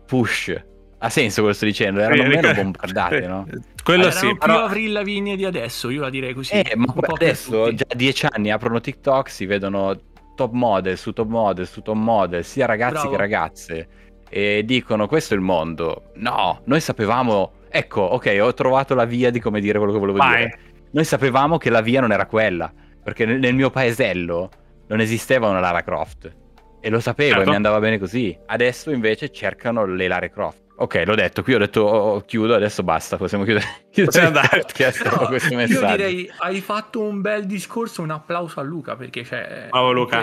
push. 0.07 0.55
Ha 0.99 1.09
senso 1.09 1.37
quello 1.41 1.49
che 1.51 1.55
sto 1.57 1.65
dicendo, 1.67 2.01
erano 2.01 2.25
meno 2.25 2.53
bombardate, 2.55 3.27
no? 3.27 3.47
Quello 3.83 4.07
Erano 4.07 4.19
sì, 4.19 4.27
più 4.27 4.39
però 4.39 4.65
Avril 4.65 4.93
Lavigne 4.93 5.37
di 5.37 5.45
adesso, 5.45 5.91
io 5.91 6.01
la 6.03 6.11
direi 6.11 6.33
così. 6.35 6.53
Eh, 6.53 6.75
ma 6.77 6.93
adesso 7.09 7.73
già 7.75 7.85
a 7.89 7.95
dieci 7.95 8.27
anni 8.31 8.51
aprono 8.51 8.81
TikTok, 8.81 9.29
si 9.31 9.47
vedono 9.47 10.12
top 10.35 10.53
model 10.53 10.97
su 10.97 11.13
top 11.13 11.29
model 11.29 11.67
su 11.67 11.83
top 11.83 11.97
model, 11.97 12.45
sia 12.45 12.67
ragazzi 12.67 12.93
Bravo. 12.95 13.11
che 13.11 13.17
ragazze, 13.17 13.89
e 14.29 14.63
dicono 14.65 15.07
questo 15.07 15.35
è 15.35 15.37
il 15.37 15.43
mondo. 15.43 16.11
No, 16.15 16.61
noi 16.65 16.81
sapevamo, 16.81 17.53
ecco, 17.69 18.01
ok, 18.01 18.39
ho 18.41 18.55
trovato 18.55 18.95
la 18.95 19.05
via 19.05 19.31
di 19.31 19.41
come 19.41 19.61
dire 19.61 19.79
quello 19.79 19.93
che 19.93 19.99
volevo 19.99 20.19
vai. 20.19 20.37
dire. 20.45 20.59
Noi 20.93 21.05
sapevamo 21.05 21.59
che 21.59 21.71
la 21.71 21.81
via 21.81 22.01
non 22.01 22.13
era 22.13 22.27
quella, 22.27 22.73
perché 23.03 23.25
nel, 23.25 23.55
mio 23.55 23.71
paesello 23.71 24.51
non 24.89 25.01
esisteva 25.01 25.49
una 25.49 25.61
Lara 25.61 25.83
Croft. 25.83 26.35
E 26.81 26.91
lo 26.91 27.01
sapevo 27.01 27.35
Certo. 27.35 27.47
e 27.47 27.51
mi 27.51 27.57
andava 27.57 27.79
bene 27.79 27.99
così. 27.99 28.37
Adesso 28.47 28.91
invece 28.91 29.31
cercano 29.31 29.85
le 29.85 30.09
Lara 30.09 30.29
Croft. 30.29 30.62
Ok, 30.83 31.01
l'ho 31.07 31.15
detto, 31.15 31.45
qui 31.45 31.55
ho 31.55 31.59
detto 31.59 31.83
oh, 31.83 32.21
chiudo, 32.23 32.57
adesso 32.57 32.83
basta, 32.83 33.17
possiamo 33.17 33.45
chiudere, 33.45 33.65
chiudere 33.93 34.05
Possiamo 34.05 34.27
andare. 34.27 34.65
No, 35.05 35.17
con 35.17 35.27
questo 35.29 35.51
io 35.53 35.57
messaggio. 35.57 35.97
direi 35.97 36.31
hai 36.39 36.61
fatto 36.61 37.01
un 37.03 37.21
bel 37.21 37.47
discorso, 37.47 38.03
un 38.03 38.11
applauso 38.11 38.59
a 38.59 38.65
Luca 38.65 38.97
perché 38.97 39.23
c'è 39.23 39.69
Bravo, 39.71 39.93
Luca. 39.93 40.23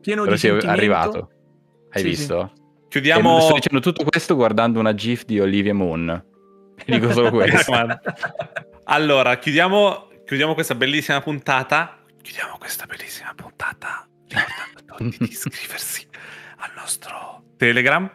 pieno 0.00 0.22
Però 0.22 0.32
di 0.34 0.38
sei 0.38 0.50
sentimento. 0.50 0.70
arrivato. 0.70 1.30
Hai 1.90 2.00
Sì, 2.00 2.08
visto? 2.08 2.52
E 2.54 2.88
Chiudiamo... 2.88 3.38
sto 3.40 3.52
dicendo 3.52 3.80
tutto 3.80 4.02
questo 4.04 4.34
guardando 4.34 4.80
una 4.80 4.94
gif 4.94 5.26
di 5.26 5.40
Olivia 5.40 5.74
Moon. 5.74 6.24
Dico 6.86 7.12
solo 7.12 7.30
questo. 7.30 7.72
allora, 8.84 9.36
chiudiamo, 9.36 10.08
chiudiamo 10.24 10.54
questa 10.54 10.74
bellissima 10.74 11.20
puntata. 11.20 11.98
Chiudiamo 12.22 12.56
questa 12.56 12.86
bellissima 12.86 13.34
puntata 13.36 14.08
ricordando 14.26 14.78
a 14.86 14.96
tutti 14.96 15.16
di 15.18 15.28
iscriversi 15.32 16.06
al 16.60 16.70
nostro 16.74 17.42
Telegram 17.58 18.10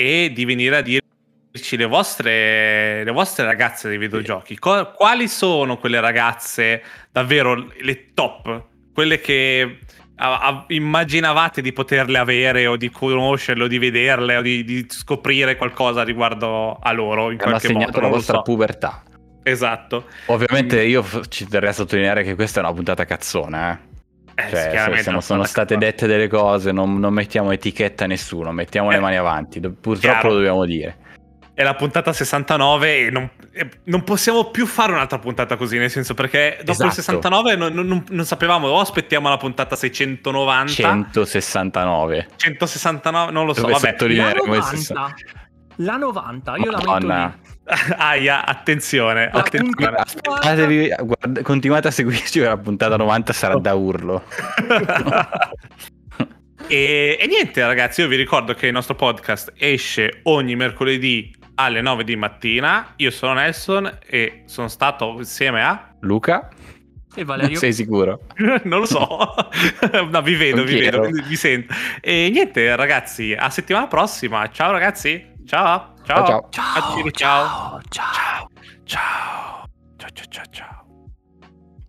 e 0.00 0.32
di 0.32 0.44
venire 0.46 0.76
a 0.78 0.80
dirci 0.80 1.76
le 1.76 1.84
vostre, 1.86 3.04
le 3.04 3.10
vostre 3.10 3.44
ragazze 3.44 3.88
dei 3.88 3.98
videogiochi. 3.98 4.58
Co- 4.58 4.92
quali 4.96 5.28
sono 5.28 5.76
quelle 5.76 6.00
ragazze 6.00 6.82
davvero 7.12 7.54
le 7.80 8.12
top? 8.14 8.64
Quelle 8.94 9.20
che 9.20 9.78
a- 10.16 10.38
a- 10.40 10.64
immaginavate 10.68 11.60
di 11.60 11.72
poterle 11.72 12.18
avere 12.18 12.66
o 12.66 12.76
di 12.76 12.90
conoscerle 12.90 13.64
o 13.64 13.66
di 13.68 13.78
vederle 13.78 14.36
o 14.36 14.42
di, 14.42 14.64
di 14.64 14.86
scoprire 14.88 15.56
qualcosa 15.56 16.02
riguardo 16.02 16.78
a 16.80 16.92
loro 16.92 17.30
in 17.30 17.38
Hanno 17.40 17.50
qualche 17.50 17.66
segnato 17.68 17.92
modo. 17.92 18.00
la 18.00 18.08
vostra 18.08 18.36
so. 18.36 18.42
pubertà. 18.42 19.02
Esatto. 19.42 20.06
Ovviamente 20.26 20.82
io 20.82 21.04
ci 21.28 21.46
terrei 21.46 21.70
a 21.70 21.72
sottolineare 21.72 22.22
che 22.22 22.34
questa 22.34 22.60
è 22.60 22.62
una 22.62 22.72
puntata 22.72 23.04
cazzona, 23.04 23.72
eh. 23.72 23.88
Eh, 24.46 24.50
Cioè, 24.50 24.70
chiaramente 24.70 25.02
sono, 25.04 25.20
sono 25.20 25.42
sta 25.44 25.50
state 25.64 25.74
d'accordo. 25.74 25.96
dette 25.96 26.06
delle 26.06 26.28
cose, 26.28 26.72
non, 26.72 26.98
non 26.98 27.12
mettiamo 27.12 27.50
etichetta 27.52 28.04
a 28.04 28.06
nessuno, 28.06 28.52
mettiamo 28.52 28.90
le 28.90 28.96
Eh, 28.96 29.00
mani 29.00 29.16
avanti. 29.16 29.60
Do- 29.60 29.72
Purtroppo 29.72 29.98
chiaro. 30.18 30.28
lo 30.28 30.34
dobbiamo 30.36 30.64
dire. 30.64 30.96
È 31.52 31.62
la 31.62 31.74
puntata 31.74 32.12
69 32.14 32.96
e 33.06 33.10
non, 33.10 33.28
e 33.52 33.68
non 33.84 34.02
possiamo 34.02 34.44
più 34.50 34.64
fare 34.64 34.92
un'altra 34.92 35.18
puntata 35.18 35.56
così, 35.56 35.76
nel 35.76 35.90
senso 35.90 36.14
perché 36.14 36.54
dopo 36.60 36.70
Esatto. 36.70 36.88
il 36.88 36.92
69 36.94 37.56
non, 37.56 37.72
non- 37.74 38.04
non 38.08 38.24
sapevamo, 38.24 38.68
o 38.68 38.80
aspettiamo 38.80 39.28
la 39.28 39.36
puntata 39.36 39.76
690, 39.76 40.72
169. 40.72 42.28
169, 42.36 43.30
non 43.32 43.44
lo 43.44 43.52
so, 43.52 43.60
Dove 43.60 43.72
vabbè. 43.74 43.84
La 43.84 43.90
sottolineare 43.92 44.38
come 44.38 44.62
si 44.62 44.92
90, 44.92 45.14
la 45.76 45.96
90, 45.96 46.56
io 46.56 46.70
la 46.70 46.76
metto 46.78 46.90
Madonna. 46.90 47.26
lì. 47.42 47.49
Aia, 47.96 48.44
attenzione, 48.44 49.28
attenzione. 49.30 49.74
puntata- 49.74 50.02
Aspettatevi, 50.02 50.94
guarda- 51.02 51.42
continuate 51.42 51.88
a 51.88 51.90
seguirci, 51.90 52.40
la 52.40 52.56
puntata 52.56 52.96
90 52.96 53.32
sarà 53.32 53.58
da 53.58 53.74
urlo. 53.74 54.24
e, 56.66 57.16
e 57.20 57.26
niente 57.26 57.64
ragazzi, 57.66 58.00
io 58.00 58.08
vi 58.08 58.16
ricordo 58.16 58.54
che 58.54 58.66
il 58.66 58.72
nostro 58.72 58.94
podcast 58.94 59.52
esce 59.56 60.20
ogni 60.24 60.56
mercoledì 60.56 61.34
alle 61.54 61.80
9 61.80 62.04
di 62.04 62.16
mattina. 62.16 62.92
Io 62.96 63.10
sono 63.10 63.34
Nelson 63.34 63.98
e 64.06 64.42
sono 64.46 64.68
stato 64.68 65.14
insieme 65.18 65.62
a... 65.62 65.94
Luca? 66.00 66.48
E 67.14 67.24
Valerio. 67.24 67.58
Sei 67.58 67.72
sicuro? 67.72 68.20
non 68.64 68.80
lo 68.80 68.86
so, 68.86 69.34
no, 70.10 70.22
vi 70.22 70.36
vedo, 70.36 70.56
Non 70.58 70.64
vi 70.64 70.78
vedo, 70.78 71.00
chiedo. 71.02 71.22
vi 71.26 71.36
sento. 71.36 71.74
E 72.00 72.30
niente, 72.32 72.74
ragazzi, 72.76 73.34
a 73.36 73.50
settimana 73.50 73.88
prossima. 73.88 74.48
Ciao, 74.50 74.70
ragazzi. 74.70 75.26
Ciao, 75.44 75.89
Ciao. 76.10 76.48
Ciao. 76.50 77.10
Ciao. 77.10 77.10
Ciao. 77.10 77.80
Ciao. 77.90 78.48
Ciao. 78.86 79.66
Ciao. 79.98 80.10
Ciao. 80.30 80.44
Ciao. 80.52 80.86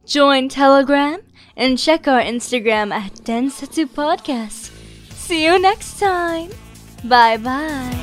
Join 0.06 0.48
Telegram 0.48 1.22
and 1.58 1.80
check 1.80 2.08
our 2.08 2.22
Instagram 2.22 2.92
at 2.94 3.14
Densatsu 3.24 3.88
Podcast. 3.88 4.72
See 5.14 5.44
you 5.46 5.58
next 5.60 6.00
time. 6.00 6.52
Bye 7.04 7.38
bye. 7.38 7.98